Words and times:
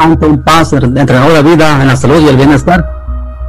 Anton 0.00 0.42
Paz, 0.42 0.72
entrenador 0.72 1.32
de 1.32 1.42
vida 1.42 1.82
en 1.82 1.86
la 1.86 1.94
salud 1.94 2.24
y 2.24 2.28
el 2.28 2.36
bienestar. 2.36 2.82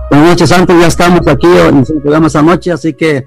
Buenas 0.09 0.31
noches, 0.31 0.51
Anton, 0.51 0.81
ya 0.81 0.87
estamos 0.87 1.25
aquí 1.25 1.47
en 1.47 1.77
el 1.77 2.01
programa 2.01 2.27
esta 2.27 2.41
noche, 2.41 2.73
así 2.73 2.93
que 2.93 3.23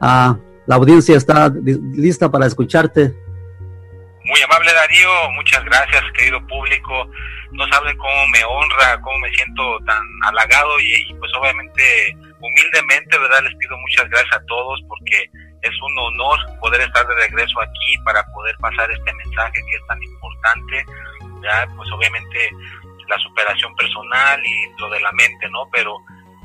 uh, 0.00 0.32
la 0.66 0.76
audiencia 0.76 1.16
está 1.16 1.50
lista 1.50 2.30
para 2.30 2.46
escucharte. 2.46 3.12
Muy 4.22 4.40
amable 4.42 4.72
Darío, 4.72 5.10
muchas 5.34 5.64
gracias 5.64 6.04
querido 6.16 6.38
público. 6.46 7.10
No 7.50 7.66
saben 7.72 7.96
cómo 7.96 8.28
me 8.28 8.44
honra, 8.44 9.00
cómo 9.02 9.18
me 9.18 9.30
siento 9.30 9.62
tan 9.84 10.02
halagado 10.26 10.78
y, 10.78 11.10
y 11.10 11.14
pues 11.14 11.32
obviamente 11.40 11.82
humildemente, 12.38 13.18
¿verdad? 13.18 13.42
Les 13.42 13.56
pido 13.56 13.76
muchas 13.78 14.08
gracias 14.08 14.36
a 14.36 14.46
todos 14.46 14.78
porque 14.86 15.28
es 15.62 15.74
un 15.82 15.98
honor 15.98 16.38
poder 16.60 16.82
estar 16.82 17.04
de 17.04 17.14
regreso 17.16 17.60
aquí 17.60 17.98
para 18.04 18.24
poder 18.32 18.54
pasar 18.60 18.88
este 18.92 19.12
mensaje 19.12 19.54
que 19.54 19.76
es 19.76 19.86
tan 19.88 20.00
importante 20.00 20.86
pues 21.76 21.90
obviamente 21.92 22.50
la 23.08 23.18
superación 23.18 23.74
personal 23.76 24.40
y 24.44 24.70
lo 24.78 24.88
de 24.90 25.00
la 25.00 25.12
mente, 25.12 25.48
¿no? 25.50 25.68
Pero 25.72 25.98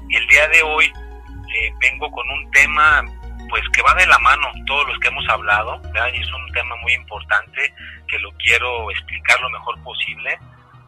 el 0.09 0.27
día 0.27 0.47
de 0.49 0.61
hoy 0.63 0.85
eh, 0.85 1.73
vengo 1.79 2.09
con 2.11 2.29
un 2.29 2.51
tema 2.51 3.03
pues 3.49 3.61
que 3.73 3.81
va 3.83 3.93
de 3.93 4.07
la 4.07 4.17
mano 4.19 4.51
todos 4.65 4.87
los 4.87 4.99
que 4.99 5.07
hemos 5.07 5.27
hablado, 5.29 5.79
¿verdad? 5.93 6.09
Y 6.13 6.21
es 6.21 6.33
un 6.33 6.51
tema 6.51 6.75
muy 6.77 6.93
importante 6.93 7.73
que 8.07 8.19
lo 8.19 8.31
quiero 8.33 8.89
explicar 8.91 9.39
lo 9.39 9.49
mejor 9.51 9.81
posible, 9.83 10.37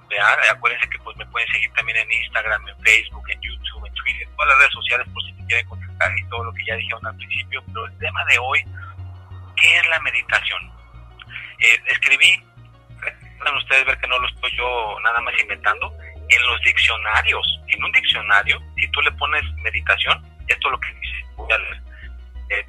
¿verdad? 0.09 0.37
Acuérdense 0.51 0.89
que 0.89 0.99
pues 0.99 1.15
me 1.17 1.25
pueden 1.27 1.47
seguir 1.51 1.71
también 1.73 1.97
en 1.97 2.11
Instagram, 2.11 2.67
en 2.67 2.83
Facebook, 2.83 3.29
en 3.29 3.41
YouTube, 3.41 3.85
en 3.85 3.93
Twitter, 3.93 4.27
en 4.27 4.35
todas 4.35 4.49
las 4.49 4.57
redes 4.57 4.73
sociales 4.73 5.07
por 5.13 5.23
si 5.23 5.33
me 5.33 5.45
quieren 5.45 5.67
contactar 5.67 6.17
y 6.17 6.29
todo 6.29 6.43
lo 6.45 6.53
que 6.53 6.65
ya 6.65 6.75
dijeron 6.75 7.05
al 7.05 7.15
principio, 7.17 7.63
pero 7.67 7.85
el 7.85 7.97
tema 7.99 8.25
de 8.25 8.39
hoy, 8.39 8.63
¿qué 9.55 9.77
es 9.77 9.87
la 9.87 9.99
meditación? 9.99 10.71
Eh, 11.59 11.81
escribí 11.87 12.43
ustedes 13.57 13.85
ver 13.85 13.97
que 13.99 14.07
no 14.07 14.19
lo 14.19 14.27
estoy 14.27 14.51
yo 14.57 14.97
nada 15.03 15.19
más 15.21 15.33
inventando, 15.41 15.93
en 16.29 16.47
los 16.47 16.61
diccionarios, 16.61 17.59
en 17.67 17.83
un 17.83 17.91
diccionario, 17.91 18.61
si 18.75 18.87
tú 18.89 19.01
le 19.01 19.11
pones 19.13 19.43
meditación, 19.63 20.21
esto 20.47 20.67
es 20.67 20.71
lo 20.71 20.79
que 20.79 20.93
dice, 20.93 21.25
voy 21.35 21.51
a 21.51 21.57
leer, 21.57 21.81
eh, 22.49 22.65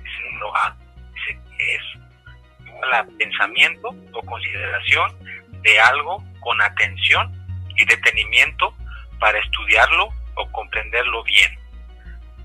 dice 1.15 1.41
que 1.57 1.75
es 1.75 1.83
igual 2.67 2.93
a 2.95 3.07
pensamiento 3.19 3.89
o 4.13 4.23
consideración 4.23 5.13
de 5.63 5.81
algo 5.81 6.23
con 6.41 6.61
atención 6.63 7.33
y 7.77 7.85
detenimiento 7.85 8.75
para 9.19 9.39
estudiarlo 9.39 10.09
o 10.35 10.53
comprenderlo 10.53 11.23
bien. 11.25 11.59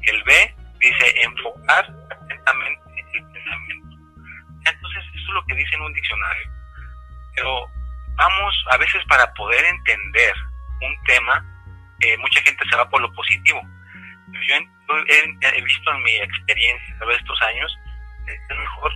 El 0.01 0.23
B 0.23 0.55
dice 0.79 1.21
enfocar 1.21 1.85
atentamente 2.09 2.81
el 3.13 3.25
pensamiento. 3.31 3.97
Entonces, 4.65 5.03
eso 5.13 5.27
es 5.27 5.33
lo 5.33 5.45
que 5.45 5.55
dice 5.55 5.75
en 5.75 5.81
un 5.81 5.93
diccionario. 5.93 6.51
Pero 7.35 7.67
vamos, 8.15 8.65
a 8.71 8.77
veces 8.77 9.03
para 9.07 9.33
poder 9.33 9.63
entender 9.65 10.33
un 10.81 11.03
tema, 11.05 11.45
eh, 12.01 12.17
mucha 12.17 12.41
gente 12.41 12.63
se 12.69 12.75
va 12.75 12.89
por 12.89 13.01
lo 13.01 13.11
positivo. 13.13 13.61
Yo 14.47 14.55
he, 14.55 15.61
visto 15.61 15.91
en 15.91 16.03
mi 16.03 16.15
experiencia 16.15 16.95
de 17.05 17.15
estos 17.15 17.41
años, 17.43 17.77
es 18.27 18.57
mejor 18.57 18.93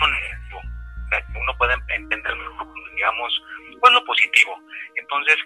lo 0.00 0.08
negativo, 0.08 0.62
uno 1.34 1.56
puede 1.58 1.74
entender 1.88 2.36
mejor, 2.36 2.66
digamos, 2.94 3.42
pues 3.80 3.92
lo 3.92 4.04
positivo. 4.04 4.58
Entonces, 4.96 5.36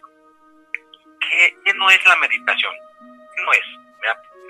¿qué, 1.21 1.57
¿qué, 1.65 1.75
no 1.75 1.91
es 1.91 2.07
la 2.07 2.17
meditación? 2.17 2.75
¿Qué 3.37 3.43
no 3.43 3.53
es? 3.53 3.85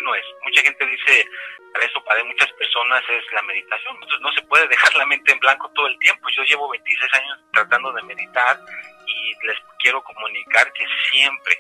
No 0.02 0.14
es. 0.14 0.24
Mucha 0.42 0.60
gente 0.62 0.86
dice, 0.86 1.28
para 1.72 1.86
eso 1.86 2.04
para 2.04 2.24
muchas 2.24 2.50
personas 2.52 3.02
es 3.08 3.32
la 3.32 3.42
meditación. 3.42 3.94
Entonces 3.94 4.20
no 4.20 4.32
se 4.32 4.42
puede 4.42 4.66
dejar 4.68 4.94
la 4.94 5.06
mente 5.06 5.32
en 5.32 5.40
blanco 5.40 5.70
todo 5.74 5.86
el 5.86 5.98
tiempo. 5.98 6.28
Yo 6.30 6.42
llevo 6.44 6.68
26 6.70 7.14
años 7.14 7.38
tratando 7.52 7.92
de 7.92 8.02
meditar 8.02 8.58
y 9.06 9.46
les 9.46 9.56
quiero 9.80 10.02
comunicar 10.02 10.72
que 10.72 10.84
siempre, 11.10 11.58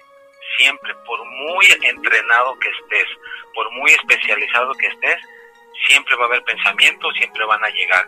siempre, 0.56 0.94
por 1.06 1.24
muy 1.24 1.66
entrenado 1.82 2.58
que 2.58 2.68
estés, 2.68 3.08
por 3.54 3.70
muy 3.72 3.90
especializado 3.92 4.72
que 4.74 4.86
estés, 4.86 5.20
siempre 5.88 6.14
va 6.16 6.24
a 6.24 6.28
haber 6.28 6.44
pensamientos, 6.44 7.14
siempre 7.16 7.44
van 7.44 7.64
a 7.64 7.70
llegar. 7.70 8.06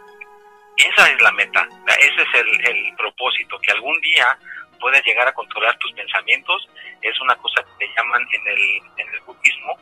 Esa 0.77 1.11
es 1.11 1.21
la 1.21 1.33
meta, 1.33 1.67
ese 1.99 2.23
es 2.23 2.35
el, 2.35 2.67
el 2.67 2.97
propósito, 2.97 3.59
que 3.61 3.73
algún 3.73 3.99
día 4.01 4.39
puedas 4.79 5.03
llegar 5.05 5.27
a 5.27 5.35
controlar 5.35 5.77
tus 5.79 5.93
pensamientos. 5.93 6.69
Es 7.03 7.19
una 7.21 7.35
cosa 7.37 7.63
que 7.65 7.87
te 7.87 7.95
llaman 7.95 8.27
en 8.31 8.47
el, 8.47 8.83
en 8.99 9.15
el 9.15 9.21
budismo 9.21 9.79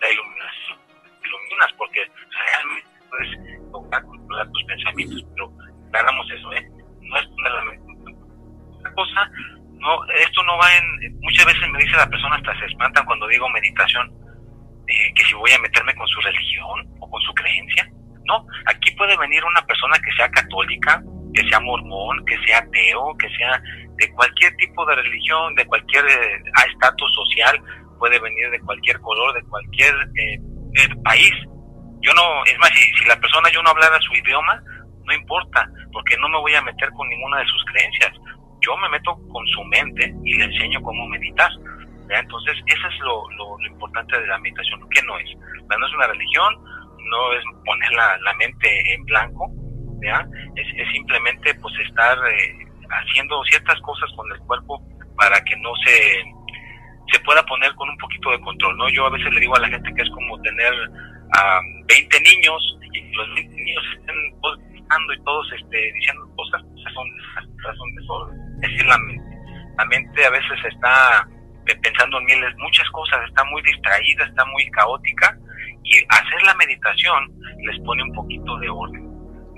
la 0.00 0.10
iluminación 0.10 0.78
iluminas, 1.24 1.72
porque 1.76 2.00
realmente 2.30 2.88
puedes 3.08 3.70
lograr 3.72 4.02
controlar 4.02 4.50
tus 4.50 4.64
pensamientos, 4.64 5.24
pero 5.34 5.52
hagamos 5.92 6.30
eso, 6.30 6.52
¿eh? 6.52 6.70
No 7.02 7.18
es 7.18 7.26
una 7.26 8.94
cosa, 8.94 9.30
no, 9.80 10.04
esto 10.12 10.42
no 10.44 10.58
va 10.58 10.76
en, 10.76 11.20
muchas 11.20 11.46
veces 11.46 11.68
me 11.70 11.78
dice 11.78 11.96
la 11.96 12.08
persona 12.08 12.36
hasta 12.36 12.58
se 12.58 12.66
espantan 12.66 13.04
cuando 13.06 13.26
digo 13.28 13.48
meditación, 13.48 14.12
eh, 14.86 15.12
que 15.14 15.24
si 15.24 15.34
voy 15.34 15.50
a 15.52 15.58
meterme 15.58 15.94
con 15.94 16.06
su 16.08 16.20
religión 16.20 16.86
o 17.00 17.10
con 17.10 17.20
su 17.22 17.32
creencia. 17.34 17.88
No, 18.26 18.46
aquí 18.66 18.90
puede 18.92 19.16
venir 19.16 19.42
una 19.44 19.62
persona 19.62 19.98
que 19.98 20.12
sea 20.12 20.30
católica, 20.30 21.02
que 21.34 21.48
sea 21.48 21.60
mormón, 21.60 22.24
que 22.26 22.38
sea 22.44 22.58
ateo, 22.58 23.16
que 23.18 23.28
sea 23.36 23.60
de 23.96 24.12
cualquier 24.12 24.54
tipo 24.56 24.84
de 24.86 24.96
religión, 24.96 25.54
de 25.54 25.66
cualquier 25.66 26.04
eh, 26.06 26.42
estatus 26.68 27.12
social, 27.14 27.60
puede 28.00 28.18
venir 28.18 28.50
de 28.50 28.58
cualquier 28.60 28.98
color, 29.00 29.34
de 29.34 29.42
cualquier 29.44 29.94
eh, 30.16 30.40
país. 31.04 31.32
Yo 32.00 32.12
no, 32.14 32.44
es 32.46 32.58
más, 32.58 32.70
si, 32.70 33.04
la 33.04 33.20
persona 33.20 33.48
yo 33.52 33.62
no 33.62 33.70
hablara 33.70 34.00
su 34.00 34.14
idioma, 34.14 34.60
no 35.04 35.12
importa, 35.12 35.68
porque 35.92 36.16
no 36.16 36.28
me 36.30 36.38
voy 36.38 36.54
a 36.54 36.62
meter 36.62 36.90
con 36.92 37.08
ninguna 37.08 37.38
de 37.38 37.46
sus 37.46 37.62
creencias. 37.66 38.12
Yo 38.62 38.76
me 38.78 38.88
meto 38.88 39.14
con 39.30 39.46
su 39.48 39.62
mente 39.64 40.12
y 40.24 40.34
le 40.34 40.44
enseño 40.44 40.82
cómo 40.82 41.06
meditar. 41.08 41.50
Entonces, 42.08 42.56
eso 42.66 42.88
es 42.88 42.98
lo, 43.00 43.56
importante 43.68 44.18
de 44.18 44.26
la 44.26 44.38
meditación, 44.38 44.80
que 44.88 45.02
no 45.02 45.18
es. 45.18 45.30
No 45.68 45.86
es 45.86 45.94
una 45.94 46.06
religión, 46.06 46.54
no 47.10 47.32
es 47.34 47.44
poner 47.64 47.92
la, 47.92 48.34
mente 48.34 48.94
en 48.94 49.04
blanco, 49.04 49.52
Es, 50.02 50.92
simplemente 50.92 51.54
pues 51.54 51.74
estar 51.86 52.18
eh, 52.26 52.66
haciendo 52.88 53.44
ciertas 53.44 53.78
cosas 53.82 54.10
con 54.16 54.30
el 54.32 54.38
cuerpo 54.40 54.82
para 55.16 55.38
que 55.44 55.54
no 55.56 55.70
se 55.84 56.24
se 57.12 57.20
pueda 57.20 57.42
poner 57.44 57.74
con 57.74 57.88
un 57.88 57.98
poquito 57.98 58.30
de 58.30 58.40
control, 58.40 58.76
¿no? 58.76 58.88
Yo 58.90 59.06
a 59.06 59.10
veces 59.10 59.32
le 59.32 59.40
digo 59.40 59.56
a 59.56 59.60
la 59.60 59.68
gente 59.68 59.92
que 59.94 60.02
es 60.02 60.10
como 60.10 60.40
tener 60.42 60.72
a 61.36 61.60
20 61.86 62.20
niños 62.20 62.78
y 62.92 63.12
los 63.12 63.34
20 63.34 63.54
niños 63.54 63.84
estén 63.98 64.40
todos 64.40 64.58
gritando 64.70 65.12
y 65.12 65.22
todos 65.24 65.52
este, 65.52 65.92
diciendo 65.92 66.28
cosas, 66.36 66.62
esas 66.78 66.94
son, 66.94 67.08
son. 68.06 68.34
Es 68.62 68.70
decir, 68.70 68.86
la 68.86 68.98
mente, 68.98 69.36
la 69.76 69.84
mente 69.86 70.24
a 70.24 70.30
veces 70.30 70.58
está 70.64 71.28
pensando 71.82 72.18
en 72.18 72.24
miles, 72.24 72.54
muchas 72.58 72.88
cosas, 72.90 73.20
está 73.28 73.44
muy 73.44 73.62
distraída, 73.62 74.24
está 74.24 74.44
muy 74.46 74.68
caótica 74.70 75.38
y 75.84 75.98
hacer 76.08 76.42
la 76.44 76.54
meditación 76.54 77.32
les 77.64 77.78
pone 77.80 78.02
un 78.02 78.12
poquito 78.12 78.58
de 78.58 78.68
orden. 78.68 79.09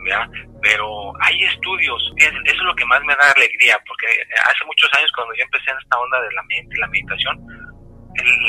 ¿Verdad? 0.04 0.28
Pero 0.60 1.12
hay 1.20 1.42
estudios, 1.44 2.12
eso 2.16 2.38
es 2.44 2.56
lo 2.58 2.74
que 2.74 2.84
más 2.86 3.02
me 3.04 3.14
da 3.14 3.32
alegría, 3.34 3.78
porque 3.86 4.06
hace 4.44 4.64
muchos 4.66 4.90
años 4.94 5.10
cuando 5.14 5.34
yo 5.34 5.42
empecé 5.44 5.70
en 5.70 5.78
esta 5.78 5.98
onda 5.98 6.20
de 6.20 6.32
la 6.32 6.42
mente 6.44 6.76
y 6.76 6.80
la 6.80 6.86
meditación, 6.88 7.46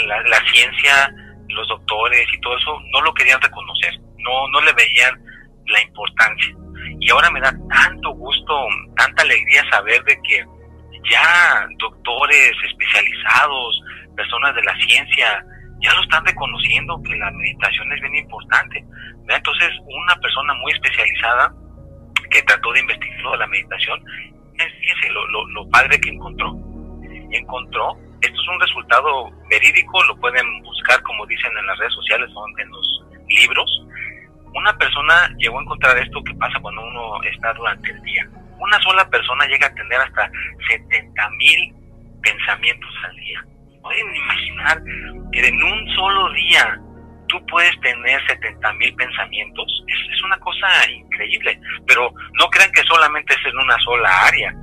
la, 0.08 0.40
ciencia, 0.52 1.14
los 1.50 1.68
doctores 1.68 2.28
y 2.32 2.42
todo 2.42 2.58
eso 2.58 2.80
no 2.92 3.02
lo 3.02 3.14
querían 3.14 3.42
reconocer, 3.42 3.94
no, 4.18 4.48
no 4.50 4.62
le 4.62 4.74
veían 4.74 5.20
la 5.68 5.82
importancia. 5.82 6.56
Y 7.00 7.10
ahora 7.10 7.32
me 7.32 7.42
da 7.42 7.54
tanto 7.70 8.12
gusto, 8.12 8.68
tanta 8.98 9.24
alegría 9.24 9.64
saber 9.70 10.04
de 10.04 10.20
que 10.22 10.46
ya 11.10 11.68
doctores 11.80 12.54
especializados, 12.66 13.82
personas 14.16 14.56
de 14.56 14.64
la 14.64 14.76
ciencia, 14.86 15.44
ya 15.82 15.94
lo 15.94 16.02
están 16.02 16.26
reconociendo 16.26 17.02
que 17.04 17.16
la 17.16 17.30
meditación 17.32 17.92
es 17.92 18.02
bien 18.02 18.16
importante. 18.16 18.84
Entonces, 19.28 19.70
una 19.86 20.16
persona 20.34 20.54
muy 20.56 20.72
especializada 20.72 21.54
que 22.32 22.42
trató 22.42 22.72
de 22.74 22.80
investigar 22.80 23.32
de 23.32 23.38
la 23.38 23.48
meditación, 23.48 24.04
fíjense 24.58 25.10
lo, 25.12 25.28
lo, 25.28 25.48
lo 25.50 25.70
padre 25.70 26.00
que 26.00 26.10
encontró. 26.10 26.56
Encontró, 27.32 27.96
esto 28.22 28.42
es 28.42 28.48
un 28.48 28.60
resultado 28.60 29.30
verídico, 29.50 30.04
lo 30.06 30.16
pueden 30.18 30.46
buscar 30.64 31.02
como 31.04 31.26
dicen 31.28 31.52
en 31.58 31.68
las 31.68 31.78
redes 31.78 31.94
sociales, 31.94 32.32
son 32.34 32.52
en 32.60 32.70
los 32.70 33.04
libros, 33.28 33.86
una 34.56 34.76
persona 34.78 35.30
llegó 35.38 35.60
a 35.60 35.62
encontrar 35.62 35.98
esto 35.98 36.24
que 36.24 36.34
pasa 36.36 36.60
cuando 36.60 36.82
uno 36.82 37.22
está 37.24 37.54
durante 37.54 37.92
el 37.92 38.02
día. 38.02 38.28
Una 38.60 38.80
sola 38.82 39.08
persona 39.10 39.46
llega 39.48 39.68
a 39.68 39.74
tener 39.74 40.00
hasta 40.00 40.30
70 40.70 41.30
mil 41.32 41.74
pensamientos 42.22 42.90
al 43.04 43.16
día. 43.18 43.46
Pueden 43.82 44.16
imaginar 44.16 44.82
que 45.32 45.48
en 45.48 45.64
un 45.64 45.96
solo 45.96 46.32
día 46.34 46.80
tú 47.34 47.44
puedes 47.48 47.74
tener 47.82 48.22
70 48.28 48.74
mil 48.74 48.94
pensamientos. 48.96 49.84
Es, 49.88 50.14
es, 50.14 50.24
una 50.24 50.38
cosa 50.38 50.68
increíble, 50.92 51.60
pero 51.88 52.14
no 52.40 52.48
crean 52.50 52.72
que 52.72 52.84
solamente 52.84 53.34
es 53.34 53.46
en 53.52 53.58
una 53.58 53.78
sola 53.80 54.10
área. 54.28 54.54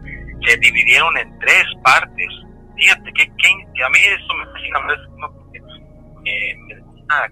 Se 0.47 0.57
dividieron 0.59 1.17
en 1.19 1.37
tres 1.41 1.65
partes. 1.83 2.29
Fíjate 2.77 3.13
que, 3.13 3.25
a 3.25 3.89
mí 3.91 3.99
eso 3.99 4.35
me 4.35 4.47
fascina 4.53 4.81
me 4.81 4.95
gusta 5.29 5.51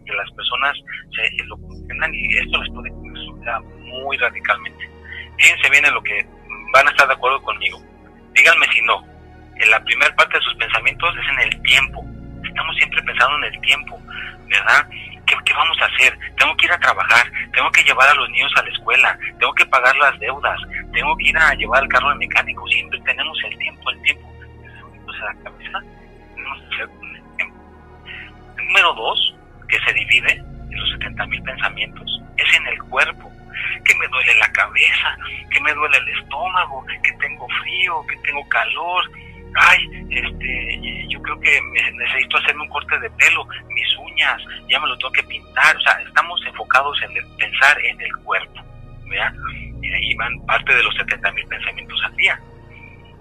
que 0.05 0.13
las 0.13 0.31
personas 0.33 0.77
se 1.15 1.45
lo 1.45 1.57
comprendan 1.57 2.13
y 2.13 2.37
esto 2.37 2.61
les 2.63 2.75
puede 2.75 2.91
resultar 3.15 3.63
muy 3.63 4.17
radicalmente. 4.17 4.91
Fíjense 5.39 5.71
bien 5.71 5.85
en 5.85 5.95
lo 5.95 6.03
que 6.03 6.27
van 6.73 6.89
a 6.89 6.91
estar 6.91 7.07
de 7.07 7.15
acuerdo 7.15 7.41
conmigo. 7.43 7.81
Díganme 8.35 8.67
si 8.73 8.83
no. 8.83 9.07
En 9.57 9.71
la 9.71 9.83
primera 9.85 10.15
parte 10.17 10.37
de 10.37 10.43
sus 10.43 10.55
pensamientos 10.57 11.15
es 11.17 11.29
en 11.31 11.53
el 11.53 11.63
tiempo. 11.63 12.05
Estamos 12.45 12.77
siempre 12.77 13.03
pensando 13.03 13.37
en 13.39 13.55
el 13.55 13.61
tiempo, 13.61 14.01
¿verdad? 14.49 14.89
¿Qué, 15.45 15.53
vamos 15.55 15.79
a 15.81 15.87
hacer? 15.87 16.19
Tengo 16.37 16.57
que 16.57 16.67
ir 16.67 16.73
a 16.73 16.79
trabajar, 16.79 17.31
tengo 17.53 17.71
que 17.71 17.83
llevar 17.83 18.09
a 18.09 18.15
los 18.15 18.31
niños 18.31 18.53
a 18.57 18.63
la 18.63 18.71
escuela, 18.71 19.19
tengo 19.39 19.53
que 19.55 19.67
pagar 19.67 19.97
las 19.97 20.19
deudas, 20.19 20.59
tengo 20.93 21.17
que 21.17 21.29
ir 21.29 21.37
a 21.37 21.55
llevar 21.55 21.83
el 21.83 21.89
carro 21.89 22.09
al 22.09 22.19
mecánico. 22.19 22.67
Siempre 22.69 23.01
tenemos 23.01 23.39
el 23.45 23.59
tiempo, 23.59 23.91
el 23.91 24.03
tiempo. 24.03 24.33
Entonces, 24.95 25.23
la 25.23 25.45
cabeza 25.45 25.83
número 28.69 28.95
dos, 28.95 29.35
que 29.69 29.79
se 29.81 29.93
divide 29.93 30.33
en 30.33 30.79
los 30.79 30.91
70 30.93 31.27
mil 31.27 31.43
pensamientos, 31.43 32.23
es 32.37 32.55
en 32.55 32.67
el 32.69 32.79
cuerpo. 32.85 33.33
Que 33.85 33.95
me 33.97 34.07
duele 34.09 34.35
la 34.37 34.53
cabeza, 34.53 35.17
que 35.51 35.61
me 35.61 35.73
duele 35.73 35.97
el 35.97 36.09
estómago, 36.21 36.85
que 37.03 37.13
tengo 37.15 37.47
frío, 37.63 38.07
que 38.07 38.17
tengo 38.19 38.49
calor, 38.49 39.11
ay, 39.55 39.79
este, 40.11 41.07
yo 41.09 41.21
creo 41.23 41.41
que 41.41 41.61
necesito 41.95 42.37
hacerme 42.39 42.63
un 42.63 42.69
corte 42.69 42.99
de 42.99 43.11
pelo, 43.11 43.47
mis 43.69 43.97
uñas, 43.99 44.43
ya 44.69 44.81
me 44.81 44.89
lo 44.89 44.97
tengo 44.99 45.13
que 45.13 45.23
pintar, 45.25 45.77
o 45.77 45.81
sea, 45.81 46.01
estamos 46.07 46.41
enfocados 46.47 47.01
en 47.03 47.17
el 47.17 47.27
pensar 47.37 47.79
en 47.85 48.01
el 48.01 48.17
cuerpo, 48.19 48.63
¿verdad? 49.07 49.33
Y 49.83 49.93
ahí 49.93 50.15
van 50.15 50.45
parte 50.47 50.75
de 50.75 50.83
los 50.83 50.95
70 50.97 51.33
mil 51.33 51.47
pensamientos 51.47 52.01
al 52.05 52.17
día. 52.17 52.41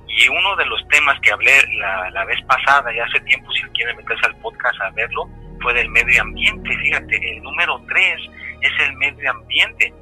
Y 0.07 0.27
uno 0.29 0.56
de 0.56 0.65
los 0.65 0.88
temas 0.88 1.19
que 1.21 1.31
hablé 1.31 1.51
la, 1.77 2.09
la 2.12 2.25
vez 2.25 2.41
pasada, 2.45 2.94
ya 2.94 3.03
hace 3.03 3.19
tiempo, 3.21 3.51
si 3.51 3.62
quieren 3.74 3.95
meterse 3.97 4.25
al 4.25 4.35
podcast 4.38 4.79
a 4.81 4.89
verlo, 4.91 5.29
fue 5.62 5.74
del 5.74 5.89
medio 5.89 6.21
ambiente. 6.21 6.75
Fíjate, 6.77 7.38
el 7.38 7.44
número 7.44 7.79
tres 7.88 8.21
es 8.62 8.88
el 8.88 8.94
medio 8.97 9.31
ambiente. 9.31 9.94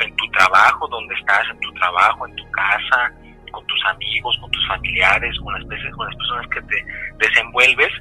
En 0.00 0.16
tu 0.16 0.30
trabajo, 0.30 0.88
donde 0.88 1.14
estás, 1.14 1.44
en 1.50 1.60
tu 1.60 1.72
trabajo, 1.74 2.26
en 2.26 2.36
tu 2.36 2.50
casa, 2.50 3.12
con 3.54 3.66
tus 3.66 3.84
amigos, 3.86 4.36
con 4.40 4.50
tus 4.50 4.66
familiares, 4.68 5.38
con 5.40 5.54
las, 5.54 5.62
con 5.64 6.06
las 6.06 6.16
personas 6.16 6.46
que 6.48 6.62
te 6.62 6.84
desenvuelves, 7.18 7.92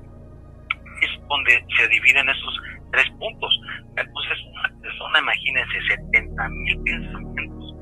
es 1.01 1.27
donde 1.27 1.65
se 1.77 1.87
dividen 1.87 2.27
esos 2.29 2.59
tres 2.91 3.09
puntos. 3.19 3.59
Entonces, 3.97 4.37
una 4.51 4.81
persona, 4.81 5.19
imagínense, 5.19 5.81
70 5.87 6.49
mil 6.49 6.83
pensamientos. 6.83 7.75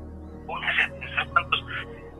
Pónganse 0.46 0.82
a 0.82 1.00
pensar 1.00 1.28
cuántos. 1.28 1.64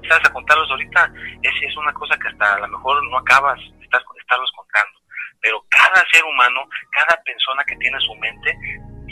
Estás 0.03 0.21
a 0.29 0.33
contarlos 0.33 0.71
ahorita, 0.71 1.13
es, 1.43 1.53
es 1.63 1.77
una 1.77 1.93
cosa 1.95 2.19
que 2.19 2.29
hasta 2.29 2.55
a 2.55 2.61
lo 2.61 2.69
mejor 2.69 3.03
no 3.09 3.19
acabas 3.19 3.59
de 3.59 3.87
estarlos 3.87 4.53
contando. 4.57 4.99
Pero 5.41 5.65
cada 5.69 6.05
ser 6.11 6.25
humano, 6.25 6.61
cada 6.91 7.21
persona 7.23 7.65
que 7.65 7.77
tiene 7.77 7.99
su 8.01 8.15
mente, 8.17 8.57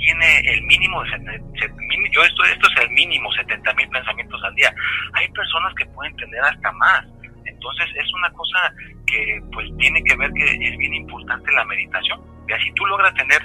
tiene 0.01 0.41
el 0.45 0.63
mínimo, 0.63 1.03
yo 1.05 2.23
esto, 2.23 2.45
esto 2.45 2.69
es 2.75 2.83
el 2.83 2.91
mínimo, 2.91 3.33
70 3.33 3.75
mil 3.75 3.89
pensamientos 3.89 4.43
al 4.43 4.55
día. 4.55 4.75
Hay 5.15 5.29
personas 5.29 5.75
que 5.75 5.87
pueden 5.87 6.15
tener 6.17 6.41
hasta 6.43 6.73
más. 6.73 7.07
Entonces 7.45 7.87
es 7.95 8.15
una 8.15 8.31
cosa 8.33 8.73
que 9.07 9.41
pues 9.53 9.69
tiene 9.79 10.03
que 10.05 10.17
ver 10.17 10.31
que 10.33 10.45
es 10.45 10.77
bien 10.79 10.95
importante 10.95 11.53
la 11.53 11.65
meditación. 11.65 12.21
Y 12.49 12.53
así 12.53 12.73
tú 12.75 12.87
logras 12.87 13.15
tener 13.15 13.41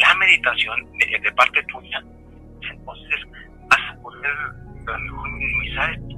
la 0.00 0.14
meditación 0.14 0.86
de, 0.98 1.32
parte 1.32 1.62
tuya, 1.64 2.02
entonces 2.60 3.20
vas 3.68 3.80
a 3.90 4.02
poder 4.02 4.36
minimizar 5.38 5.90
estos 5.92 6.12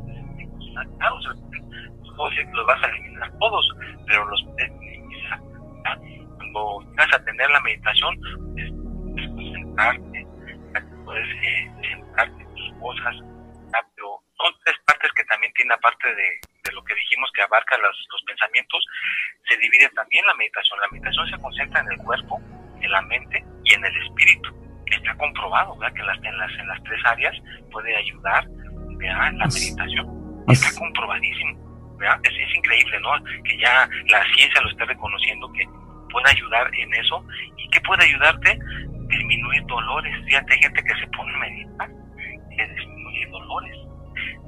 los 2.53 2.67
vas 2.67 2.83
a 2.83 2.87
eliminar 2.89 3.33
todos, 3.39 3.69
pero 4.07 4.29
los 4.29 4.45
minimizar. 4.79 5.41
Cuando 6.37 6.81
vas 6.97 7.15
a 7.15 7.25
tener 7.25 7.51
la 7.51 7.61
meditación, 7.61 8.19
sentarte, 9.75 10.27
puedes 11.05 11.29
eh, 11.43 11.71
sentarte 11.91 12.43
en 12.43 12.55
tus 12.55 12.73
cosas, 12.81 13.15
pero 13.97 14.23
son 14.37 14.53
tres 14.65 14.77
partes 14.87 15.11
que 15.13 15.25
también 15.25 15.53
tiene 15.55 15.75
aparte 15.75 16.09
de, 16.15 16.41
de 16.65 16.73
lo 16.73 16.85
que 16.85 16.95
dijimos 16.95 17.31
que 17.35 17.43
abarca 17.43 17.77
los, 17.79 17.97
los, 18.11 18.23
pensamientos, 18.23 18.85
se 19.49 19.57
divide 19.59 19.89
también 19.91 20.25
la 20.27 20.35
meditación. 20.35 20.81
La 20.81 20.89
meditación 20.89 21.29
se 21.31 21.39
concentra 21.39 21.81
en 21.81 21.93
el 21.93 21.99
cuerpo, 21.99 22.41
en 22.81 22.91
la 22.91 23.03
mente 23.03 23.45
y 23.65 23.75
en 23.75 23.85
el 23.85 23.97
espíritu. 24.03 24.55
Está 24.87 25.15
comprobado 25.17 25.77
¿verdad? 25.77 25.95
que 25.95 26.01
en 26.01 26.07
las, 26.07 26.19
en, 26.19 26.39
las, 26.39 26.53
en 26.53 26.69
las 26.69 26.83
tres 26.85 27.01
áreas 27.05 27.37
puede 27.73 27.97
ayudar 27.97 28.47
¿verdad? 28.49 29.33
la 29.33 29.47
meditación. 29.47 30.45
Está 30.49 30.79
comprobadísimo. 30.79 31.65
Es, 32.23 32.33
es 32.33 32.55
increíble, 32.55 33.01
¿no? 33.01 33.11
Que 33.45 33.59
ya 33.59 33.89
la 34.09 34.25
ciencia 34.35 34.61
lo 34.61 34.71
esté 34.71 34.85
reconociendo 34.85 35.51
que 35.53 35.67
puede 36.11 36.31
ayudar 36.31 36.71
en 36.75 36.95
eso. 36.95 37.25
¿Y 37.57 37.69
qué 37.71 37.81
puede 37.81 38.05
ayudarte? 38.05 38.59
Disminuir 39.19 39.65
dolores. 39.67 40.25
Fíjate, 40.25 40.55
hay 40.55 40.61
gente 40.61 40.83
que 40.83 40.95
se 40.95 41.07
pone 41.09 41.35
a 41.35 41.39
meditar 41.39 41.91
y 42.51 42.57
le 42.57 42.69
disminuye 42.69 43.27
dolores. 43.31 43.77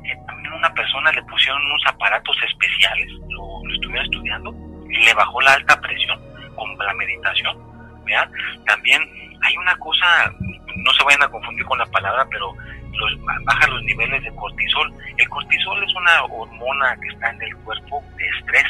Eh, 0.05 0.17
también 0.27 0.53
una 0.53 0.73
persona 0.75 1.11
le 1.13 1.23
pusieron 1.25 1.65
unos 1.67 1.83
aparatos 1.87 2.37
especiales, 2.43 3.09
lo, 3.29 3.65
lo 3.65 3.75
estuvieron 3.75 4.05
estudiando, 4.05 4.55
y 4.89 5.05
le 5.05 5.15
bajó 5.15 5.41
la 5.41 5.55
alta 5.55 5.81
presión 5.81 6.21
con 6.55 6.77
la 6.79 6.95
meditación. 6.95 7.57
¿vean? 8.05 8.31
También 8.67 9.03
hay 9.43 9.57
una 9.57 9.77
cosa, 9.77 10.07
no 10.39 10.93
se 10.93 11.05
vayan 11.05 11.23
a 11.23 11.29
confundir 11.29 11.65
con 11.65 11.79
la 11.79 11.87
palabra, 11.87 12.27
pero 12.31 12.55
los, 12.93 13.25
baja 13.45 13.67
los 13.69 13.83
niveles 13.85 14.23
de 14.23 14.35
cortisol. 14.35 14.93
El 15.17 15.29
cortisol 15.29 15.83
es 15.83 15.95
una 15.95 16.23
hormona 16.25 16.97
que 17.01 17.09
está 17.09 17.31
en 17.31 17.43
el 17.43 17.57
cuerpo 17.59 18.03
de 18.17 18.27
estrés 18.39 18.65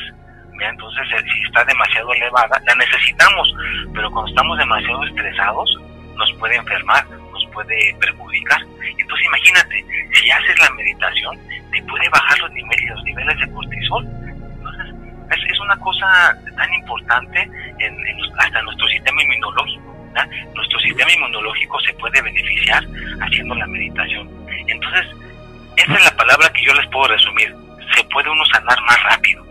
entonces, 0.64 1.06
eh, 1.12 1.24
si 1.32 1.44
está 1.44 1.64
demasiado 1.64 2.12
elevada, 2.14 2.60
la 2.66 2.74
necesitamos, 2.74 3.54
pero 3.94 4.10
cuando 4.10 4.30
estamos 4.30 4.58
demasiado 4.58 5.04
estresados, 5.04 5.78
nos 6.16 6.32
puede 6.34 6.56
enfermar, 6.56 7.06
nos 7.10 7.46
puede 7.52 7.94
perjudicar. 8.00 8.60
Entonces, 8.98 9.26
imagínate, 9.26 9.84
si 10.14 10.30
haces 10.30 10.58
la 10.58 10.70
meditación, 10.70 11.38
te 11.70 11.82
puede 11.82 12.08
bajar 12.08 12.38
los 12.40 12.52
niveles, 12.52 12.90
los 12.90 13.04
niveles 13.04 13.38
de 13.38 13.52
cortisol. 13.52 14.06
Entonces, 14.06 15.50
es, 15.50 15.60
una 15.60 15.76
cosa 15.78 16.06
tan 16.56 16.72
importante 16.74 17.50
en, 17.78 17.96
hasta 18.38 18.62
nuestro 18.62 18.86
sistema 18.88 19.22
inmunológico. 19.22 19.96
Nuestro 20.54 20.78
sistema 20.80 21.12
inmunológico 21.12 21.78
se 21.80 21.92
puede 21.94 22.22
beneficiar 22.22 22.82
haciendo 23.20 23.54
la 23.54 23.66
meditación. 23.66 24.30
Entonces, 24.66 25.06
esa 25.76 25.92
es 25.92 26.04
la 26.04 26.16
palabra 26.16 26.50
que 26.54 26.62
yo 26.64 26.72
les 26.72 26.86
puedo 26.86 27.08
resumir. 27.08 27.54
Se 27.94 28.02
puede 28.04 28.30
uno 28.30 28.44
sanar 28.46 28.80
más 28.82 29.02
rápido 29.02 29.45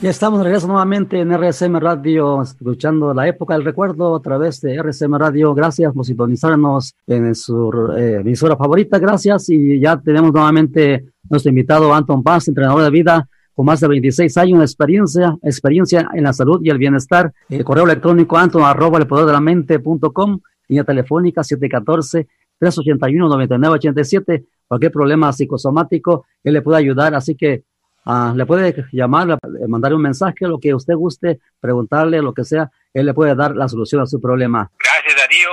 Ya 0.02 0.10
estamos 0.10 0.40
de 0.40 0.46
regreso 0.46 0.68
nuevamente 0.68 1.20
en 1.20 1.32
RSM 1.32 1.78
Radio, 1.78 2.42
escuchando 2.42 3.14
la 3.14 3.28
época 3.28 3.54
del 3.54 3.64
recuerdo 3.64 4.16
a 4.16 4.22
través 4.22 4.60
de 4.62 4.82
RSM 4.82 5.16
Radio. 5.16 5.54
Gracias 5.54 5.94
por 5.94 6.06
sintonizarnos 6.06 6.94
en 7.08 7.34
su 7.36 7.72
eh, 7.98 8.18
emisora 8.20 8.58
favorita. 8.58 9.00
Gracias. 9.00 9.50
Y 9.50 9.80
ya 9.80 9.98
tenemos 9.98 10.34
nuevamente 10.34 11.06
nuestro 11.30 11.50
invitado 11.50 11.94
Anton 11.94 12.22
Paz, 12.22 12.48
entrenador 12.48 12.84
de 12.84 12.90
vida 12.90 13.30
con 13.54 13.66
más 13.66 13.80
de 13.80 13.88
26 13.88 14.38
años 14.38 14.60
de 14.60 14.66
experiencia, 14.66 15.38
experiencia 15.44 16.10
en 16.14 16.24
la 16.24 16.34
salud 16.34 16.60
y 16.64 16.70
el 16.70 16.78
bienestar. 16.78 17.32
El 17.50 17.64
correo 17.64 17.86
electrónico 17.86 18.38
anton 18.38 18.64
arroba 18.64 19.00
el 19.00 19.08
poder 19.08 19.26
de 19.26 19.34
la 19.34 19.40
mente 19.40 19.80
punto 19.80 20.12
com, 20.12 20.40
línea 20.68 20.84
telefónica 20.84 21.44
714 21.44 22.28
381 22.72 23.28
9987. 23.28 24.46
Cualquier 24.68 24.92
problema 24.92 25.34
psicosomático, 25.34 26.26
él 26.44 26.54
le 26.54 26.62
puede 26.62 26.80
ayudar. 26.80 27.14
Así 27.16 27.36
que 27.36 27.64
Ah, 28.06 28.34
le 28.36 28.46
puede 28.46 28.76
llamar, 28.92 29.40
mandar 29.68 29.94
un 29.94 30.02
mensaje, 30.02 30.44
lo 30.46 30.60
que 30.60 30.76
usted 30.76 30.94
guste, 30.94 31.40
preguntarle, 31.62 32.22
lo 32.22 32.34
que 32.34 32.44
sea, 32.44 32.70
él 32.94 33.06
le 33.06 33.14
puede 33.14 33.34
dar 33.34 33.56
la 33.56 33.70
solución 33.70 34.02
a 34.02 34.06
su 34.06 34.20
problema. 34.20 34.70
Gracias 34.78 35.16
Darío, 35.16 35.50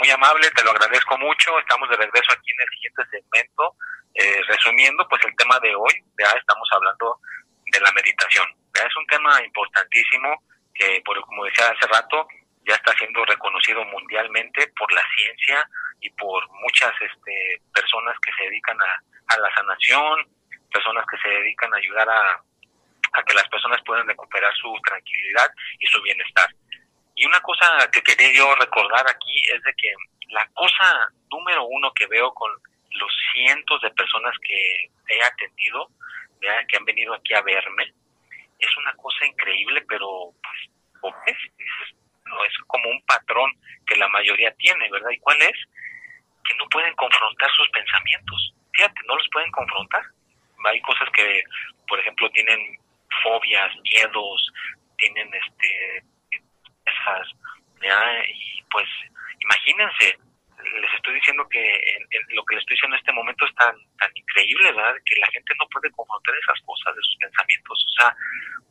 muy 0.00 0.10
amable, 0.10 0.50
te 0.50 0.64
lo 0.64 0.72
agradezco 0.72 1.16
mucho. 1.18 1.58
Estamos 1.60 1.88
de 1.90 1.96
regreso 1.96 2.26
aquí 2.34 2.50
en 2.50 2.60
el 2.60 2.68
siguiente 2.74 3.02
segmento. 3.10 3.62
Eh, 4.14 4.40
resumiendo, 4.48 5.06
pues 5.08 5.22
el 5.26 5.36
tema 5.36 5.60
de 5.60 5.76
hoy, 5.76 5.94
ya 6.18 6.30
estamos 6.34 6.68
hablando 6.72 7.20
de 7.70 7.80
la 7.80 7.92
meditación. 7.92 8.46
Es 8.74 8.96
un 8.96 9.06
tema 9.06 9.38
importantísimo 9.44 10.42
que, 10.74 11.00
por, 11.04 11.20
como 11.22 11.44
decía 11.44 11.70
hace 11.70 11.86
rato, 11.86 12.26
ya 12.66 12.74
está 12.74 12.92
siendo 12.98 13.24
reconocido 13.24 13.84
mundialmente 13.84 14.66
por 14.76 14.92
la 14.92 15.02
ciencia 15.16 15.68
y 16.00 16.10
por 16.10 16.48
muchas 16.62 16.92
este, 17.00 17.60
personas 17.72 18.16
que 18.20 18.32
se 18.32 18.44
dedican 18.44 18.78
a, 18.80 19.34
a 19.34 19.38
la 19.38 19.54
sanación, 19.54 20.28
personas 20.72 21.04
que 21.10 21.18
se 21.18 21.28
dedican 21.28 21.72
a 21.72 21.78
ayudar 21.78 22.08
a, 22.08 22.42
que 23.24 23.34
las 23.34 23.48
personas 23.48 23.80
puedan 23.86 24.06
recuperar 24.06 24.52
su 24.56 24.74
tranquilidad 24.84 25.50
y 25.78 25.86
su 25.86 26.02
bienestar. 26.02 26.54
Y 27.14 27.24
una 27.24 27.40
cosa 27.40 27.88
que 27.90 28.02
quería 28.02 28.30
yo 28.34 28.54
recordar 28.56 29.06
aquí 29.08 29.42
es 29.48 29.62
de 29.62 29.72
que 29.74 29.90
la 30.28 30.46
cosa 30.52 31.08
número 31.30 31.64
uno 31.64 31.92
que 31.94 32.06
veo 32.06 32.32
con 32.34 32.52
los 32.90 33.12
cientos 33.32 33.80
de 33.80 33.90
personas 33.90 34.34
que 34.42 34.90
he 35.08 35.24
atendido, 35.24 35.88
que 36.68 36.76
han 36.76 36.84
venido 36.84 37.14
aquí 37.14 37.32
a 37.32 37.40
verme, 37.40 37.92
es 38.58 38.76
una 38.76 38.92
cosa 38.94 39.24
increíble, 39.24 39.82
pero 39.88 40.32
pues 41.00 41.14
es, 41.26 41.36
no, 41.58 41.95
es 42.46 42.54
como 42.66 42.90
un 42.90 43.02
patrón 43.02 43.50
que 43.86 43.96
la 43.96 44.08
mayoría 44.08 44.52
tiene, 44.54 44.90
¿verdad? 44.90 45.10
¿Y 45.10 45.18
cuál 45.18 45.40
es? 45.42 45.56
Que 46.44 46.54
no 46.56 46.68
pueden 46.68 46.94
confrontar 46.94 47.50
sus 47.56 47.68
pensamientos. 47.70 48.54
Fíjate, 48.72 49.00
no 49.06 49.16
los 49.16 49.28
pueden 49.32 49.50
confrontar 49.52 50.02
hay 50.66 50.80
cosas 50.80 51.08
que, 51.10 51.42
por 51.88 51.98
ejemplo, 52.00 52.30
tienen 52.30 52.78
fobias, 53.22 53.72
miedos, 53.82 54.52
tienen 54.98 55.28
este 55.34 56.02
esas, 56.86 57.28
y 58.28 58.62
pues 58.70 58.86
imagínense, 59.40 60.18
les 60.80 60.94
estoy 60.94 61.14
diciendo 61.14 61.46
que 61.48 61.60
lo 62.30 62.44
que 62.44 62.54
les 62.54 62.62
estoy 62.62 62.74
diciendo 62.74 62.96
en 62.96 63.00
este 63.00 63.12
momento 63.12 63.44
es 63.44 63.54
tan, 63.54 63.74
tan 63.98 64.10
increíble, 64.14 64.72
¿verdad? 64.72 64.94
Que 65.04 65.20
la 65.20 65.26
gente 65.28 65.52
no 65.58 65.68
puede 65.68 65.90
confrontar 65.90 66.34
esas 66.36 66.60
cosas 66.64 66.94
de 66.94 67.02
sus 67.02 67.16
pensamientos, 67.16 67.86
o 67.86 68.00
sea, 68.00 68.16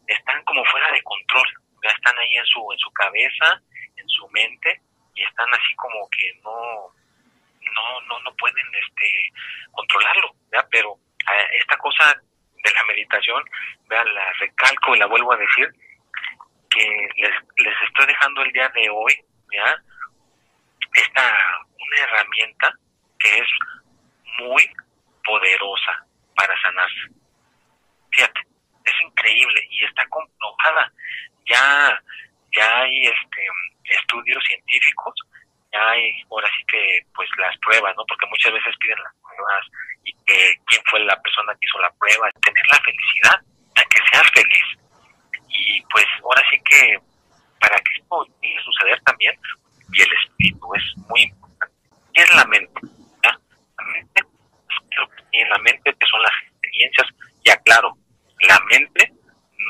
están 0.07 0.43
como 0.43 0.63
fuera 0.65 0.91
de 0.91 1.03
control, 1.03 1.47
están 1.89 2.18
ahí 2.20 2.38
en 2.38 2.46
su, 2.46 2.72
en 2.72 2.80
su 2.80 2.92
cabeza, 2.92 3.62
en 3.96 4.10
su 4.10 4.27
mente, 4.30 4.82
y 5.13 5.24
están 5.24 5.48
así 5.54 5.75
como 5.75 6.08
que 6.10 6.34
no, 6.44 6.94
no, 7.74 8.01
no, 8.08 8.20
no 8.20 8.36
pueden 8.36 8.65
este 8.74 9.32
controlarlo, 9.72 10.36
¿ya? 10.51 10.68
Pero 10.70 10.98
esta 11.54 11.77
cosa 11.77 12.22
de 12.63 12.72
la 12.72 12.84
meditación, 12.86 13.44
vean, 13.88 14.13
la 14.13 14.32
recalco 14.34 14.96
y 14.96 15.00
la 15.00 15.06
vuelvo 15.06 15.34
a 15.34 15.38
decir, 15.38 15.70
que 16.70 17.10
les, 17.18 17.32
les 17.58 17.82
estoy 17.88 18.06
dejando 18.08 18.42
el 18.42 18.51
día 18.51 18.70
de 18.70 18.89
hoy. 18.89 19.13
Esta, 20.94 21.22
una 21.80 21.98
herramienta 22.01 22.74
que 23.20 23.38
es 23.38 23.48
muy 24.39 24.70
poderosa 25.24 26.06
para 26.36 26.60
sanarse. 26.62 27.10
Fíjate, 28.12 28.42
es 28.86 29.01
increíble 29.01 29.68
y 29.70 29.86
está 29.86 30.08
comprobada. 30.08 30.92
Ya, 31.48 32.02
ya 32.56 32.80
hay 32.82 33.06
este 33.06 33.48
estudios 33.86 34.44
científicos, 34.48 35.14
ya 35.72 35.90
hay 35.90 36.12
ahora 36.32 36.50
sí 36.58 36.64
que 36.68 37.06
pues 37.14 37.30
las 37.38 37.56
pruebas, 37.60 37.96
¿no? 37.96 38.06
Porque 38.08 38.25
muchas 38.28 38.54
veces 38.54 38.74
piden 38.80 38.98
las 39.04 39.14
pruebas 39.22 39.66
y 40.04 40.14
que 40.25 40.56
quién 40.66 40.82
fue 40.90 41.00
la 41.02 41.20
persona 41.22 41.54
que 41.54 41.66
hizo 41.66 41.80
la 41.80 41.92
prueba, 42.00 42.32
tener 42.42 42.66
la 42.68 42.80
felicidad, 42.82 43.36
a 43.75 43.84
que 43.84 44.02
seas 44.12 44.30
feliz. 44.32 44.66
Y 45.50 45.82
pues 45.84 46.06
ahora 46.24 46.42
sí 46.50 46.58
que 46.70 47.00
para 47.60 47.78
que 47.78 47.94
esto 47.96 48.08
pueda 48.08 48.64
suceder 48.64 49.02
también, 49.02 49.34
y 49.94 50.02
el 50.02 50.10
espíritu 50.14 50.74
es 50.75 50.98
muy 51.10 51.22
importante. 51.24 51.75
¿Qué 52.14 52.22
es 52.22 52.36
la 52.36 52.46
mente? 52.46 52.82
La 53.24 53.86
mente, 53.86 54.22
y 55.32 55.40
en 55.40 55.50
la 55.50 55.58
mente 55.60 55.94
que 55.94 56.08
son 56.08 56.22
las 56.22 56.32
experiencias, 56.48 57.08
ya 57.44 57.58
claro, 57.58 57.98
la 58.42 58.60
mente 58.72 59.12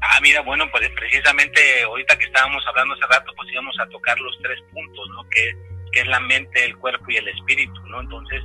Ah, 0.00 0.20
mira, 0.22 0.40
bueno, 0.42 0.64
pues 0.70 0.88
precisamente 0.90 1.82
ahorita 1.82 2.16
que 2.16 2.26
estábamos 2.26 2.64
hablando 2.68 2.94
hace 2.94 3.12
rato, 3.12 3.32
pues 3.36 3.50
íbamos 3.52 3.74
a 3.80 3.88
tocar 3.88 4.18
los 4.20 4.38
tres 4.40 4.58
puntos, 4.72 5.08
¿no? 5.10 5.28
Que, 5.30 5.52
que 5.90 6.00
es 6.00 6.06
la 6.06 6.20
mente, 6.20 6.64
el 6.64 6.76
cuerpo 6.76 7.04
y 7.08 7.16
el 7.16 7.26
espíritu, 7.26 7.80
¿no? 7.88 8.00
Entonces, 8.00 8.40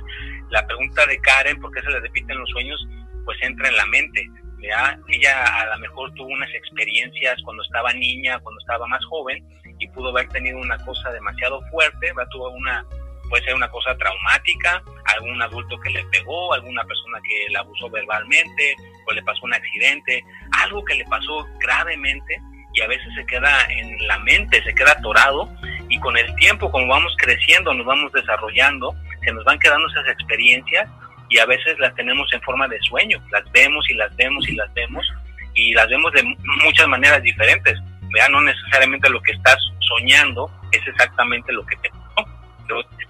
la 0.50 0.66
pregunta 0.66 1.06
de 1.06 1.20
Karen, 1.20 1.60
¿por 1.60 1.70
qué 1.70 1.82
se 1.82 1.90
le 1.90 2.00
repiten 2.00 2.36
los 2.36 2.50
sueños? 2.50 2.84
Pues 3.24 3.38
entra 3.42 3.68
en 3.68 3.76
la 3.76 3.86
mente. 3.86 4.28
¿Ya? 4.66 4.98
Ella 5.08 5.44
a 5.44 5.66
lo 5.66 5.78
mejor 5.78 6.12
tuvo 6.14 6.28
unas 6.28 6.52
experiencias 6.54 7.40
cuando 7.44 7.62
estaba 7.62 7.92
niña, 7.92 8.38
cuando 8.40 8.60
estaba 8.60 8.86
más 8.86 9.04
joven, 9.06 9.44
y 9.78 9.88
pudo 9.88 10.10
haber 10.10 10.28
tenido 10.28 10.58
una 10.58 10.78
cosa 10.84 11.10
demasiado 11.12 11.60
fuerte, 11.70 12.12
¿va? 12.12 12.26
tuvo 12.28 12.50
una 12.50 12.84
puede 13.28 13.44
ser 13.44 13.54
una 13.54 13.70
cosa 13.70 13.96
traumática, 13.96 14.82
algún 15.16 15.40
adulto 15.40 15.80
que 15.80 15.90
le 15.90 16.04
pegó, 16.04 16.52
alguna 16.52 16.84
persona 16.84 17.18
que 17.22 17.52
la 17.52 17.60
abusó 17.60 17.88
verbalmente, 17.90 18.76
o 19.06 19.12
le 19.12 19.22
pasó 19.22 19.40
un 19.44 19.54
accidente, 19.54 20.22
algo 20.62 20.84
que 20.84 20.94
le 20.94 21.04
pasó 21.06 21.46
gravemente 21.58 22.40
y 22.74 22.80
a 22.80 22.88
veces 22.88 23.06
se 23.14 23.24
queda 23.26 23.66
en 23.70 24.06
la 24.06 24.18
mente, 24.18 24.62
se 24.62 24.74
queda 24.74 24.92
atorado 24.92 25.48
y 25.88 25.98
con 26.00 26.16
el 26.16 26.34
tiempo, 26.36 26.70
como 26.70 26.88
vamos 26.88 27.14
creciendo, 27.18 27.72
nos 27.72 27.86
vamos 27.86 28.12
desarrollando, 28.12 28.94
se 29.24 29.32
nos 29.32 29.44
van 29.44 29.58
quedando 29.58 29.88
esas 29.88 30.08
experiencias 30.08 30.88
y 31.28 31.38
a 31.38 31.46
veces 31.46 31.78
las 31.78 31.94
tenemos 31.94 32.32
en 32.32 32.40
forma 32.42 32.68
de 32.68 32.78
sueño, 32.80 33.22
las 33.30 33.50
vemos 33.52 33.88
y 33.90 33.94
las 33.94 34.14
vemos 34.16 34.48
y 34.48 34.52
las 34.54 34.72
vemos 34.74 35.06
y 35.54 35.72
las 35.72 35.88
vemos 35.88 36.12
de 36.12 36.22
muchas 36.64 36.88
maneras 36.88 37.22
diferentes. 37.22 37.78
Vean, 38.12 38.32
no 38.32 38.40
necesariamente 38.42 39.08
lo 39.10 39.20
que 39.22 39.32
estás 39.32 39.58
soñando 39.80 40.50
es 40.72 40.86
exactamente 40.86 41.52
lo 41.52 41.64
que 41.66 41.76
te 41.76 41.90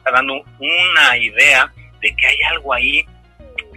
está 0.04 0.10
dando 0.10 0.34
una 0.58 1.16
idea 1.16 1.70
de 2.00 2.14
que 2.14 2.26
hay 2.26 2.36
algo 2.50 2.74
ahí 2.74 3.06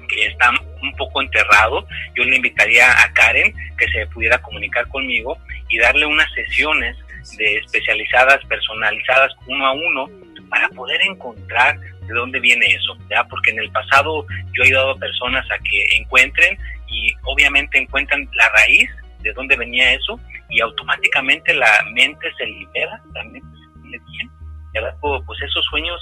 que 0.10 0.26
está 0.28 0.52
un 0.82 0.94
poco 0.96 1.22
enterrado. 1.22 1.86
Yo 2.16 2.24
le 2.24 2.36
invitaría 2.36 2.90
a 3.02 3.12
Karen 3.14 3.54
que 3.78 3.88
se 3.90 4.08
pudiera 4.08 4.38
comunicar 4.40 4.88
conmigo 4.88 5.38
y 5.70 5.78
darle 5.80 6.06
unas 6.06 6.32
sesiones 6.34 6.96
de 7.38 7.58
especializadas, 7.58 8.44
personalizadas 8.46 9.34
uno 9.48 9.66
a 9.66 9.74
uno 9.74 10.10
para 10.50 10.70
poder 10.70 11.02
encontrar 11.02 11.78
de 12.08 12.14
dónde 12.14 12.40
viene 12.40 12.66
eso, 12.66 12.98
¿ya? 13.10 13.24
Porque 13.26 13.52
en 13.52 13.60
el 13.60 13.72
pasado 13.72 14.26
yo 14.54 14.64
he 14.64 14.68
ayudado 14.68 14.92
a 14.92 14.98
personas 14.98 15.46
a 15.52 15.58
que 15.60 15.98
encuentren 15.98 16.58
y 16.88 17.14
obviamente 17.24 17.78
encuentran 17.78 18.28
la 18.34 18.50
raíz 18.50 18.90
de 19.20 19.34
dónde 19.34 19.56
venía 19.58 19.94
eso 19.94 20.20
y 20.50 20.62
automáticamente 20.62 21.54
la 21.54 21.70
mente 21.94 22.32
se 22.38 22.46
libera, 22.46 23.02
también 23.14 23.44
bien, 23.84 24.32
pues 25.02 25.42
esos 25.42 25.66
sueños 25.66 26.00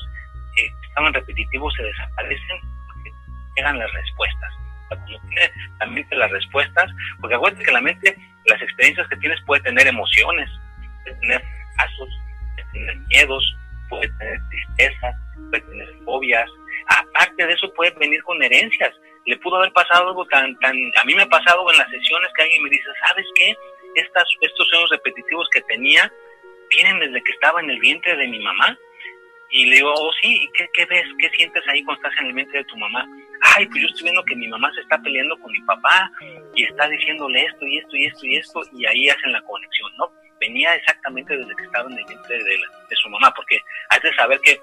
que 0.56 0.72
estaban 0.88 1.14
repetitivos 1.14 1.74
se 1.76 1.84
desaparecen 1.84 2.60
porque 2.88 3.12
eran 3.58 3.80
las 3.80 3.92
respuestas. 3.94 4.52
La 5.80 5.86
mente 5.88 6.16
las 6.16 6.32
respuestas, 6.32 6.90
porque 7.20 7.36
acuérdate 7.36 7.64
que 7.64 7.72
la 7.72 7.82
mente, 7.82 8.16
las 8.46 8.62
experiencias 8.62 9.08
que 9.08 9.18
tienes 9.18 9.40
puede 9.46 9.62
tener 9.64 9.88
emociones, 9.88 10.50
puede 11.04 11.20
tener 11.20 11.44
casos, 11.76 12.10
puede 12.56 12.72
tener 12.72 12.98
miedos, 13.08 13.56
puede 13.90 14.10
tener 14.18 14.40
tristeza, 14.50 15.14
puede 15.50 15.62
tener 15.64 15.96
fobias. 16.06 16.50
Aparte 16.88 17.46
de 17.46 17.54
eso 17.54 17.74
puede 17.74 17.92
venir 17.92 18.22
con 18.24 18.42
herencias. 18.42 18.94
Le 19.26 19.38
pudo 19.38 19.58
haber 19.58 19.74
pasado 19.74 20.10
algo 20.10 20.26
tan, 20.28 20.58
tan, 20.60 20.76
a 20.76 21.04
mí 21.06 21.16
me 21.16 21.24
ha 21.24 21.30
pasado 21.30 21.70
en 21.72 21.78
las 21.78 21.90
sesiones 21.90 22.30
que 22.36 22.44
alguien 22.44 22.64
me 22.64 22.70
dice, 22.70 22.86
¿sabes 23.08 23.26
qué? 23.36 23.56
Estas, 23.96 24.26
estos 24.42 24.68
sueños 24.68 24.90
repetitivos 24.92 25.48
que 25.52 25.62
tenía 25.62 26.12
vienen 26.70 27.00
desde 27.00 27.24
que 27.24 27.32
estaba 27.32 27.62
en 27.62 27.70
el 27.70 27.80
vientre 27.80 28.16
de 28.16 28.28
mi 28.28 28.40
mamá. 28.40 28.78
Y 29.52 29.68
le 29.68 29.76
digo, 29.78 29.94
oh 29.94 30.12
sí, 30.22 30.50
¿qué, 30.54 30.68
¿qué 30.74 30.86
ves? 30.86 31.06
¿Qué 31.20 31.30
sientes 31.30 31.64
ahí 31.68 31.84
cuando 31.84 32.02
estás 32.04 32.22
en 32.22 32.28
el 32.28 32.34
vientre 32.34 32.60
de 32.60 32.66
tu 32.66 32.78
mamá? 32.78 33.08
Ay, 33.56 33.66
pues 33.68 33.82
yo 33.82 33.88
estoy 33.88 34.04
viendo 34.04 34.24
que 34.24 34.36
mi 34.36 34.48
mamá 34.48 34.72
se 34.74 34.82
está 34.82 34.98
peleando 35.02 35.38
con 35.40 35.52
mi 35.52 35.62
papá 35.62 36.12
y 36.56 36.64
está 36.64 36.88
diciéndole 36.88 37.44
esto 37.46 37.66
y 37.66 37.78
esto 37.78 37.96
y 37.96 38.06
esto 38.06 38.26
y 38.26 38.36
esto 38.38 38.62
y 38.74 38.86
ahí 38.86 39.10
hacen 39.10 39.32
la 39.32 39.42
conexión, 39.42 39.92
¿no? 39.98 40.12
Venía 40.48 40.76
exactamente 40.76 41.36
desde 41.36 41.56
que 41.56 41.64
estaba 41.64 41.90
en 41.90 41.98
el 41.98 42.06
vientre 42.06 42.38
de, 42.38 42.58
de 42.90 42.96
su 42.96 43.10
mamá, 43.10 43.34
porque 43.36 43.60
hay 43.90 44.00
de 44.00 44.16
saber 44.16 44.40
que 44.42 44.60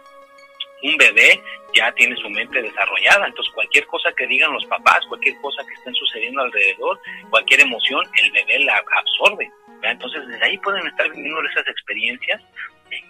un 0.82 0.96
bebé 0.96 1.40
ya 1.74 1.92
tiene 1.92 2.16
su 2.16 2.28
mente 2.28 2.60
desarrollada, 2.60 3.26
entonces 3.26 3.52
cualquier 3.54 3.86
cosa 3.86 4.12
que 4.16 4.26
digan 4.26 4.52
los 4.52 4.64
papás, 4.66 5.00
cualquier 5.08 5.36
cosa 5.40 5.64
que 5.66 5.74
estén 5.74 5.94
sucediendo 5.94 6.42
alrededor, 6.42 7.00
cualquier 7.30 7.60
emoción, 7.60 8.04
el 8.18 8.30
bebé 8.32 8.58
la 8.60 8.82
absorbe. 8.98 9.50
Entonces 9.82 10.26
desde 10.28 10.44
ahí 10.44 10.58
pueden 10.58 10.86
estar 10.86 11.08
viviendo 11.10 11.40
esas 11.48 11.66
experiencias. 11.68 12.40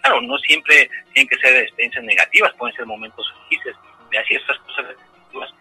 claro, 0.00 0.20
no 0.22 0.38
siempre 0.38 0.88
tienen 1.12 1.28
que 1.28 1.36
ser 1.36 1.56
experiencias 1.62 2.04
negativas, 2.04 2.54
pueden 2.54 2.76
ser 2.76 2.86
momentos 2.86 3.26
felices. 3.48 3.74
de 4.10 4.24
Si 4.24 4.34
estas 4.34 4.58
cosas 4.60 4.86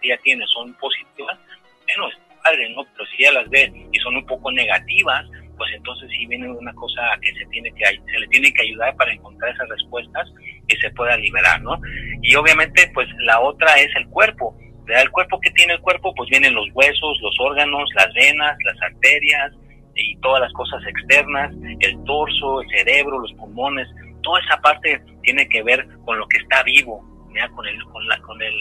que 0.02 0.08
ella 0.08 0.18
tiene 0.24 0.46
son 0.48 0.74
positivas, 0.76 1.38
bueno, 1.86 2.10
es 2.10 2.18
padre, 2.44 2.70
¿no? 2.70 2.84
Pero 2.94 3.06
si 3.08 3.24
ella 3.24 3.34
las 3.34 3.50
ve 3.50 3.72
y 3.92 4.00
son 4.00 4.16
un 4.16 4.26
poco 4.26 4.52
negativas, 4.52 5.26
pues 5.62 5.76
entonces 5.76 6.10
sí 6.10 6.26
viene 6.26 6.50
una 6.50 6.74
cosa 6.74 7.02
que 7.22 7.32
se 7.36 7.46
tiene 7.52 7.72
que 7.74 7.86
se 7.86 8.20
le 8.20 8.28
tiene 8.30 8.52
que 8.52 8.64
ayudar 8.64 8.96
para 8.96 9.14
encontrar 9.14 9.54
esas 9.54 9.70
respuestas 9.70 10.28
que 10.68 10.76
se 10.78 10.90
pueda 10.90 11.16
liberar, 11.18 11.62
¿no? 11.62 11.80
Y 12.24 12.34
obviamente 12.34 12.90
pues 12.96 13.08
la 13.20 13.40
otra 13.40 13.76
es 13.76 13.96
el 13.96 14.08
cuerpo. 14.08 14.58
El 14.88 15.12
cuerpo 15.12 15.40
que 15.40 15.52
tiene 15.52 15.74
el 15.74 15.82
cuerpo 15.82 16.16
pues 16.16 16.32
vienen 16.32 16.56
los 16.56 16.68
huesos, 16.74 17.20
los 17.22 17.36
órganos, 17.40 17.88
las 17.94 18.12
venas, 18.16 18.58
las 18.66 18.82
arterias 18.82 19.52
y 19.94 20.18
todas 20.18 20.42
las 20.42 20.52
cosas 20.54 20.82
externas, 20.88 21.54
el 21.82 22.04
torso, 22.06 22.62
el 22.64 22.70
cerebro, 22.70 23.20
los 23.20 23.34
pulmones, 23.34 23.88
toda 24.24 24.40
esa 24.40 24.60
parte 24.62 25.00
tiene 25.22 25.48
que 25.48 25.62
ver 25.62 25.88
con 26.06 26.18
lo 26.18 26.28
que 26.28 26.40
está 26.40 26.64
vivo, 26.64 27.06
¿ya? 27.36 27.48
con 27.50 27.68
el 27.68 27.84
con 27.84 28.08
la 28.08 28.18
con 28.22 28.42
el, 28.42 28.56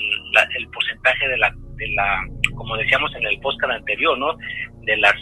el 0.58 0.68
porcentaje 0.68 1.28
de 1.28 1.38
la 1.38 1.50
de 1.76 1.88
la 1.92 2.20
como 2.54 2.76
decíamos 2.76 3.10
en 3.16 3.24
el 3.24 3.40
podcast 3.40 3.72
anterior, 3.72 4.18
¿no? 4.18 4.36
De 4.82 4.98
las 4.98 5.16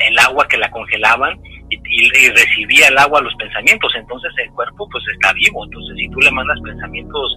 el 0.00 0.18
agua 0.18 0.46
que 0.48 0.58
la 0.58 0.70
congelaban 0.70 1.40
y, 1.70 2.30
recibía 2.30 2.88
el 2.88 2.98
agua 2.98 3.20
los 3.20 3.34
pensamientos, 3.34 3.92
entonces 3.94 4.32
el 4.38 4.50
cuerpo 4.52 4.88
pues 4.90 5.04
está 5.12 5.32
vivo, 5.32 5.64
entonces 5.64 5.96
si 5.96 6.08
tú 6.10 6.20
le 6.20 6.30
mandas 6.30 6.58
pensamientos 6.62 7.36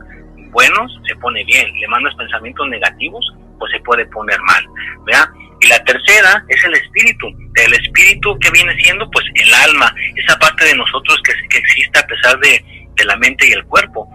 buenos, 0.52 0.92
se 1.08 1.16
pone 1.18 1.44
bien, 1.44 1.68
le 1.80 1.88
mandas 1.88 2.14
pensamientos 2.16 2.68
negativos, 2.70 3.26
pues 3.60 3.72
se 3.72 3.80
puede 3.82 4.06
poner 4.08 4.40
mal, 4.42 4.66
¿vea? 5.06 5.30
Y 5.62 5.68
la 5.68 5.84
tercera 5.84 6.44
es 6.48 6.64
el 6.66 6.74
espíritu, 6.74 7.28
el 7.56 7.74
espíritu 7.74 8.38
que 8.40 8.52
viene 8.52 8.76
siendo 8.82 9.10
pues 9.10 9.26
el 9.34 9.54
alma, 9.54 9.94
esa 10.16 10.38
parte 10.38 10.66
de 10.66 10.76
nosotros 10.76 11.20
que, 11.24 11.34
que 11.50 11.58
existe 11.58 12.00
a 12.00 12.08
pesar 12.08 12.38
de, 12.40 12.64
de 12.96 13.06
la 13.06 13.16
mente 13.18 13.48
y 13.48 13.54
el 13.54 13.64
cuerpo, 13.66 14.10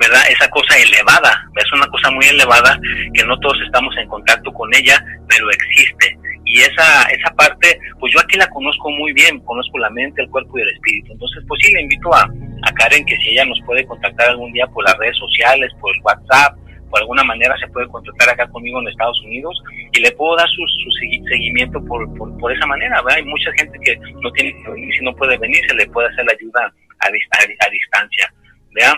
¿verdad? 0.00 0.22
Esa 0.28 0.48
cosa 0.50 0.76
elevada, 0.76 1.44
es 1.56 1.72
una 1.72 1.86
cosa 1.86 2.10
muy 2.10 2.26
elevada 2.26 2.78
que 3.14 3.24
no 3.24 3.38
todos 3.40 3.58
estamos 3.62 3.96
en 3.96 4.08
contacto 4.08 4.52
con 4.52 4.72
ella, 4.74 5.02
pero 5.28 5.50
existe 5.50 6.18
y 6.48 6.60
esa, 6.60 7.02
esa 7.10 7.30
parte, 7.34 7.78
pues 8.00 8.12
yo 8.12 8.20
aquí 8.20 8.38
la 8.38 8.48
conozco 8.48 8.90
muy 8.90 9.12
bien, 9.12 9.38
conozco 9.40 9.78
la 9.78 9.90
mente, 9.90 10.22
el 10.22 10.30
cuerpo 10.30 10.58
y 10.58 10.62
el 10.62 10.70
espíritu. 10.70 11.12
Entonces, 11.12 11.44
pues 11.46 11.60
sí, 11.62 11.72
le 11.72 11.82
invito 11.82 12.12
a, 12.14 12.22
a 12.22 12.72
Karen 12.72 13.04
que 13.04 13.16
si 13.18 13.30
ella 13.30 13.44
nos 13.44 13.60
puede 13.66 13.86
contactar 13.86 14.30
algún 14.30 14.52
día 14.52 14.66
por 14.68 14.84
las 14.84 14.96
redes 14.96 15.16
sociales, 15.18 15.70
por 15.80 15.94
el 15.94 16.02
WhatsApp, 16.02 16.56
por 16.88 17.00
alguna 17.00 17.22
manera 17.24 17.54
se 17.58 17.68
puede 17.68 17.86
contactar 17.88 18.30
acá 18.30 18.48
conmigo 18.48 18.80
en 18.80 18.88
Estados 18.88 19.20
Unidos 19.22 19.62
y 19.92 20.00
le 20.00 20.10
puedo 20.12 20.36
dar 20.36 20.48
su, 20.48 20.62
su 20.66 20.90
seguimiento 21.28 21.84
por, 21.84 22.06
por, 22.16 22.52
esa 22.52 22.66
manera. 22.66 23.02
¿verdad? 23.02 23.18
Hay 23.18 23.24
mucha 23.24 23.50
gente 23.58 23.78
que 23.84 23.96
no 24.22 24.32
tiene 24.32 24.54
que 24.54 24.70
venir, 24.70 24.94
si 24.94 25.04
no 25.04 25.14
puede 25.14 25.36
venir, 25.36 25.60
se 25.68 25.74
le 25.74 25.86
puede 25.88 26.08
hacer 26.08 26.24
la 26.24 26.32
ayuda 26.32 26.72
a, 27.00 27.08
a, 27.08 27.70
distancia. 27.70 28.32
¿verdad? 28.72 28.94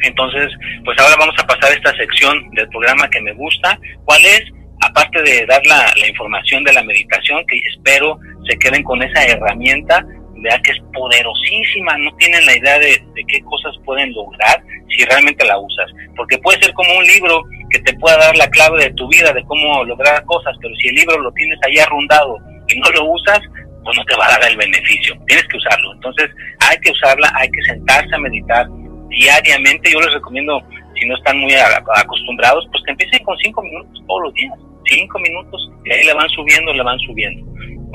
Entonces, 0.00 0.52
pues 0.84 0.98
ahora 1.00 1.16
vamos 1.18 1.34
a 1.38 1.46
pasar 1.46 1.72
a 1.72 1.74
esta 1.74 1.96
sección 1.96 2.50
del 2.50 2.68
programa 2.68 3.08
que 3.08 3.20
me 3.22 3.32
gusta. 3.32 3.78
¿Cuál 4.04 4.24
es? 4.24 4.42
Aparte 4.80 5.22
de 5.22 5.46
dar 5.46 5.64
la, 5.66 5.92
información 6.06 6.64
de 6.64 6.72
la 6.72 6.82
meditación, 6.82 7.44
que 7.46 7.58
espero 7.74 8.18
se 8.48 8.58
queden 8.58 8.82
con 8.82 9.02
esa 9.02 9.24
herramienta, 9.24 10.04
vea 10.36 10.60
que 10.62 10.72
es 10.72 10.78
poderosísima, 10.92 11.96
no 11.98 12.14
tienen 12.16 12.44
la 12.46 12.56
idea 12.56 12.78
de, 12.78 13.02
qué 13.26 13.40
cosas 13.42 13.74
pueden 13.84 14.12
lograr 14.14 14.62
si 14.88 15.04
realmente 15.04 15.44
la 15.44 15.58
usas, 15.58 15.90
porque 16.16 16.38
puede 16.38 16.62
ser 16.62 16.72
como 16.74 16.96
un 16.96 17.04
libro 17.04 17.44
que 17.70 17.80
te 17.80 17.92
pueda 17.94 18.16
dar 18.16 18.36
la 18.36 18.48
clave 18.48 18.84
de 18.84 18.94
tu 18.94 19.08
vida, 19.08 19.32
de 19.32 19.44
cómo 19.44 19.84
lograr 19.84 20.24
cosas, 20.24 20.56
pero 20.62 20.74
si 20.76 20.88
el 20.88 20.94
libro 20.94 21.18
lo 21.18 21.32
tienes 21.32 21.58
ahí 21.66 21.78
arrundado 21.78 22.36
y 22.68 22.78
no 22.78 22.88
lo 22.90 23.12
usas, 23.12 23.40
pues 23.84 23.96
no 23.96 24.04
te 24.04 24.16
va 24.16 24.26
a 24.26 24.38
dar 24.38 24.50
el 24.50 24.56
beneficio, 24.56 25.14
tienes 25.26 25.46
que 25.48 25.56
usarlo, 25.56 25.92
entonces 25.94 26.30
hay 26.60 26.78
que 26.78 26.90
usarla, 26.92 27.30
hay 27.34 27.50
que 27.50 27.62
sentarse 27.64 28.14
a 28.14 28.18
meditar 28.18 28.66
diariamente, 29.08 29.90
yo 29.90 30.00
les 30.00 30.14
recomiendo 30.14 30.62
si 30.98 31.06
no 31.06 31.16
están 31.16 31.38
muy 31.38 31.54
acostumbrados, 31.54 32.66
pues 32.70 32.82
que 32.84 32.92
empiecen 32.92 33.24
con 33.24 33.36
cinco 33.38 33.62
minutos 33.62 34.02
todos 34.06 34.22
los 34.24 34.34
días, 34.34 34.58
cinco 34.86 35.18
minutos, 35.18 35.70
y 35.84 35.92
ahí 35.92 36.04
le 36.04 36.14
van 36.14 36.28
subiendo, 36.30 36.72
le 36.72 36.82
van 36.82 36.98
subiendo. 37.00 37.46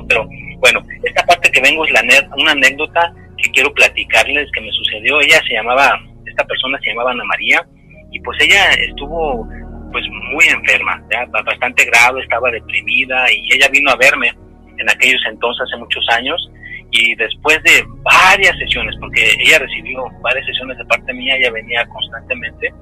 Pero 0.07 0.27
bueno, 0.59 0.83
esta 1.03 1.25
parte 1.25 1.51
que 1.51 1.61
vengo 1.61 1.85
es 1.85 1.91
la 1.91 2.01
una 2.37 2.51
anécdota 2.51 3.13
que 3.37 3.51
quiero 3.51 3.73
platicarles 3.73 4.49
que 4.53 4.61
me 4.61 4.71
sucedió. 4.71 5.19
Ella 5.21 5.41
se 5.47 5.53
llamaba, 5.53 5.99
esta 6.25 6.45
persona 6.45 6.79
se 6.81 6.89
llamaba 6.89 7.11
Ana 7.11 7.23
María, 7.25 7.65
y 8.11 8.19
pues 8.19 8.37
ella 8.41 8.71
estuvo 8.73 9.47
pues 9.91 10.05
muy 10.31 10.45
enferma, 10.45 11.01
bastante 11.45 11.85
grave, 11.85 12.21
estaba 12.21 12.49
deprimida, 12.49 13.31
y 13.31 13.53
ella 13.53 13.67
vino 13.71 13.91
a 13.91 13.95
verme 13.95 14.33
en 14.77 14.89
aquellos 14.89 15.21
entonces, 15.29 15.67
hace 15.67 15.77
muchos 15.77 16.03
años, 16.09 16.49
y 16.89 17.15
después 17.15 17.61
de 17.63 17.83
varias 18.01 18.57
sesiones, 18.57 18.95
porque 18.99 19.35
ella 19.39 19.59
recibió 19.59 20.05
varias 20.21 20.45
sesiones 20.47 20.77
de 20.77 20.85
parte 20.85 21.13
mía, 21.13 21.35
ella 21.37 21.51
venía 21.51 21.85
constantemente, 21.85 22.73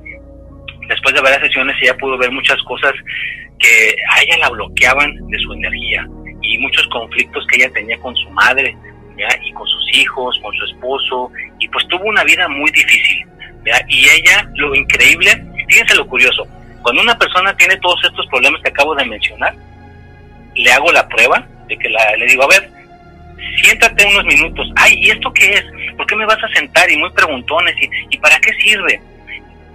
después 0.87 1.13
de 1.15 1.21
varias 1.21 1.41
sesiones 1.41 1.75
ella 1.81 1.95
pudo 1.97 2.17
ver 2.17 2.31
muchas 2.31 2.61
cosas 2.63 2.93
que 3.61 3.95
a 4.09 4.21
ella 4.21 4.37
la 4.39 4.49
bloqueaban 4.49 5.15
de 5.27 5.39
su 5.39 5.53
energía 5.53 6.07
y 6.41 6.57
muchos 6.57 6.87
conflictos 6.87 7.45
que 7.47 7.57
ella 7.57 7.71
tenía 7.73 7.97
con 7.99 8.15
su 8.15 8.29
madre 8.31 8.75
¿ya? 9.17 9.27
y 9.43 9.51
con 9.53 9.67
sus 9.67 9.97
hijos, 9.97 10.39
con 10.41 10.55
su 10.55 10.65
esposo, 10.65 11.31
y 11.59 11.67
pues 11.69 11.87
tuvo 11.87 12.03
una 12.05 12.23
vida 12.23 12.47
muy 12.47 12.69
difícil. 12.71 13.25
Y 13.87 14.09
ella, 14.09 14.49
lo 14.55 14.73
increíble, 14.73 15.29
fíjense 15.67 15.95
lo 15.95 16.07
curioso, 16.07 16.47
cuando 16.81 17.01
una 17.01 17.17
persona 17.17 17.55
tiene 17.55 17.77
todos 17.77 18.03
estos 18.03 18.25
problemas 18.27 18.61
que 18.61 18.69
acabo 18.69 18.95
de 18.95 19.05
mencionar, 19.05 19.55
le 20.55 20.71
hago 20.71 20.91
la 20.91 21.07
prueba 21.07 21.47
de 21.67 21.77
que 21.77 21.89
la, 21.89 22.15
le 22.17 22.25
digo, 22.25 22.43
a 22.43 22.47
ver, 22.47 22.69
siéntate 23.61 24.05
unos 24.05 24.25
minutos. 24.25 24.67
Ay, 24.75 24.95
¿y 24.97 25.11
esto 25.11 25.31
qué 25.33 25.53
es? 25.53 25.65
¿Por 25.95 26.05
qué 26.07 26.15
me 26.15 26.25
vas 26.25 26.43
a 26.43 26.53
sentar? 26.53 26.89
Y 26.91 26.97
muy 26.97 27.11
preguntones. 27.11 27.75
¿Y, 27.81 28.15
¿y 28.15 28.17
para 28.17 28.39
qué 28.39 28.51
sirve? 28.53 29.01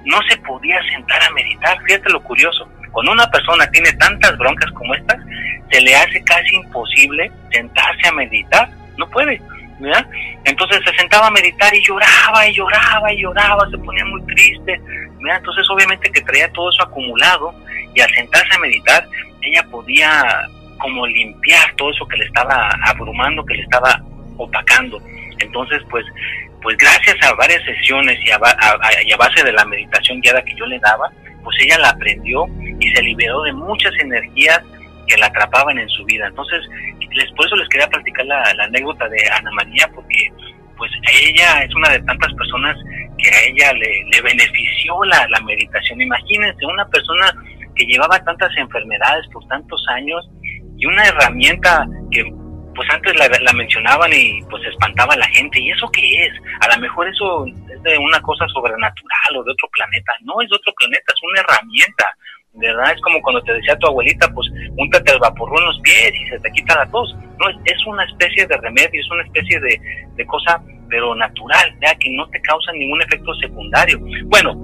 No 0.04 0.18
se 0.28 0.36
podía 0.38 0.80
sentar 0.90 1.22
a 1.22 1.30
meditar. 1.30 1.78
Fíjate 1.84 2.10
lo 2.10 2.22
curioso. 2.22 2.68
Cuando 2.96 3.12
una 3.12 3.30
persona 3.30 3.70
tiene 3.72 3.92
tantas 3.92 4.38
broncas 4.38 4.72
como 4.72 4.94
estas, 4.94 5.18
se 5.70 5.82
le 5.82 5.94
hace 5.94 6.24
casi 6.24 6.56
imposible 6.56 7.30
sentarse 7.52 8.08
a 8.08 8.12
meditar. 8.12 8.70
No 8.96 9.06
puede. 9.10 9.38
¿verdad? 9.78 10.06
Entonces 10.46 10.80
se 10.82 10.96
sentaba 10.96 11.26
a 11.26 11.30
meditar 11.30 11.74
y 11.74 11.82
lloraba 11.82 12.48
y 12.48 12.54
lloraba 12.54 13.12
y 13.12 13.20
lloraba, 13.20 13.68
se 13.70 13.76
ponía 13.76 14.02
muy 14.06 14.22
triste. 14.22 14.80
¿verdad? 15.20 15.36
Entonces 15.36 15.68
obviamente 15.68 16.10
que 16.10 16.22
traía 16.22 16.50
todo 16.52 16.70
eso 16.70 16.84
acumulado 16.84 17.54
y 17.94 18.00
al 18.00 18.08
sentarse 18.14 18.56
a 18.56 18.60
meditar, 18.60 19.06
ella 19.42 19.62
podía 19.70 20.48
como 20.78 21.06
limpiar 21.06 21.74
todo 21.76 21.90
eso 21.90 22.08
que 22.08 22.16
le 22.16 22.24
estaba 22.24 22.70
abrumando, 22.86 23.44
que 23.44 23.56
le 23.56 23.62
estaba 23.62 24.00
opacando. 24.38 25.02
Entonces, 25.40 25.82
pues, 25.90 26.06
pues 26.62 26.78
gracias 26.78 27.16
a 27.22 27.34
varias 27.34 27.62
sesiones 27.62 28.18
y 28.24 28.30
a, 28.30 28.38
base 28.38 29.44
de 29.44 29.52
la 29.52 29.66
meditación 29.66 30.18
guiada 30.22 30.42
que 30.42 30.54
yo 30.54 30.64
le 30.64 30.78
daba, 30.78 31.12
pues 31.44 31.58
ella 31.60 31.76
la 31.78 31.90
aprendió 31.90 32.46
y 32.86 32.94
se 32.94 33.02
liberó 33.02 33.42
de 33.42 33.52
muchas 33.52 33.92
energías 33.98 34.62
que 35.06 35.16
la 35.16 35.26
atrapaban 35.26 35.78
en 35.78 35.88
su 35.88 36.04
vida. 36.04 36.26
Entonces, 36.28 36.60
les, 37.12 37.30
por 37.32 37.46
eso 37.46 37.56
les 37.56 37.68
quería 37.68 37.88
platicar 37.88 38.24
la, 38.26 38.42
anécdota 38.64 39.08
de 39.08 39.18
Ana 39.30 39.50
María, 39.52 39.88
porque 39.94 40.30
pues 40.76 40.90
ella 41.22 41.62
es 41.62 41.74
una 41.74 41.90
de 41.90 42.00
tantas 42.00 42.32
personas 42.34 42.76
que 43.18 43.30
a 43.30 43.42
ella 43.48 43.72
le, 43.72 44.04
le 44.12 44.20
benefició 44.20 45.02
la, 45.04 45.26
la 45.28 45.40
meditación. 45.40 46.00
Imagínense, 46.00 46.66
una 46.66 46.86
persona 46.88 47.32
que 47.74 47.86
llevaba 47.86 48.22
tantas 48.24 48.54
enfermedades 48.56 49.26
por 49.32 49.46
tantos 49.48 49.82
años 49.88 50.28
y 50.76 50.86
una 50.86 51.04
herramienta 51.04 51.86
que 52.10 52.24
pues 52.76 52.88
antes 52.90 53.16
la, 53.16 53.26
la, 53.26 53.52
mencionaban 53.54 54.12
y 54.12 54.42
pues 54.50 54.62
espantaba 54.66 55.14
a 55.14 55.16
la 55.16 55.28
gente. 55.28 55.58
¿Y 55.58 55.70
eso 55.70 55.88
qué 55.90 56.26
es? 56.26 56.32
A 56.60 56.74
lo 56.74 56.82
mejor 56.82 57.08
eso 57.08 57.46
es 57.46 57.82
de 57.82 57.96
una 57.98 58.20
cosa 58.20 58.46
sobrenatural 58.48 59.36
o 59.36 59.44
de 59.44 59.52
otro 59.52 59.68
planeta. 59.72 60.12
No 60.20 60.40
es 60.42 60.50
de 60.50 60.56
otro 60.56 60.72
planeta, 60.74 61.12
es 61.14 61.22
una 61.22 61.40
herramienta. 61.40 62.04
¿Verdad? 62.56 62.92
Es 62.94 63.00
como 63.02 63.20
cuando 63.20 63.42
te 63.42 63.52
decía 63.52 63.76
tu 63.76 63.86
abuelita, 63.88 64.28
pues 64.32 64.48
úntate 64.76 65.12
el 65.12 65.18
vaporru 65.18 65.58
en 65.58 65.66
los 65.66 65.80
pies 65.80 66.12
y 66.14 66.28
se 66.28 66.38
te 66.38 66.50
quita 66.52 66.74
la 66.76 66.90
tos. 66.90 67.14
No, 67.38 67.48
es 67.50 67.86
una 67.86 68.04
especie 68.04 68.46
de 68.46 68.56
remedio, 68.56 69.00
es 69.00 69.10
una 69.10 69.24
especie 69.24 69.60
de, 69.60 69.80
de 70.14 70.26
cosa, 70.26 70.60
pero 70.88 71.14
natural, 71.14 71.76
que 72.00 72.10
no 72.10 72.26
te 72.30 72.40
causa 72.40 72.72
ningún 72.72 73.02
efecto 73.02 73.34
secundario. 73.34 73.98
Bueno, 74.26 74.54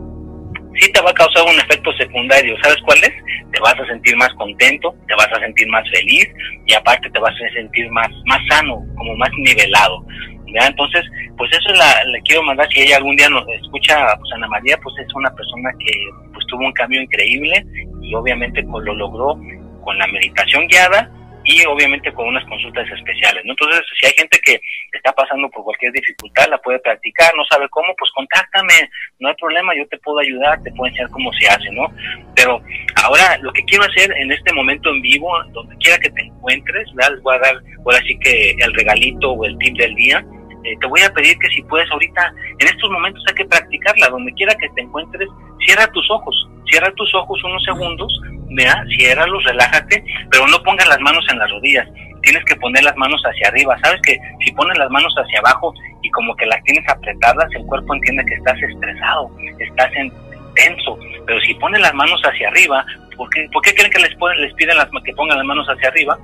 sí 0.79 0.91
te 0.93 1.01
va 1.01 1.11
a 1.11 1.15
causar 1.15 1.45
un 1.45 1.61
efecto 1.61 1.93
secundario. 1.93 2.57
¿Sabes 2.63 2.79
cuál 2.85 2.99
es? 2.99 3.13
Te 3.53 3.61
vas 3.61 3.79
a 3.79 3.87
sentir 3.87 4.17
más 4.17 4.33
contento, 4.35 4.95
te 5.07 5.15
vas 5.15 5.29
a 5.33 5.41
sentir 5.41 5.69
más 5.69 5.89
feliz 5.91 6.27
y 6.67 6.75
aparte 6.75 7.11
te 7.11 7.19
vas 7.19 7.35
a 7.35 7.55
sentir 7.55 7.91
más, 7.91 8.09
más 8.27 8.41
sano, 8.49 8.83
como 8.97 9.15
más 9.17 9.31
nivelado. 9.37 10.05
¿Ya? 10.53 10.67
Entonces, 10.67 11.05
pues 11.37 11.51
eso 11.53 11.73
la, 11.75 12.05
le 12.05 12.21
quiero 12.23 12.43
mandar, 12.43 12.69
si 12.71 12.83
ella 12.83 12.97
algún 12.97 13.17
día 13.17 13.29
nos 13.29 13.47
escucha, 13.49 14.07
pues 14.19 14.33
Ana 14.35 14.49
María, 14.49 14.77
pues 14.83 14.95
es 14.99 15.15
una 15.15 15.31
persona 15.35 15.71
que 15.79 15.93
pues 16.33 16.47
tuvo 16.47 16.65
un 16.65 16.73
cambio 16.73 17.01
increíble 17.01 17.65
y 18.01 18.15
obviamente 18.15 18.63
pues 18.65 18.85
lo 18.85 18.95
logró 18.95 19.39
con 19.85 19.99
la 19.99 20.07
meditación 20.07 20.67
guiada 20.69 21.11
y 21.45 21.65
obviamente 21.67 22.13
con 22.13 22.29
unas 22.29 22.45
consultas 22.47 22.89
especiales. 22.91 23.45
¿no? 23.45 23.53
Entonces, 23.53 23.81
si 23.99 24.07
hay 24.07 24.13
gente 24.17 24.39
que 24.45 24.61
está 24.93 25.13
pasando 25.13 25.49
por 25.51 25.65
cualquier 25.65 25.93
dificultad, 25.93 26.49
la 26.49 26.59
puede 26.59 26.79
practicar, 26.81 27.33
no 27.37 27.45
sabe 27.51 27.69
cómo, 27.71 27.95
pues 27.99 28.11
contáctame, 28.13 28.75
no 29.19 29.29
hay 29.29 29.35
problema, 29.35 29.75
yo 29.77 29.87
te 29.89 29.99
puedo 29.99 30.19
ayudar, 30.19 30.63
te 30.63 30.71
puedo 30.73 30.89
enseñar 30.89 31.11
cómo 31.11 31.33
se 31.33 31.49
hace, 31.49 31.71
¿no? 31.73 31.93
Pero 32.35 32.61
ahora 33.03 33.39
lo 33.39 33.53
que 33.53 33.65
quiero 33.65 33.85
hacer 33.85 34.13
en 34.19 34.33
este 34.33 34.53
momento 34.53 34.91
en 34.91 35.03
vivo, 35.03 35.33
donde 35.53 35.77
quiera 35.79 35.99
que 35.99 36.11
te 36.11 36.23
encuentres, 36.23 36.89
les 36.95 37.23
voy 37.23 37.37
a 37.37 37.41
dar, 37.41 37.57
ahora 37.85 37.99
sí 38.07 38.19
que 38.19 38.55
el 38.59 38.75
regalito 38.75 39.33
o 39.33 39.45
el 39.45 39.59
tip 39.59 39.77
del 39.77 39.95
día, 39.95 40.25
eh, 40.65 40.77
te 40.81 40.87
voy 40.87 41.01
a 41.03 41.13
pedir 41.13 41.37
que 41.39 41.49
si 41.49 41.63
puedes 41.63 41.91
ahorita, 41.91 42.33
en 42.59 42.67
estos 42.67 42.91
momentos 42.91 43.23
hay 43.29 43.35
que 43.35 43.45
practicarla, 43.45 44.09
donde 44.09 44.33
quiera 44.35 44.55
que 44.55 44.69
te 44.71 44.83
encuentres, 44.83 45.29
cierra 45.67 45.87
tus 45.89 46.09
ojos, 46.11 46.49
cierra 46.71 46.93
tus 46.95 47.13
ojos 47.15 47.43
unos 47.45 47.63
segundos, 47.65 48.21
vea, 48.51 48.85
ciérralos, 48.97 49.45
relájate, 49.45 50.05
pero 50.31 50.47
no 50.47 50.63
pongas 50.63 50.89
las 50.89 51.01
manos 51.01 51.25
en 51.31 51.39
las 51.39 51.51
rodillas, 51.51 51.89
tienes 52.23 52.45
que 52.45 52.57
poner 52.57 52.85
las 52.85 52.97
manos 52.97 53.21
hacia 53.25 53.49
arriba, 53.49 53.79
sabes 53.83 54.01
que 54.03 54.19
si 54.45 54.53
pones 54.53 54.79
las 54.79 54.91
manos 54.91 55.13
hacia 55.17 55.41
abajo 55.41 55.75
y 56.03 56.11
como 56.11 56.35
que 56.37 56.47
las 56.47 56.63
tienes 56.65 56.89
apretadas, 56.89 57.49
el 57.55 57.67
cuerpo 57.67 57.95
entiende 57.95 58.25
que 58.27 58.35
estás 58.35 58.61
estresado, 58.63 59.31
estás 59.59 59.91
en 59.97 60.13
tenso, 60.55 60.99
pero 61.27 61.41
si 61.41 61.55
pones 61.55 61.81
las 61.81 61.95
manos 61.95 62.21
hacia 62.23 62.49
arriba, 62.49 62.85
¿por 63.17 63.29
qué, 63.31 63.49
¿por 63.53 63.63
creen 63.63 63.91
que 63.91 63.99
les, 63.99 64.17
les 64.39 64.55
piden 64.55 64.77
las, 64.77 64.89
que 65.05 65.13
pongan 65.15 65.39
las 65.39 65.47
manos 65.47 65.67
hacia 65.67 65.89
arriba? 65.89 66.19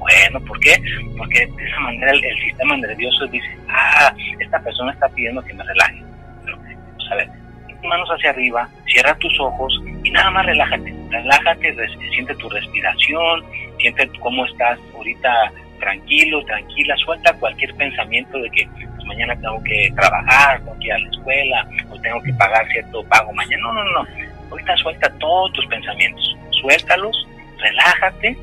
Bueno, 0.00 0.40
¿por 0.46 0.58
qué? 0.60 0.82
Porque 1.18 1.46
de 1.46 1.68
esa 1.68 1.80
manera 1.80 2.10
el, 2.10 2.40
sistema 2.40 2.74
nervioso 2.78 3.26
dice, 3.26 3.48
ah, 3.68 4.12
esta 4.38 4.58
persona 4.60 4.92
está 4.92 5.08
pidiendo 5.10 5.42
que 5.42 5.52
me 5.52 5.62
relaje. 5.62 6.02
Pero, 6.42 6.58
pues, 6.58 7.12
a 7.12 7.14
ver, 7.16 7.28
manos 7.82 8.08
hacia 8.08 8.30
arriba, 8.30 8.68
cierra 8.86 9.14
tus 9.16 9.38
ojos 9.40 9.72
y 10.02 10.10
nada 10.10 10.30
más 10.30 10.46
relájate. 10.46 10.94
Relájate, 11.10 11.76
siente 12.12 12.34
tu 12.36 12.48
respiración, 12.48 13.44
siente 13.78 14.08
cómo 14.20 14.46
estás 14.46 14.78
ahorita 14.94 15.52
tranquilo, 15.78 16.44
tranquila, 16.44 16.94
suelta 16.96 17.32
cualquier 17.34 17.74
pensamiento 17.74 18.38
de 18.38 18.50
que 18.50 18.68
pues, 18.68 19.04
mañana 19.06 19.34
tengo 19.36 19.62
que 19.64 19.92
trabajar, 19.94 20.60
tengo 20.60 20.78
que 20.78 20.86
ir 20.86 20.92
a 20.92 20.98
la 20.98 21.10
escuela, 21.10 21.68
o 21.90 22.00
tengo 22.00 22.22
que 22.22 22.32
pagar 22.34 22.66
cierto 22.68 23.04
pago 23.04 23.32
mañana. 23.34 23.62
No, 23.64 23.72
no, 23.72 23.84
no. 23.84 24.06
Ahorita 24.50 24.76
suelta 24.78 25.12
todos 25.18 25.52
tus 25.52 25.66
pensamientos, 25.66 26.36
suéltalos, 26.60 27.28
relájate 27.58 28.36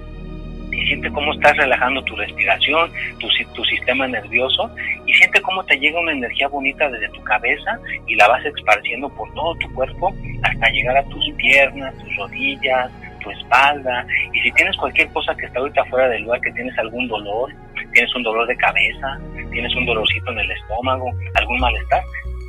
y 0.77 0.85
siente 0.85 1.11
cómo 1.11 1.33
estás 1.33 1.57
relajando 1.57 2.03
tu 2.03 2.15
respiración, 2.15 2.91
tu, 3.19 3.27
tu 3.53 3.65
sistema 3.65 4.07
nervioso 4.07 4.69
y 5.05 5.13
siente 5.13 5.41
cómo 5.41 5.63
te 5.65 5.77
llega 5.79 5.99
una 5.99 6.11
energía 6.11 6.47
bonita 6.47 6.87
desde 6.89 7.09
tu 7.09 7.23
cabeza 7.23 7.79
y 8.05 8.15
la 8.15 8.27
vas 8.27 8.45
esparciendo 8.45 9.09
por 9.09 9.33
todo 9.33 9.55
tu 9.55 9.73
cuerpo 9.73 10.13
hasta 10.43 10.69
llegar 10.69 10.97
a 10.97 11.03
tus 11.05 11.31
piernas, 11.35 11.97
tus 11.97 12.15
rodillas, 12.15 12.91
tu 13.21 13.31
espalda. 13.31 14.05
Y 14.33 14.39
si 14.41 14.51
tienes 14.51 14.77
cualquier 14.77 15.07
cosa 15.09 15.35
que 15.35 15.47
está 15.47 15.59
ahorita 15.59 15.83
fuera 15.85 16.09
del 16.09 16.23
lugar, 16.23 16.41
que 16.41 16.51
tienes 16.51 16.77
algún 16.77 17.07
dolor, 17.07 17.51
tienes 17.93 18.15
un 18.15 18.23
dolor 18.23 18.47
de 18.47 18.55
cabeza, 18.57 19.19
tienes 19.51 19.75
un 19.75 19.85
dolorcito 19.85 20.31
en 20.31 20.39
el 20.39 20.51
estómago, 20.51 21.11
algún 21.35 21.59
malestar, 21.59 22.01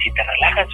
si 0.05 0.11
te 0.13 0.23
relajas 0.23 0.69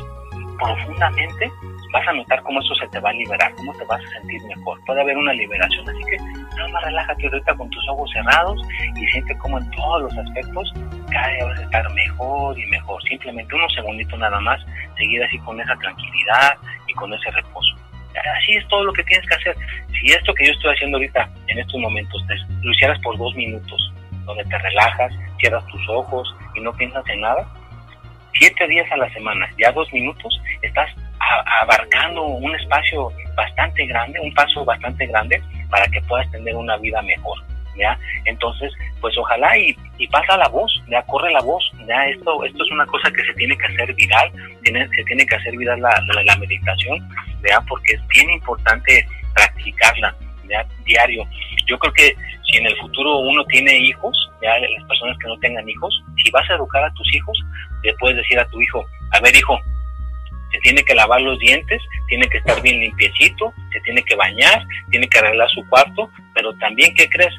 profundamente, 0.59 1.51
vas 1.95 2.09
a 2.09 2.13
notar 2.13 2.43
cómo 2.43 2.61
eso 2.61 2.75
se 2.75 2.89
te 2.89 2.99
va 2.99 3.11
a 3.11 3.13
liberar, 3.13 3.55
cómo 3.55 3.73
te 3.75 3.85
vas 3.85 4.05
a 4.05 4.09
sentir 4.19 4.43
mejor. 4.43 4.85
Puede 4.85 5.01
haber 5.01 5.17
una 5.17 5.33
liberación, 5.33 5.89
así 5.89 6.03
que 6.11 6.17
nada 6.57 6.69
más 6.73 6.83
relájate 6.83 7.27
ahorita 7.27 7.55
con 7.55 7.71
tus 7.71 7.89
ojos 7.89 8.11
cerrados 8.11 8.61
y 8.97 9.07
siente 9.07 9.39
cómo 9.39 9.59
en 9.59 9.71
todos 9.71 10.03
los 10.03 10.19
aspectos 10.19 10.75
cada 11.13 11.29
día 11.29 11.45
vas 11.45 11.61
a 11.61 11.63
estar 11.63 11.95
mejor 11.95 12.59
y 12.59 12.67
mejor. 12.67 13.01
Simplemente 13.05 13.55
unos 13.55 13.73
segunditos 13.73 14.19
nada 14.19 14.41
más, 14.41 14.61
seguir 14.99 15.23
así 15.23 15.39
con 15.39 15.61
esa 15.61 15.77
tranquilidad 15.77 16.59
y 16.89 16.95
con 16.95 17.15
ese 17.15 17.31
reposo. 17.31 17.77
Así 18.39 18.57
es 18.57 18.67
todo 18.67 18.85
lo 18.85 18.93
que 18.93 19.05
tienes 19.05 19.27
que 19.29 19.35
hacer. 19.37 19.57
Si 19.93 20.07
esto 20.13 20.35
que 20.35 20.47
yo 20.47 20.53
estoy 20.53 20.75
haciendo 20.75 20.97
ahorita, 20.97 21.29
en 21.47 21.59
estos 21.61 21.81
momentos, 21.81 22.27
te 22.27 22.35
lo 22.61 22.73
hicieras 22.73 22.99
por 23.03 23.17
dos 23.17 23.33
minutos, 23.37 23.93
donde 24.25 24.45
te 24.45 24.59
relajas, 24.59 25.13
cierras 25.39 25.65
tus 25.69 25.89
ojos 25.89 26.35
y 26.57 26.61
no 26.61 26.73
piensas 26.73 27.05
en 27.09 27.21
nada, 27.21 27.47
siete 28.33 28.67
días 28.67 28.91
a 28.91 28.97
la 28.97 29.09
semana, 29.13 29.49
ya 29.59 29.71
dos 29.71 29.93
minutos, 29.93 30.41
estás 30.63 30.91
abarcando 31.61 32.23
un 32.23 32.55
espacio 32.55 33.11
bastante 33.35 33.87
grande, 33.87 34.21
un 34.21 34.33
paso 34.35 34.65
bastante 34.65 35.07
grande 35.07 35.43
para 35.71 35.87
que 35.89 36.01
puedas 36.03 36.31
tener 36.31 36.55
una 36.55 36.77
vida 36.79 37.01
mejor. 37.03 37.39
¿Ya? 37.77 37.99
Entonces, 38.27 38.73
pues 39.01 39.19
ojalá 39.19 39.59
y, 39.59 39.77
y, 39.99 40.07
pasa 40.07 40.37
la 40.37 40.47
voz, 40.47 40.73
ya 40.87 41.03
corre 41.03 41.33
la 41.33 41.41
voz, 41.41 41.65
ya 41.89 42.07
esto, 42.07 42.45
esto 42.45 42.63
es 42.63 42.71
una 42.71 42.87
cosa 42.87 43.11
que 43.11 43.25
se 43.25 43.35
tiene 43.35 43.59
que 43.59 43.67
hacer 43.67 43.93
viral, 43.95 44.31
tiene, 44.63 44.89
se 44.95 45.03
tiene 45.03 45.27
que 45.27 45.35
hacer 45.35 45.57
viral 45.57 45.81
la, 45.81 45.91
la, 46.25 46.37
meditación, 46.37 47.01
¿ya? 47.43 47.61
porque 47.69 47.95
es 47.95 48.07
bien 48.07 48.31
importante 48.31 49.05
practicarla 49.35 50.15
¿ya? 50.49 50.65
diario. 50.85 51.25
Yo 51.67 51.77
creo 51.81 51.93
que 51.95 52.15
si 52.47 52.59
en 52.59 52.67
el 52.67 52.77
futuro 52.77 53.19
uno 53.19 53.45
tiene 53.47 53.77
hijos, 53.77 54.17
ya 54.41 54.57
las 54.57 54.85
personas 54.87 55.19
que 55.19 55.27
no 55.27 55.37
tengan 55.39 55.69
hijos, 55.69 56.01
si 56.23 56.31
vas 56.31 56.49
a 56.49 56.55
educar 56.55 56.85
a 56.85 56.95
tus 56.95 57.13
hijos, 57.13 57.37
le 57.83 57.93
puedes 57.95 58.19
decir 58.19 58.39
a 58.39 58.47
tu 58.47 58.63
hijo, 58.63 58.85
a 59.11 59.19
ver 59.19 59.35
hijo, 59.35 59.59
se 60.55 60.61
tiene 60.61 60.85
que 60.85 60.95
lavar 60.95 61.21
los 61.21 61.39
dientes, 61.41 61.83
tiene 62.07 62.29
que 62.29 62.39
estar 62.39 62.63
bien 62.63 62.79
limpiecito, 62.79 63.53
se 63.73 63.81
tiene 63.81 64.03
que 64.05 64.15
bañar, 64.15 64.65
tiene 64.91 65.09
que 65.09 65.19
arreglar 65.19 65.51
su 65.51 65.67
cuarto, 65.69 66.09
pero 66.33 66.55
también, 66.59 66.95
¿qué 66.95 67.09
crees? 67.09 67.35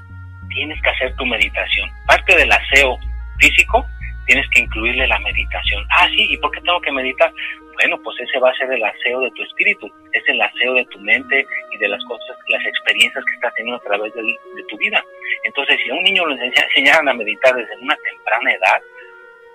Tienes 0.50 0.82
que 0.82 0.90
hacer 0.90 1.16
tu 1.16 1.26
meditación. 1.26 1.90
Parte 2.06 2.36
del 2.36 2.52
aseo 2.52 2.98
físico, 3.40 3.86
tienes 4.26 4.46
que 4.50 4.62
incluirle 4.62 5.08
la 5.08 5.20
meditación. 5.20 5.86
Ah, 5.92 6.08
sí, 6.10 6.28
¿y 6.30 6.38
por 6.38 6.52
qué 6.52 6.60
tengo 6.62 6.82
que 6.82 6.92
meditar? 6.92 7.32
Bueno, 7.76 7.98
pues 8.04 8.20
ese 8.20 8.38
va 8.40 8.50
a 8.50 8.56
ser 8.56 8.72
el 8.72 8.84
aseo 8.84 9.22
de 9.22 9.32
tu 9.32 9.44
espíritu, 9.44 9.90
es 10.12 10.24
el 10.28 10.42
aseo 10.42 10.74
de 10.74 10.86
tu 10.86 11.00
mente 11.00 11.46
y 11.72 11.78
de 11.78 11.88
las 11.88 12.04
cosas, 12.06 12.38
las 12.48 12.66
experiencias 12.66 13.24
que 13.24 13.36
estás 13.36 13.54
teniendo 13.56 13.82
a 13.82 13.88
través 13.88 14.14
de, 14.14 14.24
tu 14.68 14.78
vida. 14.78 15.02
Entonces, 15.44 15.78
si 15.84 15.90
a 15.90 15.94
un 15.94 16.04
niño 16.04 16.26
lo 16.26 16.36
enseñaran 16.36 17.08
a 17.08 17.14
meditar 17.14 17.56
desde 17.56 17.78
una 17.82 17.96
temprana 17.96 18.52
edad, 18.52 18.82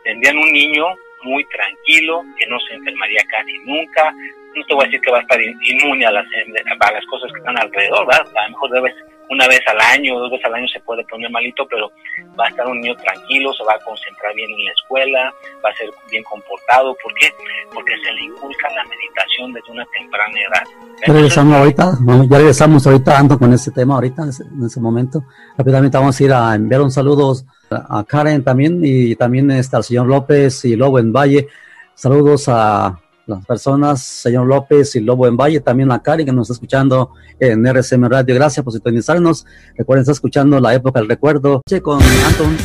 tendrían 0.04 0.38
un 0.38 0.52
niño 0.52 0.84
muy 1.22 1.44
tranquilo, 1.46 2.22
que 2.38 2.46
no 2.46 2.58
se 2.60 2.74
enfermaría 2.74 3.22
casi 3.28 3.58
nunca. 3.64 4.12
No 4.54 4.64
te 4.66 4.74
voy 4.74 4.84
a 4.84 4.86
decir 4.86 5.00
que 5.00 5.10
va 5.10 5.18
a 5.18 5.22
estar 5.22 5.40
inmune 5.40 6.06
a 6.06 6.10
las, 6.10 6.26
a 6.26 6.92
las 6.92 7.06
cosas 7.06 7.32
que 7.32 7.38
están 7.38 7.58
alrededor, 7.58 8.06
¿verdad? 8.06 8.26
A 8.36 8.44
lo 8.44 8.50
mejor 8.50 8.70
debes 8.70 8.94
una 9.30 9.46
vez 9.46 9.60
al 9.68 9.80
año, 9.80 10.18
dos 10.18 10.30
veces 10.30 10.46
al 10.46 10.54
año 10.54 10.66
se 10.68 10.80
puede 10.80 11.04
poner 11.04 11.30
malito, 11.30 11.64
pero 11.70 11.90
va 12.38 12.46
a 12.46 12.48
estar 12.48 12.66
un 12.66 12.80
niño 12.80 12.96
tranquilo, 12.96 13.52
se 13.52 13.62
va 13.64 13.74
a 13.74 13.78
concentrar 13.78 14.34
bien 14.34 14.50
en 14.50 14.64
la 14.64 14.72
escuela, 14.72 15.32
va 15.64 15.70
a 15.70 15.74
ser 15.76 15.88
bien 16.10 16.24
comportado. 16.24 16.96
¿Por 17.00 17.14
qué? 17.14 17.32
Porque 17.72 17.94
se 18.04 18.12
le 18.12 18.24
inculca 18.24 18.68
la 18.74 18.82
meditación 18.84 19.52
desde 19.52 19.70
una 19.70 19.86
temprana 19.96 20.34
edad. 20.34 20.64
Ya 21.06 21.12
regresamos 21.12 21.56
ahorita, 21.56 21.92
ya 22.28 22.38
regresamos 22.38 22.86
ahorita, 22.86 23.18
ando 23.18 23.38
con 23.38 23.52
este 23.52 23.70
tema 23.70 23.94
ahorita, 23.94 24.22
en 24.22 24.64
ese, 24.66 24.80
momento. 24.80 25.22
Rápidamente 25.56 25.96
vamos 25.96 26.20
a 26.20 26.24
ir 26.24 26.32
a 26.32 26.54
enviar 26.56 26.80
un 26.80 26.90
saludo 26.90 27.36
a 27.70 28.04
Karen 28.04 28.42
también 28.42 28.80
y 28.82 29.14
también 29.14 29.50
está 29.52 29.78
el 29.78 29.84
señor 29.84 30.06
López 30.06 30.64
y 30.64 30.74
Lobo 30.74 30.98
en 30.98 31.12
Valle. 31.12 31.46
Saludos 31.94 32.48
a 32.48 32.98
las 33.26 33.46
personas, 33.46 34.02
señor 34.02 34.46
López 34.48 34.96
y 34.96 35.00
Lobo 35.00 35.28
en 35.28 35.36
Valle, 35.36 35.60
también 35.60 35.92
a 35.92 36.02
Karen 36.02 36.26
que 36.26 36.32
nos 36.32 36.46
está 36.46 36.54
escuchando 36.54 37.12
en 37.38 37.64
RCM 37.64 38.08
Radio. 38.08 38.34
Gracias 38.34 38.64
por 38.64 38.72
sintonizarnos. 38.72 39.46
Recuerden, 39.76 40.02
está 40.02 40.12
escuchando 40.12 40.58
la 40.58 40.74
época 40.74 40.98
del 40.98 41.08
recuerdo 41.08 41.62
con 41.82 42.02
Anton. 42.02 42.56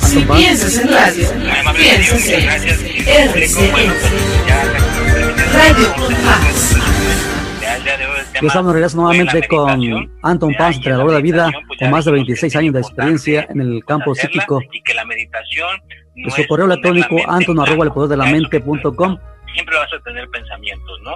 si 0.00 0.20
piensas 0.20 0.78
en 0.78 0.88
radio, 0.88 1.28
piensas 1.76 2.28
en 2.28 2.48
RCM. 3.34 3.92
Radio 5.52 5.94
Paz. 6.24 7.43
Y 8.40 8.46
estamos 8.46 8.72
de 8.72 8.72
regreso 8.74 8.96
nuevamente 8.96 9.46
con 9.48 10.10
Anton 10.22 10.54
Paz, 10.54 10.76
entrenador 10.76 11.12
de 11.12 11.22
vida, 11.22 11.50
con 11.78 11.90
más 11.90 12.04
de 12.04 12.12
26 12.12 12.56
años 12.56 12.74
de 12.74 12.80
experiencia 12.80 13.46
en 13.48 13.60
el 13.60 13.84
campo 13.84 14.14
psíquico. 14.14 14.60
De 16.14 16.30
su 16.30 16.46
correo 16.46 16.66
electrónico 16.66 17.16
anton 17.26 17.58
arroba 17.58 17.84
el 17.84 17.92
poder 17.92 18.10
de 18.10 18.16
la 18.16 18.26
mente 18.26 18.60
punto 18.60 18.94
com 18.94 19.18
siempre 19.52 19.76
vas 19.76 19.92
a 19.92 20.00
tener 20.00 20.28
pensamientos, 20.30 21.00
¿no? 21.02 21.12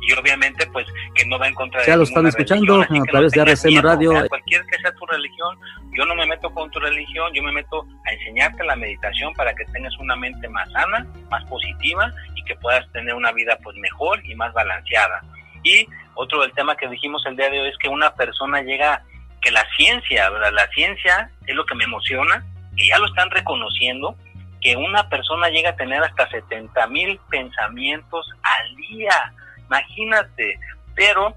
y 0.00 0.12
obviamente 0.12 0.66
pues 0.72 0.86
que 1.14 1.24
no 1.26 1.38
va 1.38 1.48
en 1.48 1.54
contra 1.54 1.80
de 1.80 1.86
Ya 1.86 1.96
lo 1.96 2.04
están 2.04 2.26
escuchando 2.26 2.82
a 2.82 3.04
través 3.10 3.32
de 3.32 3.42
RCM 3.42 3.82
Radio. 3.82 4.12
cualquier 4.28 4.64
que 4.66 4.78
sea 4.78 4.92
tu 4.92 5.06
religión, 5.06 5.58
yo 5.96 6.04
no 6.06 6.14
me 6.14 6.26
meto 6.26 6.52
con 6.52 6.70
tu 6.70 6.80
religión, 6.80 7.32
yo 7.34 7.42
me 7.42 7.52
meto 7.52 7.84
a 8.06 8.12
enseñarte 8.12 8.64
la 8.64 8.76
meditación 8.76 9.32
para 9.34 9.54
que 9.54 9.64
tengas 9.66 9.96
una 9.98 10.16
mente 10.16 10.48
más 10.48 10.70
sana, 10.72 11.06
más 11.30 11.44
positiva 11.44 12.12
y 12.34 12.42
que 12.44 12.54
puedas 12.56 12.90
tener 12.92 13.14
una 13.14 13.32
vida 13.32 13.58
pues 13.62 13.76
mejor 13.76 14.20
y 14.24 14.34
más 14.34 14.52
balanceada. 14.54 15.22
Y 15.62 15.86
otro 16.14 16.42
del 16.42 16.52
tema 16.52 16.76
que 16.76 16.88
dijimos 16.88 17.24
el 17.26 17.36
día 17.36 17.50
de 17.50 17.60
hoy 17.60 17.68
es 17.68 17.78
que 17.78 17.88
una 17.88 18.14
persona 18.14 18.62
llega, 18.62 19.02
que 19.40 19.50
la 19.50 19.66
ciencia, 19.76 20.30
¿verdad? 20.30 20.52
La 20.52 20.68
ciencia 20.68 21.30
es 21.46 21.54
lo 21.54 21.64
que 21.64 21.74
me 21.74 21.84
emociona, 21.84 22.44
que 22.76 22.86
ya 22.86 22.98
lo 22.98 23.06
están 23.06 23.30
reconociendo, 23.30 24.16
que 24.60 24.76
una 24.76 25.08
persona 25.08 25.48
llega 25.48 25.70
a 25.70 25.76
tener 25.76 26.02
hasta 26.02 26.28
70 26.28 26.86
mil 26.88 27.18
pensamientos 27.30 28.26
al 28.42 28.76
día. 28.76 29.32
Imagínate, 29.66 30.58
pero 30.94 31.34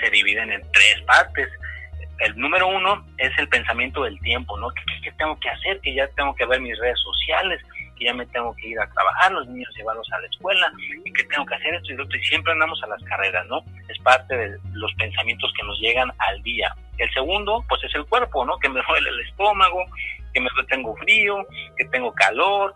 se 0.00 0.10
dividen 0.10 0.50
en 0.52 0.62
tres 0.72 1.02
partes. 1.02 1.48
El 2.18 2.36
número 2.36 2.68
uno 2.68 3.04
es 3.18 3.36
el 3.38 3.48
pensamiento 3.48 4.04
del 4.04 4.18
tiempo, 4.20 4.58
¿no? 4.58 4.70
¿Qué, 4.70 5.12
tengo 5.12 5.38
que 5.40 5.50
hacer? 5.50 5.80
Que 5.80 5.94
ya 5.94 6.08
tengo 6.08 6.34
que 6.34 6.46
ver 6.46 6.60
mis 6.60 6.78
redes 6.78 6.98
sociales, 7.00 7.60
que 8.02 8.08
ya 8.08 8.14
me 8.14 8.26
tengo 8.26 8.54
que 8.56 8.68
ir 8.68 8.80
a 8.80 8.90
trabajar, 8.90 9.32
los 9.32 9.46
niños 9.48 9.72
llevarlos 9.76 10.08
a 10.12 10.20
la 10.20 10.26
escuela, 10.26 10.72
y 11.04 11.12
que 11.12 11.24
tengo 11.24 11.46
que 11.46 11.54
hacer 11.54 11.74
esto 11.74 11.92
y 11.92 11.96
lo 11.96 12.04
otro. 12.04 12.18
Y 12.18 12.24
siempre 12.24 12.52
andamos 12.52 12.82
a 12.82 12.88
las 12.88 13.02
carreras, 13.04 13.46
¿no? 13.46 13.64
Es 13.88 13.98
parte 14.02 14.36
de 14.36 14.58
los 14.72 14.92
pensamientos 14.94 15.52
que 15.56 15.66
nos 15.66 15.78
llegan 15.80 16.10
al 16.18 16.42
día. 16.42 16.74
El 16.98 17.12
segundo, 17.12 17.64
pues 17.68 17.82
es 17.84 17.94
el 17.94 18.04
cuerpo, 18.06 18.44
¿no? 18.44 18.58
Que 18.58 18.68
me 18.68 18.80
duele 18.88 19.10
el 19.10 19.20
estómago, 19.20 19.84
que 20.32 20.40
me 20.40 20.48
tengo 20.68 20.96
frío, 20.96 21.46
que 21.76 21.84
tengo 21.86 22.12
calor, 22.14 22.74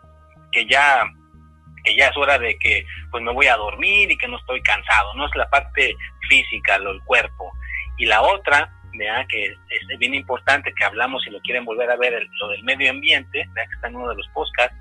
que 0.52 0.66
ya 0.66 1.04
que 1.84 1.94
ya 1.94 2.08
es 2.08 2.16
hora 2.16 2.36
de 2.36 2.58
que 2.58 2.84
pues 3.12 3.22
me 3.22 3.32
voy 3.32 3.46
a 3.46 3.56
dormir 3.56 4.10
y 4.10 4.18
que 4.18 4.26
no 4.26 4.36
estoy 4.38 4.60
cansado, 4.60 5.14
no 5.14 5.24
es 5.24 5.36
la 5.36 5.48
parte 5.48 5.94
física, 6.28 6.78
lo, 6.78 6.90
el 6.90 7.00
cuerpo. 7.02 7.52
Y 7.96 8.06
la 8.06 8.22
otra, 8.22 8.68
vea 8.98 9.24
que 9.28 9.46
es, 9.46 9.98
bien 9.98 10.14
importante 10.14 10.72
que 10.74 10.84
hablamos, 10.84 11.22
si 11.22 11.30
lo 11.30 11.40
quieren 11.40 11.64
volver 11.64 11.90
a 11.90 11.96
ver, 11.96 12.26
lo 12.40 12.48
del 12.48 12.62
medio 12.64 12.90
ambiente, 12.90 13.46
vea 13.54 13.66
que 13.66 13.74
está 13.74 13.88
en 13.88 13.96
uno 13.96 14.08
de 14.08 14.16
los 14.16 14.28
podcasts, 14.28 14.76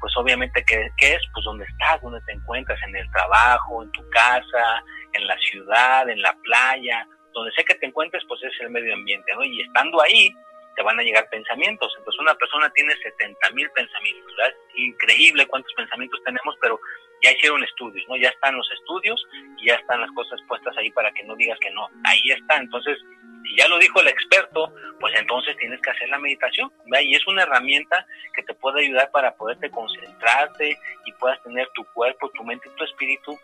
pues 0.00 0.12
obviamente 0.16 0.64
que, 0.64 0.90
es 0.98 1.22
pues 1.32 1.44
donde 1.44 1.64
estás, 1.64 2.00
donde 2.02 2.20
te 2.22 2.32
encuentras, 2.32 2.78
en 2.86 2.96
el 2.96 3.10
trabajo, 3.10 3.82
en 3.82 3.90
tu 3.92 4.08
casa, 4.10 4.82
en 5.12 5.26
la 5.26 5.36
ciudad, 5.38 6.08
en 6.08 6.20
la 6.20 6.34
playa, 6.42 7.06
donde 7.32 7.52
sé 7.52 7.64
que 7.64 7.74
te 7.74 7.86
encuentres, 7.86 8.24
pues 8.28 8.42
es 8.42 8.52
el 8.60 8.70
medio 8.70 8.94
ambiente, 8.94 9.32
¿no? 9.34 9.44
Y 9.44 9.60
estando 9.62 10.00
ahí, 10.00 10.34
te 10.76 10.82
van 10.82 10.98
a 11.00 11.02
llegar 11.02 11.28
pensamientos. 11.30 11.92
Entonces 11.98 12.20
una 12.20 12.34
persona 12.34 12.70
tiene 12.70 12.94
70 12.96 13.50
mil 13.50 13.68
pensamientos. 13.70 14.32
¿verdad? 14.36 14.54
Increíble 14.76 15.46
cuántos 15.46 15.72
pensamientos 15.74 16.20
tenemos, 16.24 16.54
pero 16.60 16.78
ya 17.22 17.32
hicieron 17.32 17.64
estudios, 17.64 18.06
¿no? 18.08 18.16
Ya 18.16 18.28
están 18.28 18.56
los 18.56 18.70
estudios 18.72 19.20
y 19.58 19.66
ya 19.66 19.74
están 19.74 20.00
las 20.00 20.10
cosas 20.12 20.40
puestas 20.46 20.76
ahí 20.76 20.90
para 20.90 21.10
que 21.12 21.24
no 21.24 21.34
digas 21.36 21.58
que 21.60 21.70
no. 21.70 21.88
Ahí 22.04 22.30
está. 22.30 22.56
Entonces, 22.56 22.98
si 23.46 23.56
ya 23.56 23.68
lo 23.68 23.78
dijo 23.78 24.00
el 24.00 24.08
experto, 24.08 24.72
pues 25.00 25.14
entonces 25.16 25.56
tienes 25.56 25.80
que 25.80 25.90
hacer 25.90 26.08
la 26.08 26.18
meditación. 26.18 26.72
¿verdad? 26.86 27.04
Y 27.04 27.14
es 27.14 27.26
una 27.26 27.42
herramienta 27.42 28.06
que 28.34 28.42
te 28.42 28.54
puede 28.54 28.82
ayudar 28.82 29.10
para 29.10 29.34
poderte 29.34 29.70
concentrarte 29.70 30.78
y 31.04 31.12
puedas 31.12 31.42
tener 31.42 31.68
tu 31.74 31.84
cuerpo, 31.92 32.30
tu 32.30 32.44
mente 32.44 32.68
y 32.68 32.76
tu 32.76 32.84
espíritu 32.84 33.38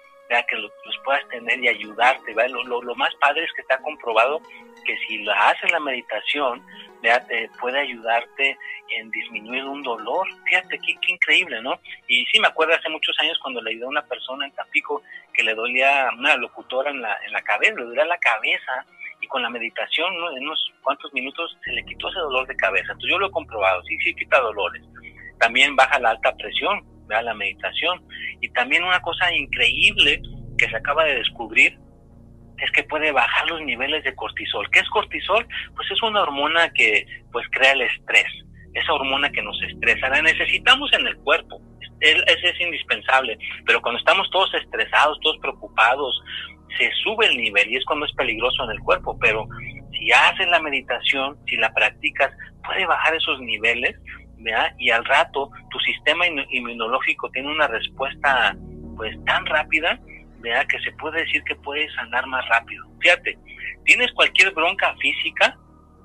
que 0.49 0.57
los, 0.57 0.73
puedas 1.05 1.27
tener 1.29 1.59
y 1.61 1.69
ayudarte. 1.69 2.35
Lo, 2.49 2.83
lo, 2.83 2.95
más 2.95 3.15
padre 3.17 3.45
es 3.45 3.53
que 3.53 3.63
está 3.63 3.77
comprobado 3.79 4.41
que 4.87 4.97
si 5.07 5.19
la 5.19 5.35
haces 5.49 5.71
la 5.71 5.81
meditación, 5.81 6.65
te 7.03 7.51
puede 7.61 7.81
ayudarte 7.81 8.57
en 8.97 9.11
disminuir 9.11 9.65
un 9.65 9.83
dolor. 9.83 10.27
Fíjate 10.47 10.79
qué, 10.79 10.97
qué, 11.03 11.13
increíble, 11.13 11.61
¿no? 11.61 11.79
Y 12.09 12.25
sí 12.27 12.41
me 12.41 12.49
acuerdo 12.49 12.75
hace 12.75 12.89
muchos 12.89 13.19
años 13.19 13.39
cuando 13.43 13.61
le 13.61 13.71
ayudé 13.71 13.85
a 13.85 13.89
una 13.89 14.07
persona 14.07 14.47
en 14.47 14.53
Tampico 14.53 15.03
que 15.35 15.43
le 15.43 15.55
dolía 15.55 16.09
una 16.17 16.37
locutora 16.37 16.91
en 16.91 17.03
la, 17.03 17.19
en 17.27 17.33
la 17.33 17.43
cabeza, 17.43 17.75
le 17.77 17.85
dolía 17.85 18.05
la 18.05 18.19
cabeza 18.19 18.87
con 19.33 19.43
la 19.43 19.51
meditación 19.51 20.13
en 20.37 20.45
unos 20.45 20.71
cuantos 20.83 21.13
minutos 21.15 21.57
se 21.65 21.73
le 21.73 21.83
quitó 21.85 22.11
ese 22.11 22.19
dolor 22.19 22.47
de 22.47 22.55
cabeza. 22.57 22.93
Entonces 22.93 23.11
yo 23.11 23.19
lo 23.19 23.29
he 23.29 23.31
comprobado, 23.31 23.83
sí, 23.85 23.97
sí 24.05 24.15
quita 24.15 24.39
dolores. 24.39 24.85
También 25.41 25.75
baja 25.75 25.99
la 25.99 26.11
alta 26.11 26.37
presión, 26.37 26.85
la 27.09 27.35
meditación. 27.35 28.05
Y 28.43 28.49
también 28.51 28.85
una 28.85 29.01
cosa 29.01 29.35
increíble 29.35 30.21
que 30.59 30.69
se 30.69 30.77
acaba 30.77 31.05
de 31.05 31.17
descubrir 31.17 31.79
es 32.59 32.71
que 32.73 32.85
puede 32.85 33.11
bajar 33.11 33.51
los 33.51 33.63
niveles 33.63 34.05
de 34.05 34.15
cortisol. 34.15 34.71
¿Qué 34.71 34.81
es 34.81 34.89
cortisol? 34.91 35.47
Pues 35.75 35.91
es 35.91 36.03
una 36.03 36.23
hormona 36.23 36.71
que 36.71 37.07
pues 37.33 37.47
crea 37.51 37.73
el 37.73 37.83
estrés, 37.83 38.29
esa 38.75 38.93
hormona 38.93 39.31
que 39.33 39.43
nos 39.43 39.61
estresa. 39.63 40.11
La 40.11 40.21
necesitamos 40.23 40.93
en 40.93 41.07
el 41.07 41.17
cuerpo, 41.17 41.61
ese 42.01 42.49
es 42.49 42.61
indispensable, 42.61 43.39
pero 43.65 43.81
cuando 43.81 43.99
estamos 43.99 44.29
todos 44.31 44.53
estresados, 44.55 45.19
todos 45.21 45.39
preocupados, 45.39 46.21
se 46.79 46.91
sube 47.03 47.27
el 47.27 47.37
nivel 47.37 47.71
y 47.71 47.77
es 47.77 47.85
cuando 47.85 48.07
es 48.07 48.13
peligroso 48.13 48.65
en 48.65 48.71
el 48.71 48.81
cuerpo, 48.81 49.19
pero 49.19 49.49
si 49.93 50.11
haces 50.13 50.49
la 50.49 50.61
meditación, 50.61 51.37
si 51.47 51.57
la 51.57 51.73
practicas, 51.73 52.33
puede 52.65 52.87
bajar 52.87 53.15
esos 53.15 53.41
niveles 53.41 53.97
y 54.79 54.91
al 54.91 55.05
rato 55.05 55.51
tu 55.71 55.79
sistema 55.81 56.25
inmunológico 56.51 57.31
tiene 57.31 57.49
una 57.49 57.69
respuesta 57.69 58.57
pues 58.97 59.17
tan 59.25 59.47
rápida 59.47 59.99
¿vea? 60.39 60.65
que 60.65 60.81
se 60.81 60.93
puede 60.93 61.21
decir 61.21 61.43
que 61.45 61.55
puedes 61.57 61.93
sanar 61.95 62.27
más 62.27 62.47
rápido. 62.49 62.85
Fíjate, 63.01 63.39
tienes 63.85 64.13
cualquier 64.13 64.53
bronca 64.53 64.95
física, 64.97 65.57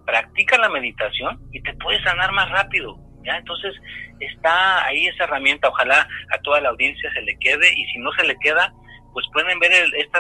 practica 0.06 0.58
la 0.58 0.70
meditación 0.70 1.40
y 1.52 1.62
te 1.62 1.74
puedes 1.74 2.02
sanar 2.04 2.32
más 2.32 2.50
rápido. 2.52 2.98
¿ya? 3.24 3.38
Entonces 3.38 3.74
está 4.20 4.86
ahí 4.86 5.08
esa 5.08 5.26
herramienta, 5.26 5.70
ojalá 5.70 6.08
a 6.32 6.38
toda 6.40 6.62
la 6.62 6.70
audiencia 6.70 7.12
se 7.14 7.22
le 7.22 7.38
quede 7.40 7.74
y 7.76 7.86
si 7.86 8.00
no 8.00 8.12
se 8.14 8.26
le 8.26 8.38
queda, 8.40 8.74
pues 9.18 9.26
pueden 9.34 9.58
ver 9.58 9.72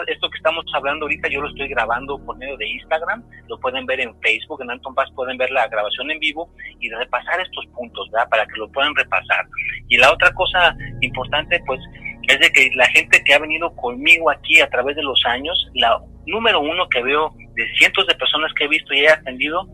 esto 0.07 0.27
que 0.27 0.38
estamos 0.38 0.65
hablando 0.73 1.05
ahorita, 1.05 1.27
yo 1.29 1.39
lo 1.39 1.49
estoy 1.49 1.67
grabando 1.67 2.17
por 2.25 2.36
medio 2.36 2.57
de 2.57 2.67
Instagram, 2.67 3.23
lo 3.47 3.60
pueden 3.60 3.86
ver 3.86 3.99
en 3.99 4.19
Facebook, 4.21 4.60
en 4.63 4.71
Anton 4.71 4.95
Paz 4.95 5.07
pueden 5.13 5.38
ver 5.38 5.51
la 5.51 5.67
grabación 5.67 6.10
en 6.10 6.19
vivo 6.19 6.49
y 6.79 6.89
repasar 6.89 7.39
estos 7.39 7.67
puntos, 7.75 8.10
¿verdad? 8.10 8.27
Para 8.27 8.47
que 8.47 8.57
lo 8.57 8.71
puedan 8.71 8.95
repasar. 8.95 9.45
Y 9.88 9.97
la 9.97 10.12
otra 10.12 10.33
cosa 10.33 10.75
importante, 11.01 11.62
pues, 11.67 11.79
es 12.23 12.39
de 12.39 12.51
que 12.51 12.71
la 12.73 12.88
gente 12.88 13.23
que 13.23 13.36
ha 13.36 13.38
venido 13.38 13.71
conmigo 13.75 14.31
aquí 14.31 14.62
a 14.62 14.69
través 14.71 14.95
de 14.95 15.03
los 15.03 15.23
años, 15.27 15.69
la 15.75 16.01
número 16.25 16.60
uno 16.60 16.89
que 16.89 17.03
veo 17.03 17.36
de 17.53 17.71
cientos 17.77 18.07
de 18.07 18.15
personas 18.15 18.51
que 18.55 18.63
he 18.63 18.67
visto 18.67 18.95
y 18.95 19.01
he 19.01 19.10
atendido, 19.12 19.67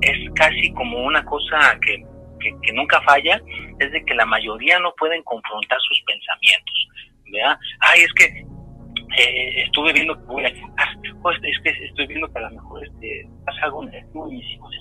es 0.00 0.16
casi 0.36 0.72
como 0.72 1.04
una 1.04 1.22
cosa 1.26 1.78
que 1.82 2.02
nunca 2.72 3.02
falla, 3.02 3.42
es 3.78 3.92
de 3.92 4.02
que 4.06 4.14
la 4.14 4.24
mayoría 4.24 4.78
no 4.78 4.94
pueden 4.94 5.22
confrontar 5.22 5.78
sus 5.82 6.00
pensamientos. 6.06 6.88
¿verdad? 7.30 7.58
Ay, 7.80 8.02
es 8.02 8.12
que 8.14 8.53
eh, 9.18 9.62
estuve 9.62 9.92
viendo 9.92 10.14
que 10.16 10.24
voy 10.26 10.44
a 10.44 10.52
pues 11.22 11.38
es 11.42 11.58
que 11.60 11.70
estoy 11.86 12.06
viendo 12.06 12.30
que 12.32 12.38
a 12.38 12.42
lo 12.42 12.50
mejor 12.50 12.84
este, 12.84 13.26
pasa 13.46 13.64
algo 13.64 13.84
negativo 13.84 14.30
y 14.30 14.36
mis 14.36 14.50
hijos 14.52 14.74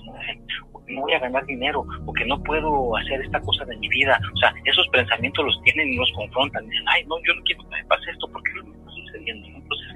o 0.73 0.85
que 0.85 0.93
no 0.93 1.01
voy 1.01 1.13
a 1.13 1.19
ganar 1.19 1.45
dinero, 1.45 1.85
o 2.05 2.13
que 2.13 2.25
no 2.25 2.41
puedo 2.43 2.95
hacer 2.97 3.21
esta 3.21 3.39
cosa 3.41 3.63
de 3.65 3.77
mi 3.77 3.87
vida. 3.87 4.19
O 4.33 4.37
sea, 4.37 4.53
esos 4.65 4.87
pensamientos 4.89 5.45
los 5.45 5.61
tienen 5.63 5.93
y 5.93 5.95
los 5.95 6.11
confrontan. 6.11 6.67
Dicen, 6.67 6.85
ay, 6.89 7.05
no, 7.05 7.15
yo 7.25 7.33
no 7.33 7.41
quiero 7.43 7.63
que 7.63 7.69
me 7.69 7.85
pase 7.85 8.11
esto 8.11 8.27
porque 8.31 8.51
me 8.65 8.75
está 8.75 8.91
sucediendo. 8.91 9.47
Entonces, 9.47 9.87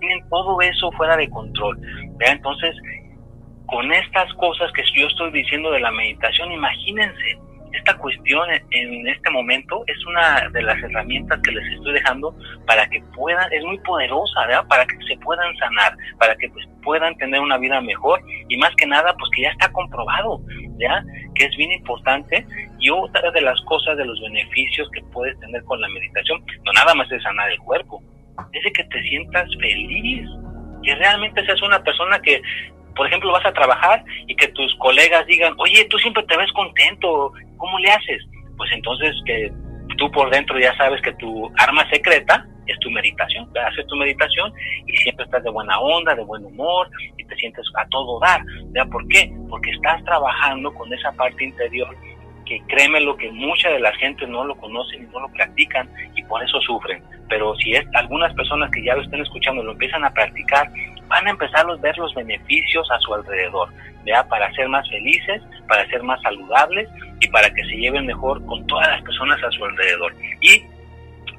tienen 0.00 0.28
todo 0.28 0.60
eso 0.60 0.92
fuera 0.92 1.16
de 1.16 1.30
control. 1.30 1.78
¿verdad? 2.18 2.36
Entonces, 2.36 2.76
con 3.66 3.90
estas 3.92 4.32
cosas 4.34 4.70
que 4.72 4.82
yo 4.94 5.06
estoy 5.06 5.32
diciendo 5.32 5.70
de 5.70 5.80
la 5.80 5.90
meditación, 5.90 6.52
imagínense, 6.52 7.38
esta 7.76 7.96
cuestión 7.98 8.48
en 8.70 9.06
este 9.06 9.30
momento 9.30 9.84
es 9.86 10.06
una 10.06 10.48
de 10.50 10.62
las 10.62 10.82
herramientas 10.82 11.40
que 11.42 11.52
les 11.52 11.72
estoy 11.74 11.92
dejando 11.94 12.34
para 12.66 12.88
que 12.88 13.02
puedan, 13.14 13.52
es 13.52 13.64
muy 13.64 13.78
poderosa. 13.80 14.46
Para 14.68 14.86
que 14.86 14.96
se 15.06 15.16
puedan 15.18 15.56
sanar, 15.56 15.96
para 16.18 16.36
que 16.36 16.48
pues, 16.48 16.66
puedan 16.82 17.16
tener 17.16 17.40
una 17.40 17.58
vida 17.58 17.80
mejor 17.80 18.20
y 18.48 18.56
más 18.58 18.74
que 18.76 18.86
nada, 18.86 19.14
pues 19.18 19.30
que 19.34 19.42
ya 19.42 19.50
está 19.50 19.70
comprobado, 19.72 20.40
¿ya? 20.78 21.02
Que 21.34 21.44
es 21.44 21.56
bien 21.56 21.72
importante 21.72 22.46
y 22.78 22.90
otra 22.90 23.30
de 23.30 23.40
las 23.40 23.60
cosas, 23.62 23.96
de 23.96 24.04
los 24.04 24.20
beneficios 24.20 24.88
que 24.92 25.02
puedes 25.12 25.38
tener 25.40 25.62
con 25.64 25.80
la 25.80 25.88
meditación, 25.88 26.44
no 26.64 26.72
nada 26.72 26.94
más 26.94 27.10
es 27.10 27.22
sanar 27.22 27.50
el 27.50 27.58
cuerpo, 27.58 28.02
es 28.52 28.62
de 28.62 28.72
que 28.72 28.84
te 28.84 29.02
sientas 29.02 29.48
feliz, 29.60 30.28
que 30.82 30.94
realmente 30.94 31.44
seas 31.44 31.60
una 31.62 31.82
persona 31.82 32.20
que 32.20 32.40
por 32.96 33.06
ejemplo, 33.06 33.30
vas 33.30 33.46
a 33.46 33.52
trabajar 33.52 34.02
y 34.26 34.34
que 34.34 34.48
tus 34.48 34.74
colegas 34.76 35.26
digan, 35.26 35.54
oye, 35.58 35.84
tú 35.84 35.98
siempre 35.98 36.22
te 36.24 36.36
ves 36.36 36.50
contento, 36.52 37.32
¿cómo 37.58 37.78
le 37.78 37.90
haces? 37.90 38.22
Pues 38.56 38.72
entonces 38.72 39.14
que 39.26 39.52
tú 39.98 40.10
por 40.10 40.30
dentro 40.30 40.58
ya 40.58 40.74
sabes 40.76 41.00
que 41.02 41.12
tu 41.14 41.50
arma 41.58 41.88
secreta 41.90 42.46
es 42.66 42.78
tu 42.80 42.90
meditación, 42.90 43.48
haces 43.66 43.86
tu 43.86 43.96
meditación 43.96 44.52
y 44.86 44.96
siempre 44.96 45.24
estás 45.24 45.44
de 45.44 45.50
buena 45.50 45.78
onda, 45.78 46.14
de 46.14 46.24
buen 46.24 46.44
humor 46.44 46.88
y 47.16 47.24
te 47.24 47.36
sientes 47.36 47.64
a 47.76 47.86
todo 47.88 48.18
dar. 48.18 48.42
¿Por 48.90 49.06
qué? 49.08 49.30
Porque 49.48 49.70
estás 49.70 50.02
trabajando 50.04 50.72
con 50.74 50.92
esa 50.92 51.12
parte 51.12 51.44
interior 51.44 51.94
que 52.44 52.60
créeme 52.68 53.00
lo 53.00 53.16
que 53.16 53.30
mucha 53.32 53.68
de 53.70 53.80
la 53.80 53.92
gente 53.96 54.26
no 54.26 54.44
lo 54.44 54.56
conocen 54.56 55.02
y 55.02 55.06
no 55.12 55.20
lo 55.20 55.28
practican 55.32 55.90
y 56.14 56.22
por 56.24 56.42
eso 56.42 56.60
sufren. 56.60 57.02
Pero 57.28 57.54
si 57.56 57.72
es 57.72 57.84
algunas 57.94 58.32
personas 58.34 58.70
que 58.70 58.84
ya 58.84 58.94
lo 58.94 59.02
estén 59.02 59.20
escuchando 59.20 59.62
lo 59.62 59.72
empiezan 59.72 60.04
a 60.04 60.12
practicar, 60.12 60.70
van 61.08 61.26
a 61.26 61.30
empezar 61.30 61.68
a 61.68 61.76
ver 61.76 61.96
los 61.98 62.14
beneficios 62.14 62.88
a 62.90 62.98
su 63.00 63.14
alrededor, 63.14 63.68
¿ya? 64.04 64.26
para 64.28 64.52
ser 64.52 64.68
más 64.68 64.88
felices, 64.88 65.42
para 65.68 65.86
ser 65.86 66.02
más 66.02 66.20
saludables 66.22 66.88
y 67.20 67.28
para 67.28 67.50
que 67.50 67.64
se 67.64 67.76
lleven 67.76 68.06
mejor 68.06 68.44
con 68.46 68.66
todas 68.66 68.88
las 68.88 69.02
personas 69.02 69.42
a 69.42 69.50
su 69.50 69.64
alrededor. 69.64 70.14
Y 70.40 70.62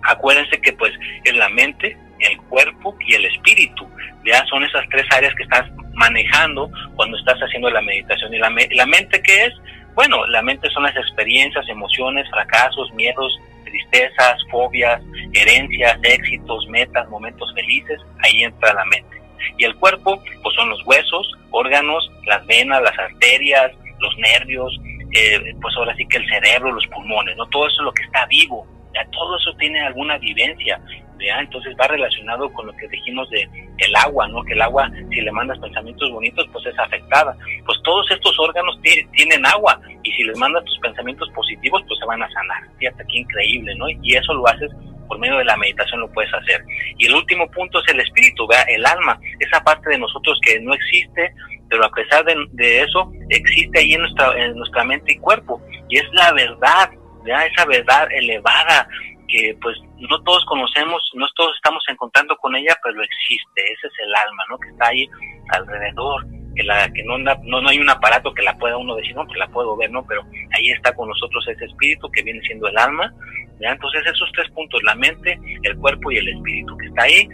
acuérdense 0.03 0.59
que 0.61 0.73
pues 0.73 0.93
es 1.23 1.35
la 1.35 1.49
mente, 1.49 1.97
el 2.19 2.37
cuerpo 2.49 2.95
y 3.07 3.15
el 3.15 3.25
espíritu. 3.25 3.87
Ya 4.25 4.45
son 4.45 4.63
esas 4.63 4.85
tres 4.89 5.05
áreas 5.11 5.33
que 5.35 5.43
estás 5.43 5.69
manejando 5.93 6.69
cuando 6.95 7.17
estás 7.17 7.39
haciendo 7.39 7.69
la 7.69 7.81
meditación. 7.81 8.33
¿Y 8.33 8.39
la, 8.39 8.53
la 8.71 8.85
mente 8.85 9.21
qué 9.21 9.45
es? 9.45 9.53
Bueno, 9.95 10.25
la 10.27 10.41
mente 10.41 10.69
son 10.69 10.83
las 10.83 10.95
experiencias, 10.95 11.67
emociones, 11.69 12.29
fracasos, 12.29 12.93
miedos, 12.93 13.33
tristezas, 13.63 14.37
fobias, 14.51 15.01
herencias, 15.33 15.97
éxitos, 16.03 16.67
metas, 16.67 17.07
momentos 17.09 17.51
felices. 17.55 17.99
Ahí 18.23 18.43
entra 18.43 18.73
la 18.73 18.85
mente. 18.85 19.16
Y 19.57 19.65
el 19.65 19.75
cuerpo, 19.75 20.21
pues 20.43 20.55
son 20.55 20.69
los 20.69 20.85
huesos, 20.85 21.31
órganos, 21.51 22.11
las 22.25 22.45
venas, 22.45 22.81
las 22.81 22.97
arterias, 22.97 23.71
los 23.99 24.17
nervios, 24.17 24.77
eh, 25.13 25.53
pues 25.61 25.75
ahora 25.77 25.95
sí 25.95 26.05
que 26.07 26.17
el 26.17 26.27
cerebro, 26.27 26.71
los 26.71 26.85
pulmones, 26.87 27.35
¿no? 27.37 27.45
Todo 27.47 27.67
eso 27.67 27.77
es 27.77 27.85
lo 27.85 27.93
que 27.93 28.03
está 28.03 28.25
vivo, 28.25 28.67
ya 28.93 29.05
todo 29.11 29.37
eso 29.37 29.53
tiene 29.57 29.79
alguna 29.81 30.17
vivencia, 30.17 30.79
¿ya? 31.19 31.39
Entonces 31.39 31.75
va 31.79 31.87
relacionado 31.87 32.51
con 32.53 32.67
lo 32.67 32.73
que 32.73 32.87
dijimos 32.87 33.29
de 33.29 33.47
el 33.77 33.95
agua, 33.95 34.27
¿no? 34.27 34.43
Que 34.43 34.53
el 34.53 34.61
agua, 34.61 34.89
si 35.09 35.21
le 35.21 35.31
mandas 35.31 35.59
pensamientos 35.59 36.11
bonitos, 36.11 36.45
pues 36.51 36.65
es 36.65 36.77
afectada. 36.79 37.35
Pues 37.65 37.79
todos 37.83 38.09
estos 38.11 38.37
órganos 38.39 38.79
tienen 38.81 39.45
agua 39.45 39.79
y 40.03 40.11
si 40.11 40.23
les 40.23 40.37
mandas 40.37 40.63
tus 40.65 40.79
pensamientos 40.79 41.29
positivos, 41.31 41.83
pues 41.87 41.99
se 41.99 42.05
van 42.05 42.21
a 42.23 42.29
sanar. 42.31 42.63
Fíjate 42.79 43.03
qué 43.07 43.19
increíble, 43.19 43.75
¿no? 43.75 43.89
Y 43.89 44.15
eso 44.15 44.33
lo 44.33 44.47
haces 44.47 44.71
por 45.07 45.19
medio 45.19 45.37
de 45.37 45.45
la 45.45 45.57
meditación 45.57 46.01
lo 46.01 46.11
puedes 46.11 46.33
hacer. 46.33 46.63
Y 46.97 47.07
el 47.07 47.15
último 47.15 47.49
punto 47.51 47.79
es 47.79 47.93
el 47.93 47.99
espíritu, 47.99 48.47
vea, 48.47 48.63
el 48.63 48.85
alma, 48.85 49.19
esa 49.39 49.63
parte 49.63 49.89
de 49.89 49.97
nosotros 49.97 50.39
que 50.41 50.59
no 50.59 50.73
existe, 50.73 51.33
pero 51.69 51.85
a 51.85 51.91
pesar 51.91 52.25
de, 52.25 52.81
eso, 52.81 53.11
existe 53.29 53.79
ahí 53.79 53.93
en 53.93 54.01
nuestra, 54.01 54.37
en 54.37 54.55
nuestra 54.55 54.83
mente 54.83 55.13
y 55.13 55.17
cuerpo. 55.19 55.61
Y 55.89 55.97
es 55.97 56.05
la 56.13 56.31
verdad, 56.33 56.91
¿ya? 57.25 57.45
esa 57.45 57.65
verdad 57.65 58.07
elevada 58.11 58.87
que 59.27 59.57
pues 59.61 59.77
no 59.97 60.21
todos 60.23 60.43
conocemos, 60.45 61.01
no 61.13 61.27
todos 61.35 61.55
estamos 61.55 61.83
encontrando 61.89 62.35
con 62.37 62.55
ella, 62.55 62.77
pero 62.83 63.01
existe, 63.01 63.61
ese 63.61 63.87
es 63.87 63.93
el 64.05 64.15
alma, 64.15 64.43
¿no? 64.49 64.57
Que 64.57 64.69
está 64.69 64.87
ahí 64.87 65.09
alrededor, 65.49 66.25
que 66.57 66.63
la 66.63 66.91
que 66.91 67.03
no, 67.03 67.17
no, 67.19 67.61
no 67.61 67.69
hay 67.69 67.79
un 67.79 67.89
aparato 67.89 68.33
que 68.33 68.41
la 68.41 68.57
pueda 68.57 68.77
uno 68.77 68.95
decir, 68.95 69.15
no, 69.15 69.25
pues 69.25 69.37
la 69.37 69.47
puedo 69.47 69.77
ver, 69.77 69.91
¿no? 69.91 70.05
Pero 70.05 70.23
ahí 70.51 70.71
está 70.71 70.91
con 70.93 71.07
nosotros 71.07 71.47
ese 71.47 71.65
espíritu 71.65 72.09
que 72.11 72.23
viene 72.23 72.41
siendo 72.41 72.67
el 72.67 72.77
alma, 72.77 73.13
¿ya? 73.59 73.71
Entonces 73.71 74.01
esos 74.05 74.29
tres 74.33 74.49
puntos, 74.51 74.81
la 74.83 74.95
mente, 74.95 75.39
el 75.63 75.77
cuerpo 75.77 76.11
y 76.11 76.17
el 76.17 76.27
espíritu 76.29 76.75
que 76.77 76.87
está 76.87 77.03
ahí, 77.03 77.29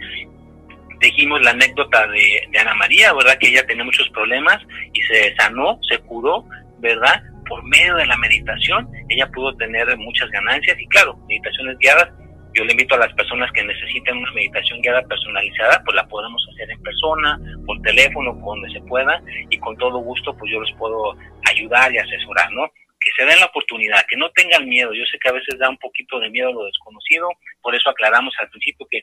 dijimos 1.00 1.40
la 1.42 1.50
anécdota 1.50 2.06
de, 2.06 2.58
Ana 2.60 2.74
María, 2.74 3.12
¿verdad? 3.14 3.38
Que 3.38 3.48
ella 3.48 3.66
tenía 3.66 3.84
muchos 3.84 4.08
problemas 4.10 4.58
y 4.92 5.00
se 5.02 5.34
sanó, 5.36 5.78
se 5.88 5.98
curó, 6.00 6.44
¿verdad? 6.78 7.22
Por 7.48 7.64
medio 7.64 7.96
de 7.96 8.06
la 8.06 8.16
meditación, 8.16 8.88
ella 9.08 9.26
pudo 9.28 9.54
tener 9.56 9.96
muchas 9.96 10.30
ganancias 10.30 10.78
y 10.78 10.86
claro, 10.88 11.16
meditaciones 11.28 11.78
guiadas. 11.78 12.08
Yo 12.54 12.64
le 12.64 12.72
invito 12.72 12.94
a 12.94 12.98
las 12.98 13.12
personas 13.14 13.50
que 13.52 13.64
necesiten 13.64 14.16
una 14.16 14.32
meditación 14.32 14.80
guiada 14.80 15.02
personalizada, 15.02 15.82
pues 15.84 15.94
la 15.96 16.06
podemos 16.06 16.46
hacer 16.52 16.70
en 16.70 16.82
persona, 16.82 17.38
por 17.66 17.80
teléfono, 17.82 18.32
donde 18.32 18.70
se 18.72 18.80
pueda, 18.82 19.20
y 19.50 19.58
con 19.58 19.76
todo 19.76 19.98
gusto, 19.98 20.36
pues 20.36 20.52
yo 20.52 20.60
les 20.60 20.74
puedo 20.76 21.16
ayudar 21.50 21.92
y 21.92 21.98
asesorar, 21.98 22.50
¿no? 22.52 22.70
que 23.04 23.10
se 23.16 23.28
den 23.28 23.38
la 23.38 23.46
oportunidad, 23.46 24.04
que 24.08 24.16
no 24.16 24.30
tengan 24.30 24.66
miedo. 24.66 24.94
Yo 24.94 25.04
sé 25.04 25.18
que 25.18 25.28
a 25.28 25.32
veces 25.32 25.58
da 25.58 25.68
un 25.68 25.76
poquito 25.76 26.18
de 26.18 26.30
miedo 26.30 26.52
lo 26.52 26.64
desconocido, 26.64 27.28
por 27.60 27.74
eso 27.74 27.90
aclaramos 27.90 28.34
al 28.40 28.48
principio 28.48 28.86
que 28.90 29.02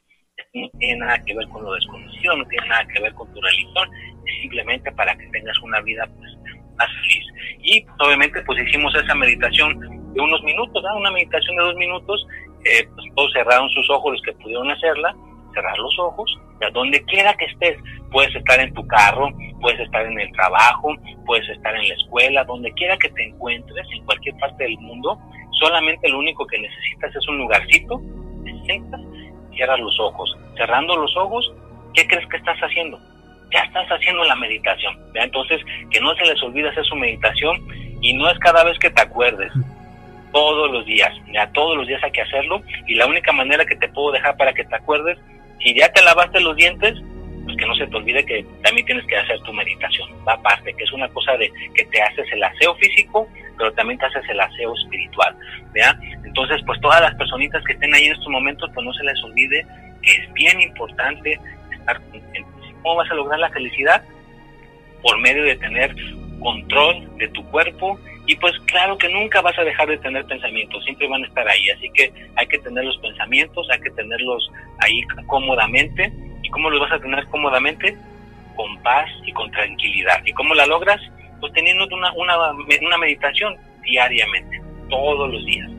no 0.54 0.70
tiene 0.80 0.98
nada 0.98 1.24
que 1.24 1.36
ver 1.36 1.48
con 1.50 1.64
lo 1.64 1.74
desconocido, 1.74 2.36
no 2.36 2.48
tiene 2.48 2.68
nada 2.68 2.88
que 2.88 3.00
ver 3.00 3.14
con 3.14 3.32
tu 3.32 3.40
religión, 3.40 3.90
es 4.26 4.42
simplemente 4.42 4.92
para 4.94 5.16
que 5.16 5.28
tengas 5.28 5.58
una 5.60 5.82
vida 5.82 6.10
pues, 6.18 6.32
más 6.78 6.90
feliz. 7.02 7.26
Y 7.62 7.86
obviamente 8.00 8.42
pues 8.42 8.60
hicimos 8.68 8.94
esa 8.96 9.14
meditación 9.14 9.80
de 10.14 10.22
unos 10.22 10.42
minutos, 10.44 10.84
una 10.98 11.12
meditación 11.12 11.56
de 11.58 11.64
dos 11.64 11.76
minutos, 11.76 12.26
eh, 12.66 12.88
pues, 12.96 13.08
todos 13.16 13.34
cerraron 13.34 13.70
sus 13.70 13.90
ojos 13.90 14.14
los 14.14 14.22
que 14.22 14.34
pudieron 14.34 14.70
hacerla, 14.70 15.16
cerrar 15.54 15.78
los 15.78 15.98
ojos, 16.00 16.40
a 16.62 16.70
donde 16.72 17.04
quiera 17.06 17.34
que 17.34 17.46
estés, 17.46 17.78
puedes 18.12 18.34
estar 18.36 18.60
en 18.60 18.74
tu 18.74 18.86
carro, 18.88 19.30
puedes 19.60 19.80
estar 19.80 20.06
en 20.06 20.20
el 20.20 20.32
trabajo, 20.34 20.96
puedes 21.26 21.48
estar 21.50 21.76
en 21.76 21.88
la 21.88 21.96
escuela, 21.96 22.44
donde 22.44 22.72
quiera 22.74 22.98
que 22.98 23.10
te 23.10 23.24
encuentres, 23.24 23.86
en 23.92 24.06
cualquier 24.06 24.36
parte 24.38 24.64
del 24.64 24.78
mundo, 24.80 25.20
solamente 25.60 26.10
lo 26.10 26.20
único 26.20 26.46
que 26.46 26.60
necesitas 26.60 27.16
es 27.16 27.28
un 27.28 27.38
lugarcito, 27.38 28.02
sientas 28.66 29.02
cierras 29.56 29.80
los 29.80 30.00
ojos. 30.00 30.38
Cerrando 30.56 30.96
los 30.96 31.16
ojos, 31.18 31.52
¿qué 31.94 32.08
crees 32.08 32.28
que 32.28 32.38
estás 32.38 32.58
haciendo? 32.60 33.00
Ya 33.52 33.60
estás 33.60 33.88
haciendo 33.90 34.24
la 34.24 34.36
meditación. 34.36 34.98
Entonces, 35.14 35.62
que 35.90 36.00
no 36.00 36.16
se 36.16 36.26
les 36.26 36.42
olvide 36.42 36.70
hacer 36.70 36.86
su 36.86 36.96
meditación 36.96 37.60
y 38.02 38.14
no 38.14 38.30
es 38.30 38.40
cada 38.40 38.64
vez 38.64 38.78
que 38.80 38.90
te 38.90 39.02
acuerdes, 39.02 39.52
todos 40.32 40.72
los 40.72 40.86
días. 40.86 41.12
Ya 41.34 41.52
todos 41.52 41.78
los 41.78 41.88
días 41.88 42.04
hay 42.04 42.12
que 42.12 42.22
hacerlo 42.22 42.62
y 42.88 42.96
la 42.96 43.08
única 43.08 43.32
manera 43.32 43.66
que 43.66 43.76
te 43.76 43.90
puedo 43.90 44.12
dejar 44.12 44.38
para 44.38 44.54
que 44.54 44.64
te 44.64 44.76
acuerdes, 44.76 45.18
si 45.60 45.74
ya 45.76 45.92
te 45.92 46.02
lavaste 46.02 46.40
los 46.42 46.56
dientes, 46.56 46.96
pues 47.46 47.58
que 47.58 47.66
no 47.66 47.76
se 47.76 47.88
te 47.88 47.96
olvide 47.96 48.26
que 48.26 48.46
también 48.64 48.86
tienes 48.86 49.06
que 49.06 49.18
hacer 49.18 49.40
tu 49.42 49.54
meditación. 49.54 50.10
Va 50.28 50.34
aparte, 50.34 50.74
que 50.74 50.84
es 50.84 50.92
una 50.94 51.08
cosa 51.10 51.36
de 51.38 51.52
que 51.76 51.86
te 51.86 52.02
haces 52.02 52.26
el 52.32 52.44
aseo 52.44 52.76
físico, 52.76 53.28
pero 53.58 53.72
también 53.74 54.00
te 54.00 54.06
haces 54.06 54.24
el 54.30 54.40
aseo 54.40 54.74
espiritual. 54.76 55.36
¿ya? 55.76 55.98
Entonces, 56.24 56.62
pues 56.66 56.80
todas 56.82 57.02
las 57.02 57.16
personitas 57.16 57.64
que 57.64 57.74
estén 57.74 57.94
ahí 57.94 58.06
en 58.06 58.14
estos 58.14 58.30
momentos, 58.30 58.70
pues 58.74 58.86
no 58.86 58.94
se 58.94 59.04
les 59.04 59.24
olvide 59.24 59.66
que 60.02 60.12
es 60.12 60.34
bien 60.34 60.60
importante 60.62 61.40
estar 61.72 62.02
¿Cómo 62.82 62.96
vas 62.96 63.12
a 63.12 63.16
lograr 63.16 63.40
la 63.40 63.50
felicidad? 63.50 64.04
Por 65.02 65.20
medio 65.20 65.44
de 65.44 65.56
tener 65.56 65.96
control 66.40 67.18
de 67.18 67.28
tu 67.30 67.46
cuerpo 67.52 68.00
y 68.28 68.36
pues 68.36 68.54
claro 68.66 68.98
que 68.98 69.10
nunca 69.10 69.42
vas 69.42 69.58
a 69.58 69.64
dejar 69.64 69.88
de 69.88 69.98
tener 69.98 70.26
pensamientos, 70.26 70.84
siempre 70.84 71.08
van 71.08 71.24
a 71.24 71.28
estar 71.28 71.48
ahí, 71.48 71.70
así 71.72 71.90
que 71.94 72.14
hay 72.36 72.48
que 72.48 72.60
tener 72.60 72.86
los 72.86 72.98
pensamientos, 73.00 73.68
hay 73.72 73.82
que 73.82 73.90
tenerlos 73.92 74.50
ahí 74.80 75.02
cómodamente. 75.28 76.12
¿Y 76.44 76.50
cómo 76.50 76.70
los 76.70 76.82
vas 76.82 76.92
a 76.92 77.00
tener 77.00 77.26
cómodamente? 77.28 77.98
Con 78.56 78.82
paz 78.84 79.10
y 79.26 79.32
con 79.34 79.50
tranquilidad. 79.52 80.22
¿Y 80.26 80.34
cómo 80.34 80.54
la 80.54 80.66
logras? 80.66 81.02
Pues 81.40 81.52
teniendo 81.54 81.88
una, 81.92 82.12
una, 82.14 82.52
una 82.52 82.98
meditación 82.98 83.58
diariamente, 83.84 84.62
todos 84.90 85.32
los 85.32 85.46
días. 85.46 85.70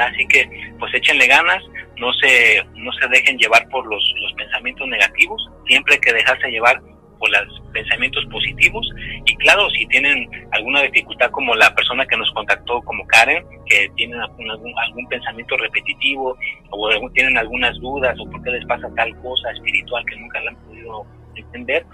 Así 0.00 0.26
que 0.28 0.48
pues 0.78 0.94
échenle 0.94 1.26
ganas, 1.26 1.62
no 1.96 2.12
se, 2.12 2.62
no 2.74 2.92
se 2.92 3.08
dejen 3.08 3.38
llevar 3.38 3.68
por 3.70 3.86
los, 3.86 4.14
los 4.20 4.32
pensamientos 4.34 4.86
negativos, 4.86 5.50
siempre 5.66 5.94
hay 5.94 6.00
que 6.00 6.12
dejarse 6.12 6.48
llevar 6.50 6.80
por 7.18 7.30
los 7.30 7.60
pensamientos 7.72 8.24
positivos 8.26 8.88
y 9.24 9.36
claro, 9.36 9.68
si 9.70 9.86
tienen 9.86 10.28
alguna 10.52 10.82
dificultad 10.82 11.30
como 11.30 11.54
la 11.54 11.74
persona 11.74 12.06
que 12.06 12.16
nos 12.16 12.30
contactó 12.32 12.80
como 12.82 13.06
Karen, 13.06 13.44
que 13.66 13.90
tienen 13.96 14.20
algún, 14.20 15.08
pensamiento 15.08 15.56
repetitivo 15.56 16.36
o 16.70 17.10
tienen 17.10 17.36
algunas 17.38 17.78
dudas 17.80 18.16
o 18.20 18.30
por 18.30 18.42
qué 18.42 18.50
les 18.50 18.64
pasa 18.66 18.88
tal 18.96 19.14
cosa 19.20 19.50
espiritual 19.52 20.04
que 20.06 20.16
nunca 20.16 20.40
la 20.40 20.50
han 20.50 20.56
podido 20.56 21.06
entender, 21.34 21.84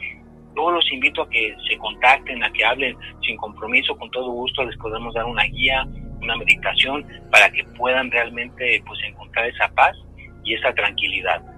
yo 0.57 0.71
los 0.71 0.91
invito 0.93 1.23
a 1.23 1.31
que 1.31 1.57
se 1.69 1.77
contacten, 1.79 2.43
a 2.43 2.53
que 2.53 2.65
hablen 2.65 2.97
sin 3.23 3.37
compromiso, 3.37 3.97
con 3.97 4.11
todo 4.11 4.31
gusto 4.31 4.65
les 4.65 4.77
podemos 4.79 5.15
dar 5.15 5.25
una 5.25 5.45
guía, 5.45 5.87
una 6.21 6.37
meditación 6.37 7.05
para 7.31 7.51
que 7.51 7.65
puedan 7.77 8.11
realmente 8.11 8.83
pues 8.87 8.99
encontrar 9.07 9.47
esa 9.47 9.69
paz 9.69 9.97
y 10.45 10.55
esa 10.55 10.73
tranquilidad. 10.75 11.54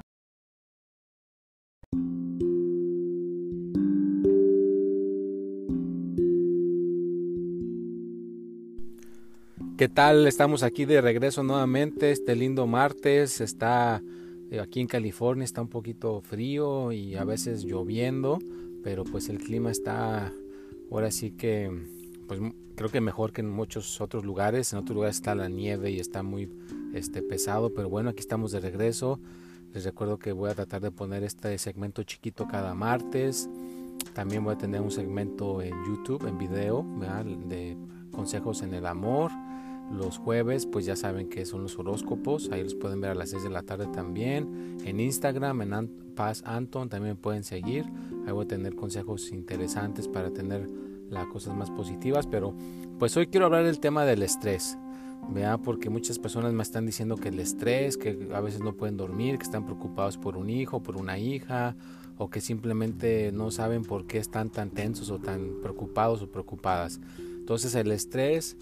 ¿Qué 9.76 9.90
tal? 9.90 10.26
Estamos 10.26 10.62
aquí 10.62 10.86
de 10.86 11.02
regreso 11.02 11.42
nuevamente 11.42 12.10
este 12.10 12.34
lindo 12.34 12.66
martes. 12.66 13.42
Está 13.42 14.02
eh, 14.50 14.58
aquí 14.58 14.80
en 14.80 14.86
California, 14.86 15.44
está 15.44 15.60
un 15.60 15.68
poquito 15.68 16.22
frío 16.22 16.92
y 16.92 17.14
a 17.14 17.24
veces 17.24 17.62
lloviendo, 17.62 18.38
pero 18.82 19.04
pues 19.04 19.28
el 19.28 19.36
clima 19.36 19.70
está 19.70 20.32
ahora 20.90 21.10
sí 21.10 21.32
que 21.32 21.70
pues 22.26 22.40
creo 22.74 22.88
que 22.88 23.02
mejor 23.02 23.34
que 23.34 23.42
en 23.42 23.50
muchos 23.50 24.00
otros 24.00 24.24
lugares. 24.24 24.72
En 24.72 24.78
otros 24.78 24.94
lugares 24.94 25.16
está 25.16 25.34
la 25.34 25.50
nieve 25.50 25.90
y 25.90 26.00
está 26.00 26.22
muy 26.22 26.50
este, 26.94 27.20
pesado, 27.20 27.74
pero 27.74 27.90
bueno, 27.90 28.08
aquí 28.08 28.20
estamos 28.20 28.52
de 28.52 28.60
regreso. 28.60 29.20
Les 29.74 29.84
recuerdo 29.84 30.18
que 30.18 30.32
voy 30.32 30.48
a 30.48 30.54
tratar 30.54 30.80
de 30.80 30.90
poner 30.90 31.22
este 31.22 31.58
segmento 31.58 32.02
chiquito 32.02 32.48
cada 32.48 32.74
martes. 32.74 33.50
También 34.14 34.42
voy 34.42 34.54
a 34.54 34.58
tener 34.58 34.80
un 34.80 34.90
segmento 34.90 35.60
en 35.60 35.74
YouTube, 35.86 36.26
en 36.26 36.38
video, 36.38 36.82
de 37.46 37.76
consejos 38.10 38.62
en 38.62 38.72
el 38.72 38.86
amor. 38.86 39.30
Los 39.90 40.18
jueves, 40.18 40.66
pues 40.66 40.84
ya 40.84 40.96
saben 40.96 41.28
que 41.28 41.46
son 41.46 41.62
los 41.62 41.78
horóscopos, 41.78 42.50
ahí 42.50 42.62
los 42.62 42.74
pueden 42.74 43.00
ver 43.00 43.12
a 43.12 43.14
las 43.14 43.30
6 43.30 43.44
de 43.44 43.50
la 43.50 43.62
tarde 43.62 43.86
también. 43.86 44.78
En 44.84 44.98
Instagram, 44.98 45.62
en 45.62 45.88
Paz 46.14 46.42
Anton, 46.44 46.88
también 46.88 47.16
pueden 47.16 47.44
seguir. 47.44 47.84
Ahí 48.26 48.32
voy 48.32 48.44
a 48.44 48.48
tener 48.48 48.74
consejos 48.74 49.30
interesantes 49.30 50.08
para 50.08 50.30
tener 50.32 50.68
las 51.08 51.26
cosas 51.26 51.54
más 51.54 51.70
positivas, 51.70 52.26
pero 52.26 52.54
pues 52.98 53.16
hoy 53.16 53.28
quiero 53.28 53.46
hablar 53.46 53.64
del 53.64 53.78
tema 53.78 54.04
del 54.04 54.22
estrés. 54.22 54.76
Vea, 55.28 55.58
porque 55.58 55.90
muchas 55.90 56.18
personas 56.18 56.52
me 56.52 56.62
están 56.62 56.86
diciendo 56.86 57.16
que 57.16 57.28
el 57.28 57.38
estrés, 57.40 57.96
que 57.96 58.28
a 58.32 58.40
veces 58.40 58.60
no 58.60 58.74
pueden 58.74 58.96
dormir, 58.96 59.38
que 59.38 59.44
están 59.44 59.64
preocupados 59.64 60.18
por 60.18 60.36
un 60.36 60.50
hijo, 60.50 60.82
por 60.82 60.96
una 60.96 61.18
hija, 61.18 61.76
o 62.18 62.30
que 62.30 62.40
simplemente 62.40 63.30
no 63.32 63.50
saben 63.50 63.82
por 63.82 64.06
qué 64.06 64.18
están 64.18 64.50
tan 64.50 64.70
tensos 64.70 65.10
o 65.10 65.18
tan 65.18 65.60
preocupados 65.62 66.22
o 66.22 66.28
preocupadas. 66.28 67.00
Entonces 67.18 67.74
el 67.74 67.90
estrés 67.92 68.56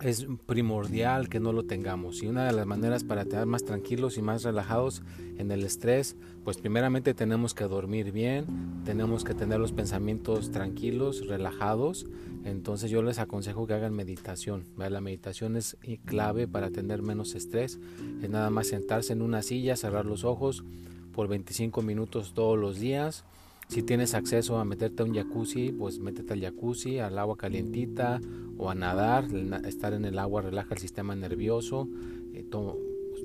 es 0.00 0.26
primordial 0.46 1.28
que 1.28 1.40
no 1.40 1.52
lo 1.52 1.64
tengamos. 1.64 2.22
Y 2.22 2.26
una 2.26 2.46
de 2.46 2.52
las 2.52 2.66
maneras 2.66 3.04
para 3.04 3.22
estar 3.22 3.44
más 3.46 3.64
tranquilos 3.64 4.16
y 4.16 4.22
más 4.22 4.42
relajados 4.42 5.02
en 5.38 5.50
el 5.50 5.64
estrés 5.64 6.16
pues 6.44 6.56
primeramente 6.56 7.14
tenemos 7.14 7.54
que 7.54 7.64
dormir 7.64 8.12
bien 8.12 8.82
tenemos 8.84 9.24
que 9.24 9.34
tener 9.34 9.60
los 9.60 9.72
pensamientos 9.72 10.50
tranquilos 10.50 11.26
relajados. 11.26 12.06
Entonces 12.44 12.90
yo 12.90 13.02
les 13.02 13.18
aconsejo 13.18 13.66
que 13.66 13.74
hagan 13.74 13.94
meditación 13.94 14.64
la 14.76 15.00
meditación 15.00 15.56
es 15.56 15.76
clave 16.06 16.48
para 16.48 16.70
tener 16.70 17.02
menos 17.02 17.34
estrés 17.34 17.78
es 18.22 18.30
nada 18.30 18.50
más 18.50 18.68
sentarse 18.68 19.12
en 19.12 19.22
una 19.22 19.42
silla 19.42 19.76
cerrar 19.76 20.06
los 20.06 20.24
ojos 20.24 20.64
por 21.12 21.28
25 21.28 21.82
minutos 21.82 22.32
todos 22.34 22.58
los 22.58 22.78
días 22.78 23.24
si 23.70 23.84
tienes 23.84 24.14
acceso 24.14 24.58
a 24.58 24.64
meterte 24.64 25.04
a 25.04 25.06
un 25.06 25.14
jacuzzi, 25.14 25.70
pues 25.70 26.00
métete 26.00 26.32
al 26.32 26.40
jacuzzi, 26.40 26.98
al 26.98 27.16
agua 27.16 27.36
calientita 27.36 28.20
o 28.58 28.68
a 28.68 28.74
nadar. 28.74 29.26
Estar 29.64 29.92
en 29.92 30.04
el 30.04 30.18
agua 30.18 30.42
relaja 30.42 30.74
el 30.74 30.80
sistema 30.80 31.14
nervioso. 31.14 31.88
Eh, 32.34 32.44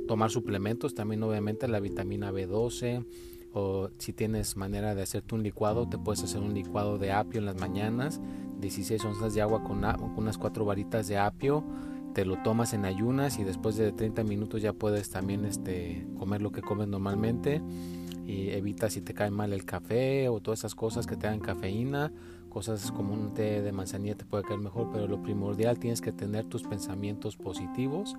tomar 0.08 0.30
suplementos, 0.30 0.94
también 0.94 1.24
obviamente 1.24 1.68
la 1.68 1.80
vitamina 1.80 2.32
B12. 2.32 3.04
O 3.54 3.90
si 3.98 4.14
tienes 4.14 4.56
manera 4.56 4.94
de 4.94 5.02
hacerte 5.02 5.34
un 5.34 5.42
licuado, 5.42 5.90
te 5.90 5.98
puedes 5.98 6.24
hacer 6.24 6.42
un 6.42 6.54
licuado 6.54 7.00
de 7.00 7.12
apio 7.12 7.40
en 7.40 7.48
las 7.48 7.60
mañanas. 7.60 8.22
16 8.60 9.04
onzas 9.04 9.34
de 9.34 9.42
agua 9.42 9.64
con, 9.64 9.84
unas 10.16 10.38
4 10.38 10.64
varitas 10.64 11.08
de 11.08 11.18
apio 11.18 11.64
te 12.14 12.24
lo 12.24 12.42
tomas 12.44 12.74
en 12.74 12.86
ayunas 12.86 13.40
y 13.40 13.44
después 13.44 13.76
de 13.76 13.92
30 13.92 14.24
minutos 14.24 14.62
ya 14.62 14.72
puedes 14.72 15.10
también 15.10 15.44
este, 15.44 16.08
comer 16.18 16.42
lo 16.42 16.54
que 16.54 16.62
comes 16.62 16.88
normalmente 16.88 17.62
y 18.26 18.50
evita 18.50 18.90
si 18.90 19.02
te 19.02 19.14
cae 19.14 19.32
mal 19.32 19.54
el 19.54 19.66
café 19.66 20.30
o 20.30 20.40
todas 20.40 20.60
esas 20.62 20.76
cosas 20.76 21.08
que 21.08 21.16
te 21.16 21.28
dan 21.28 21.40
cafeína, 21.40 22.12
cosas 22.50 22.92
como 22.92 23.14
un 23.14 23.34
té 23.34 23.62
de 23.62 23.72
manzanilla 23.72 24.16
te 24.16 24.26
puede 24.26 24.44
caer 24.44 24.60
mejor, 24.60 24.90
pero 24.92 25.08
lo 25.08 25.22
primordial 25.22 25.78
tienes 25.78 26.02
que 26.02 26.12
tener 26.12 26.46
tus 26.46 26.64
pensamientos 26.64 27.36
positivos 27.36 28.16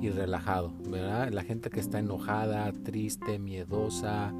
y 0.00 0.10
relajado, 0.10 0.72
¿verdad? 0.88 1.30
La 1.32 1.42
gente 1.42 1.70
que 1.70 1.80
está 1.80 1.98
enojada, 1.98 2.70
triste, 2.84 3.38
miedosa, 3.38 4.32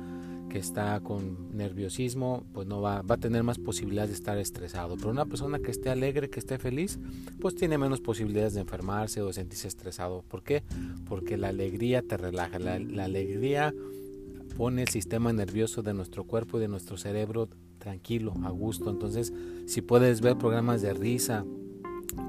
que 0.49 0.59
está 0.59 1.01
con 1.01 1.57
nerviosismo, 1.57 2.45
pues 2.53 2.66
no 2.66 2.81
va, 2.81 3.03
va 3.03 3.14
a 3.14 3.19
tener 3.19 3.43
más 3.43 3.59
posibilidades 3.59 4.11
de 4.11 4.16
estar 4.16 4.39
estresado. 4.39 4.97
Pero 4.97 5.11
una 5.11 5.27
persona 5.27 5.59
que 5.59 5.71
esté 5.71 5.91
alegre, 5.91 6.31
que 6.31 6.41
esté 6.41 6.59
feliz, 6.59 6.99
pues 7.41 7.55
tiene 7.55 7.79
menos 7.79 8.01
posibilidades 8.01 8.55
de 8.55 8.61
enfermarse 8.61 9.21
o 9.23 9.29
de 9.29 9.33
sentirse 9.33 9.69
estresado. 9.69 10.25
¿Por 10.29 10.43
qué? 10.43 10.62
Porque 11.07 11.37
la 11.37 11.49
alegría 11.49 12.03
te 12.03 12.16
relaja, 12.16 12.59
la, 12.59 12.79
la 12.79 13.05
alegría 13.05 13.75
pone 14.59 14.83
el 14.83 14.89
sistema 14.89 15.33
nervioso 15.33 15.83
de 15.83 15.95
nuestro 15.95 16.25
cuerpo 16.25 16.59
y 16.59 16.61
de 16.61 16.67
nuestro 16.67 16.97
cerebro 16.97 17.49
tranquilo, 17.79 18.35
a 18.43 18.51
gusto. 18.51 18.91
Entonces, 18.91 19.33
si 19.67 19.83
puedes 19.83 20.21
ver 20.21 20.37
programas 20.37 20.83
de 20.83 20.93
risa, 20.95 21.45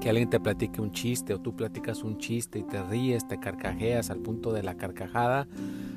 que 0.00 0.10
alguien 0.10 0.30
te 0.30 0.38
platique 0.38 0.80
un 0.80 0.92
chiste 0.92 1.34
o 1.34 1.40
tú 1.40 1.56
platicas 1.56 2.04
un 2.04 2.18
chiste 2.18 2.60
y 2.60 2.62
te 2.62 2.84
ríes, 2.84 3.26
te 3.26 3.40
carcajeas 3.40 4.10
al 4.10 4.20
punto 4.20 4.52
de 4.52 4.62
la 4.62 4.76
carcajada, 4.76 5.48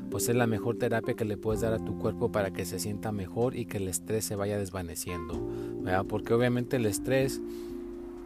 pues 0.09 0.27
es 0.27 0.35
la 0.35 0.47
mejor 0.47 0.79
terapia 0.79 1.13
que 1.13 1.23
le 1.23 1.37
puedes 1.37 1.61
dar 1.61 1.73
a 1.73 1.77
tu 1.77 1.99
cuerpo 1.99 2.31
para 2.31 2.49
que 2.51 2.65
se 2.65 2.79
sienta 2.79 3.11
mejor 3.11 3.55
y 3.55 3.65
que 3.65 3.77
el 3.77 3.87
estrés 3.87 4.25
se 4.25 4.35
vaya 4.35 4.57
desvaneciendo. 4.57 5.39
Porque 6.09 6.33
obviamente 6.33 6.77
el 6.77 6.87
estrés, 6.87 7.43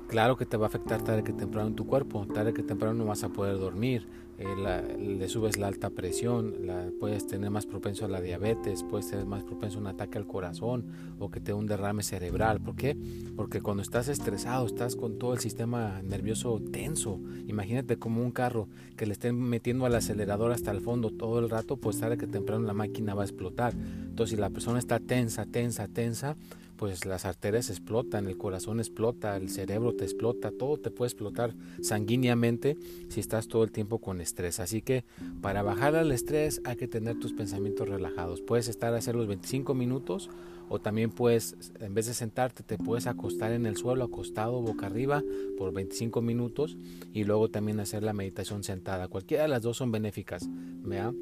claro 0.08 0.38
que 0.38 0.46
te 0.46 0.56
va 0.56 0.68
a 0.68 0.70
afectar 0.70 1.02
tarde 1.02 1.26
que 1.26 1.34
temprano 1.34 1.68
en 1.68 1.76
tu 1.76 1.86
cuerpo, 1.86 2.26
tarde 2.26 2.54
que 2.54 2.64
temprano 2.64 2.94
no 2.94 3.04
vas 3.04 3.26
a 3.26 3.30
poder 3.30 3.58
dormir, 3.58 4.08
eh, 4.40 4.98
le 5.00 5.30
subes 5.30 5.58
la 5.58 5.68
alta 5.68 5.90
presión, 5.90 6.68
la, 6.68 6.92
puedes 7.00 7.26
tener 7.26 7.50
más 7.50 7.66
propenso 7.66 8.06
a 8.06 8.08
la 8.08 8.22
diabetes, 8.22 8.84
puedes 8.84 9.08
ser 9.08 9.26
más 9.26 9.44
propenso 9.44 9.78
a 9.78 9.82
un 9.82 9.88
ataque 9.88 10.20
al 10.20 10.28
corazón 10.28 10.86
o 11.18 11.32
que 11.32 11.40
te 11.40 11.48
dé 11.48 11.54
un 11.54 11.66
derrame 11.66 12.04
cerebral. 12.04 12.62
¿Por 12.62 12.76
qué? 12.76 12.96
Porque 13.36 13.62
cuando 13.62 13.82
estás 13.82 14.08
estresado, 14.10 14.66
estás 14.68 14.96
con 14.96 15.18
todo 15.18 15.34
el 15.34 15.40
sistema 15.40 16.02
nervioso 16.04 16.62
tenso. 16.72 17.20
Imagínate 17.48 17.98
como 17.98 18.22
un 18.22 18.32
carro 18.32 18.68
que 18.96 19.08
le 19.08 19.14
estén 19.14 19.40
metiendo 19.40 19.86
al 19.86 19.96
acelerador 19.96 20.52
hasta 20.52 20.70
el 20.72 20.82
fondo 20.82 21.10
todo 21.10 21.40
el 21.40 21.50
rato, 21.50 21.78
pues 21.78 22.00
tarde 22.00 22.18
que 22.18 22.28
temprano 22.28 22.64
la 22.66 22.74
máquina 22.74 23.16
va 23.16 23.24
a 23.24 23.26
explotar. 23.26 23.74
Entonces, 23.74 24.36
si 24.36 24.42
la 24.42 24.52
persona 24.52 24.78
está 24.78 25.00
tensa, 25.00 25.46
tensa, 25.46 25.88
tensa, 25.88 26.36
pues 26.78 27.06
las 27.06 27.26
arterias 27.26 27.70
explotan, 27.70 28.28
el 28.28 28.38
corazón 28.38 28.80
explota, 28.80 29.36
el 29.36 29.50
cerebro 29.50 29.94
te 29.94 30.04
explota, 30.06 30.52
todo 30.52 30.78
te 30.78 30.92
puede 30.92 31.10
explotar 31.10 31.54
sanguíneamente 31.82 32.78
si 33.10 33.20
estás 33.20 33.48
todo 33.48 33.64
el 33.64 33.72
tiempo 33.72 34.00
con 34.00 34.22
estrés. 34.22 34.60
Así 34.60 34.82
que 34.82 35.04
para 35.42 35.64
bajar 35.64 35.96
al 35.96 36.12
estrés 36.12 36.62
hay 36.64 36.76
que 36.76 36.88
tener 36.88 37.20
tus 37.20 37.34
pensamientos 37.34 37.90
relajados. 37.90 38.42
Puedes 38.42 38.68
estar 38.68 38.94
a 38.94 38.98
hacer 38.98 39.16
los 39.16 39.28
25 39.28 39.74
minutos 39.74 40.30
o 40.70 40.80
también 40.80 41.12
puedes, 41.12 41.56
en 41.80 41.94
vez 41.94 42.08
de 42.08 42.14
sentarte, 42.14 42.64
te 42.64 42.78
puedes 42.78 43.08
acostar 43.08 43.52
en 43.54 43.66
el 43.66 43.78
suelo, 43.78 44.04
acostado, 44.04 44.62
boca 44.62 44.86
arriba, 44.86 45.24
por 45.58 45.74
25 45.74 46.22
minutos 46.22 46.78
y 47.14 47.24
luego 47.24 47.50
también 47.50 47.80
hacer 47.80 48.04
la 48.04 48.14
meditación 48.14 48.64
sentada. 48.64 49.08
Cualquiera 49.08 49.44
de 49.44 49.50
las 49.50 49.62
dos 49.62 49.78
son 49.78 49.92
benéficas. 49.92 50.48
¿vea? 50.84 51.14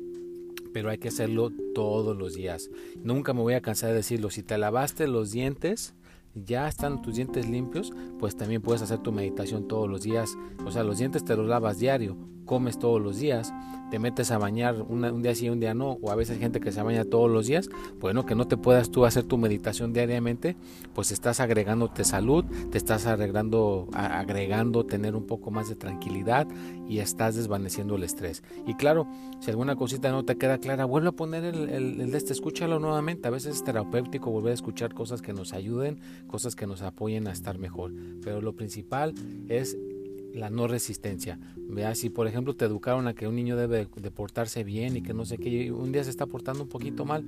Pero 0.76 0.90
hay 0.90 0.98
que 0.98 1.08
hacerlo 1.08 1.54
todos 1.74 2.18
los 2.18 2.34
días. 2.34 2.70
Nunca 3.02 3.34
me 3.34 3.40
voy 3.40 3.54
a 3.54 3.62
cansar 3.62 3.92
de 3.92 3.96
decirlo, 3.96 4.30
si 4.30 4.44
te 4.44 4.58
lavaste 4.58 5.08
los 5.08 5.32
dientes, 5.32 5.94
ya 6.34 6.68
están 6.68 7.02
tus 7.02 7.16
dientes 7.16 7.48
limpios, 7.48 7.94
pues 8.20 8.36
también 8.36 8.62
puedes 8.62 8.82
hacer 8.82 8.98
tu 8.98 9.14
meditación 9.14 9.70
todos 9.70 9.90
los 9.90 10.02
días. 10.02 10.38
O 10.66 10.72
sea, 10.72 10.84
los 10.84 10.98
dientes 10.98 11.24
te 11.24 11.38
los 11.38 11.48
lavas 11.48 11.80
diario, 11.80 12.18
comes 12.46 12.80
todos 12.80 13.02
los 13.02 13.18
días, 13.18 13.54
te 13.90 14.00
metes 14.00 14.32
a 14.32 14.38
bañar 14.38 14.82
un 14.82 15.22
día 15.22 15.36
sí, 15.36 15.50
un 15.50 15.60
día 15.60 15.74
no, 15.74 15.98
o 16.02 16.12
a 16.12 16.16
veces 16.16 16.40
gente 16.40 16.60
que 16.60 16.72
se 16.72 16.82
baña 16.82 17.06
todos 17.06 17.30
los 17.30 17.48
días, 17.48 17.70
bueno, 18.00 18.26
que 18.26 18.36
no 18.36 18.48
te 18.48 18.58
puedas 18.58 18.90
tú 18.90 19.06
hacer 19.06 19.24
tu 19.24 19.38
meditación 19.38 19.94
diariamente, 19.94 20.56
pues 20.94 21.12
estás 21.12 21.40
agregándote 21.40 22.04
salud, 22.04 22.46
te 22.72 22.78
estás 22.78 23.06
agregando, 23.06 23.88
agregando 23.94 24.86
tener 24.86 25.16
un 25.16 25.26
poco 25.26 25.52
más 25.52 25.70
de 25.70 25.76
tranquilidad 25.76 26.48
y 26.88 27.00
estás 27.00 27.36
desvaneciendo 27.36 27.96
el 27.96 28.04
estrés. 28.04 28.44
Y 28.66 28.76
claro, 28.76 29.08
si 29.40 29.52
alguna 29.52 29.76
cosita 29.76 30.12
no 30.12 30.26
te 30.26 30.38
queda 30.38 30.58
clara, 30.58 30.86
vuelve 30.86 31.10
a 31.10 31.14
poner 31.14 31.44
el, 31.44 31.70
el, 31.70 32.12
de 32.12 32.18
este, 32.18 32.34
escúchalo 32.34 32.80
nuevamente, 32.80 33.28
a 33.28 33.32
veces 33.32 33.56
es 33.56 33.64
terapéutico 33.64 34.32
volver 34.32 34.52
a 34.52 34.56
escuchar 34.56 34.94
cosas 34.94 35.22
que 35.22 35.34
nos 35.34 35.54
ayuden, 35.54 36.00
cosas 36.28 36.56
que 36.56 36.68
nos 36.68 36.82
apoyen 36.82 37.28
a 37.28 37.32
estar 37.32 37.58
mejor, 37.60 37.92
pero 38.24 38.42
lo 38.42 38.56
principal 38.56 39.14
es 39.48 39.78
la 40.36 40.50
no 40.50 40.68
resistencia. 40.68 41.40
Vea, 41.68 41.96
si 41.96 42.10
por 42.10 42.28
ejemplo 42.28 42.56
te 42.56 42.66
educaron 42.66 43.08
a 43.08 43.14
que 43.14 43.28
un 43.28 43.36
niño 43.36 43.58
debe 43.58 43.88
de 43.96 44.12
portarse 44.12 44.64
bien 44.64 44.98
y 44.98 45.02
que 45.02 45.14
no 45.14 45.26
sé 45.26 45.38
qué, 45.38 45.72
un 45.72 45.92
día 45.92 46.04
se 46.04 46.10
está 46.10 46.26
portando 46.26 46.64
un 46.64 46.70
poquito 46.70 47.06
mal, 47.06 47.26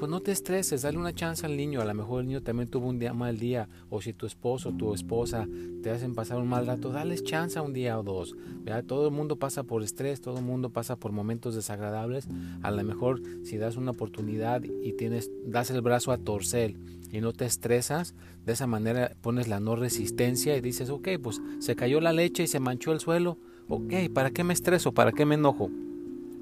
pues 0.00 0.10
no 0.10 0.20
te 0.20 0.32
estreses, 0.32 0.80
dale 0.80 0.96
una 0.96 1.14
chance 1.14 1.44
al 1.44 1.58
niño. 1.58 1.82
A 1.82 1.84
lo 1.84 1.92
mejor 1.92 2.22
el 2.22 2.28
niño 2.28 2.42
también 2.42 2.70
tuvo 2.70 2.88
un 2.88 2.98
día 2.98 3.12
mal 3.12 3.38
día, 3.38 3.68
o 3.90 4.00
si 4.00 4.14
tu 4.14 4.24
esposo 4.24 4.70
o 4.70 4.72
tu 4.72 4.94
esposa 4.94 5.46
te 5.82 5.90
hacen 5.90 6.14
pasar 6.14 6.38
un 6.38 6.48
mal 6.48 6.66
rato, 6.66 6.90
dales 6.90 7.22
chance 7.22 7.60
un 7.60 7.74
día 7.74 7.98
o 7.98 8.02
dos. 8.02 8.34
Vea, 8.62 8.82
todo 8.82 9.08
el 9.08 9.14
mundo 9.14 9.36
pasa 9.36 9.62
por 9.62 9.82
estrés, 9.82 10.22
todo 10.22 10.38
el 10.38 10.44
mundo 10.44 10.70
pasa 10.70 10.96
por 10.96 11.12
momentos 11.12 11.54
desagradables. 11.54 12.28
A 12.62 12.70
lo 12.70 12.82
mejor 12.82 13.20
si 13.44 13.58
das 13.58 13.76
una 13.76 13.90
oportunidad 13.90 14.62
y 14.62 14.92
tienes, 14.94 15.30
das 15.44 15.70
el 15.70 15.82
brazo 15.82 16.12
a 16.12 16.18
torcer 16.18 16.76
y 17.12 17.20
no 17.20 17.34
te 17.34 17.44
estresas, 17.44 18.14
de 18.46 18.52
esa 18.52 18.66
manera 18.66 19.12
pones 19.20 19.48
la 19.48 19.60
no 19.60 19.76
resistencia 19.76 20.56
y 20.56 20.62
dices, 20.62 20.88
ok, 20.88 21.08
pues 21.22 21.42
se 21.58 21.76
cayó 21.76 22.00
la 22.00 22.14
leche 22.14 22.44
y 22.44 22.46
se 22.46 22.60
manchó 22.60 22.92
el 22.92 23.00
suelo, 23.00 23.36
ok, 23.70 24.12
¿para 24.12 24.30
qué 24.30 24.44
me 24.44 24.52
estreso? 24.52 24.92
¿Para 24.92 25.12
qué 25.12 25.24
me 25.24 25.36
enojo? 25.36 25.70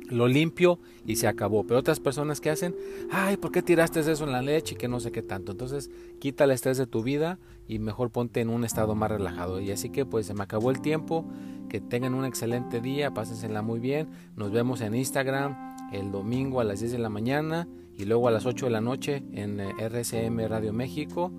Lo 0.09 0.27
limpio 0.27 0.81
y 1.07 1.17
se 1.17 1.29
acabó. 1.29 1.65
Pero 1.65 1.79
otras 1.79 2.01
personas 2.01 2.41
que 2.41 2.51
hacen, 2.51 2.75
ay, 3.11 3.37
¿por 3.37 3.53
qué 3.53 3.63
tiraste 3.63 4.01
eso 4.01 4.25
en 4.25 4.33
la 4.33 4.41
leche 4.41 4.75
y 4.75 4.79
que 4.79 4.89
no 4.89 5.01
sé 5.01 5.13
qué 5.13 5.23
tanto? 5.23 5.53
Entonces, 5.53 5.91
quita 6.19 6.45
el 6.45 6.51
estrés 6.51 6.79
de 6.79 6.87
tu 6.87 7.03
vida 7.03 7.39
y 7.69 7.79
mejor 7.79 8.11
ponte 8.11 8.41
en 8.41 8.49
un 8.49 8.65
estado 8.65 8.95
más 8.95 9.11
relajado. 9.11 9.61
Y 9.61 9.71
así 9.71 9.91
que 9.91 10.07
pues 10.07 10.27
se 10.27 10.35
me 10.35 10.43
acabó 10.43 10.71
el 10.71 10.81
tiempo. 10.81 11.27
Que 11.69 11.83
tengan 11.83 12.15
un 12.15 12.25
excelente 12.25 12.81
día, 12.81 13.13
pásensela 13.13 13.61
muy 13.61 13.79
bien. 13.79 14.09
Nos 14.35 14.51
vemos 14.51 14.81
en 14.81 14.95
Instagram 14.95 15.77
el 15.93 16.11
domingo 16.11 16.61
a 16.61 16.65
las 16.65 16.81
10 16.81 16.93
de 16.93 16.99
la 16.99 17.11
mañana 17.11 17.69
y 17.95 18.07
luego 18.07 18.29
a 18.29 18.31
las 18.31 18.47
8 18.47 18.67
de 18.67 18.73
la 18.73 18.81
noche 18.81 19.23
en 19.33 19.61
eh, 19.61 19.75
RCM 19.79 20.49
Radio 20.49 20.73
México 20.73 21.31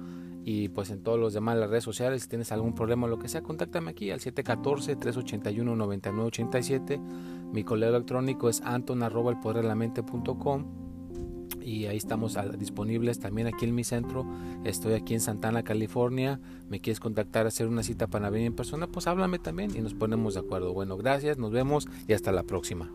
y 0.45 0.69
pues 0.69 0.89
en 0.89 1.03
todos 1.03 1.19
los 1.19 1.33
demás 1.33 1.57
las 1.57 1.69
redes 1.69 1.83
sociales. 1.83 2.23
Si 2.23 2.29
tienes 2.29 2.51
algún 2.51 2.73
problema 2.73 3.07
o 3.07 3.09
lo 3.09 3.19
que 3.19 3.27
sea, 3.27 3.41
contáctame 3.41 3.91
aquí 3.91 4.11
al 4.11 4.19
714-381-9987. 4.19 6.99
Mi 7.51 7.63
correo 7.63 7.89
electrónico 7.89 8.49
es 8.49 8.61
anton 8.61 9.03
y 11.61 11.85
ahí 11.85 11.97
estamos 11.97 12.37
disponibles 12.57 13.19
también 13.19 13.47
aquí 13.47 13.65
en 13.65 13.75
mi 13.75 13.83
centro. 13.83 14.25
Estoy 14.63 14.93
aquí 14.93 15.13
en 15.13 15.19
Santana, 15.19 15.63
California. 15.63 16.39
Me 16.67 16.79
quieres 16.79 16.99
contactar, 16.99 17.47
hacer 17.47 17.67
una 17.67 17.83
cita 17.83 18.07
para 18.07 18.29
venir 18.29 18.47
en 18.47 18.55
persona, 18.55 18.87
pues 18.87 19.07
háblame 19.07 19.39
también 19.39 19.75
y 19.75 19.81
nos 19.81 19.93
ponemos 19.93 20.33
de 20.33 20.41
acuerdo. 20.41 20.73
Bueno, 20.73 20.97
gracias, 20.97 21.37
nos 21.37 21.51
vemos 21.51 21.87
y 22.07 22.13
hasta 22.13 22.31
la 22.31 22.43
próxima. 22.43 22.91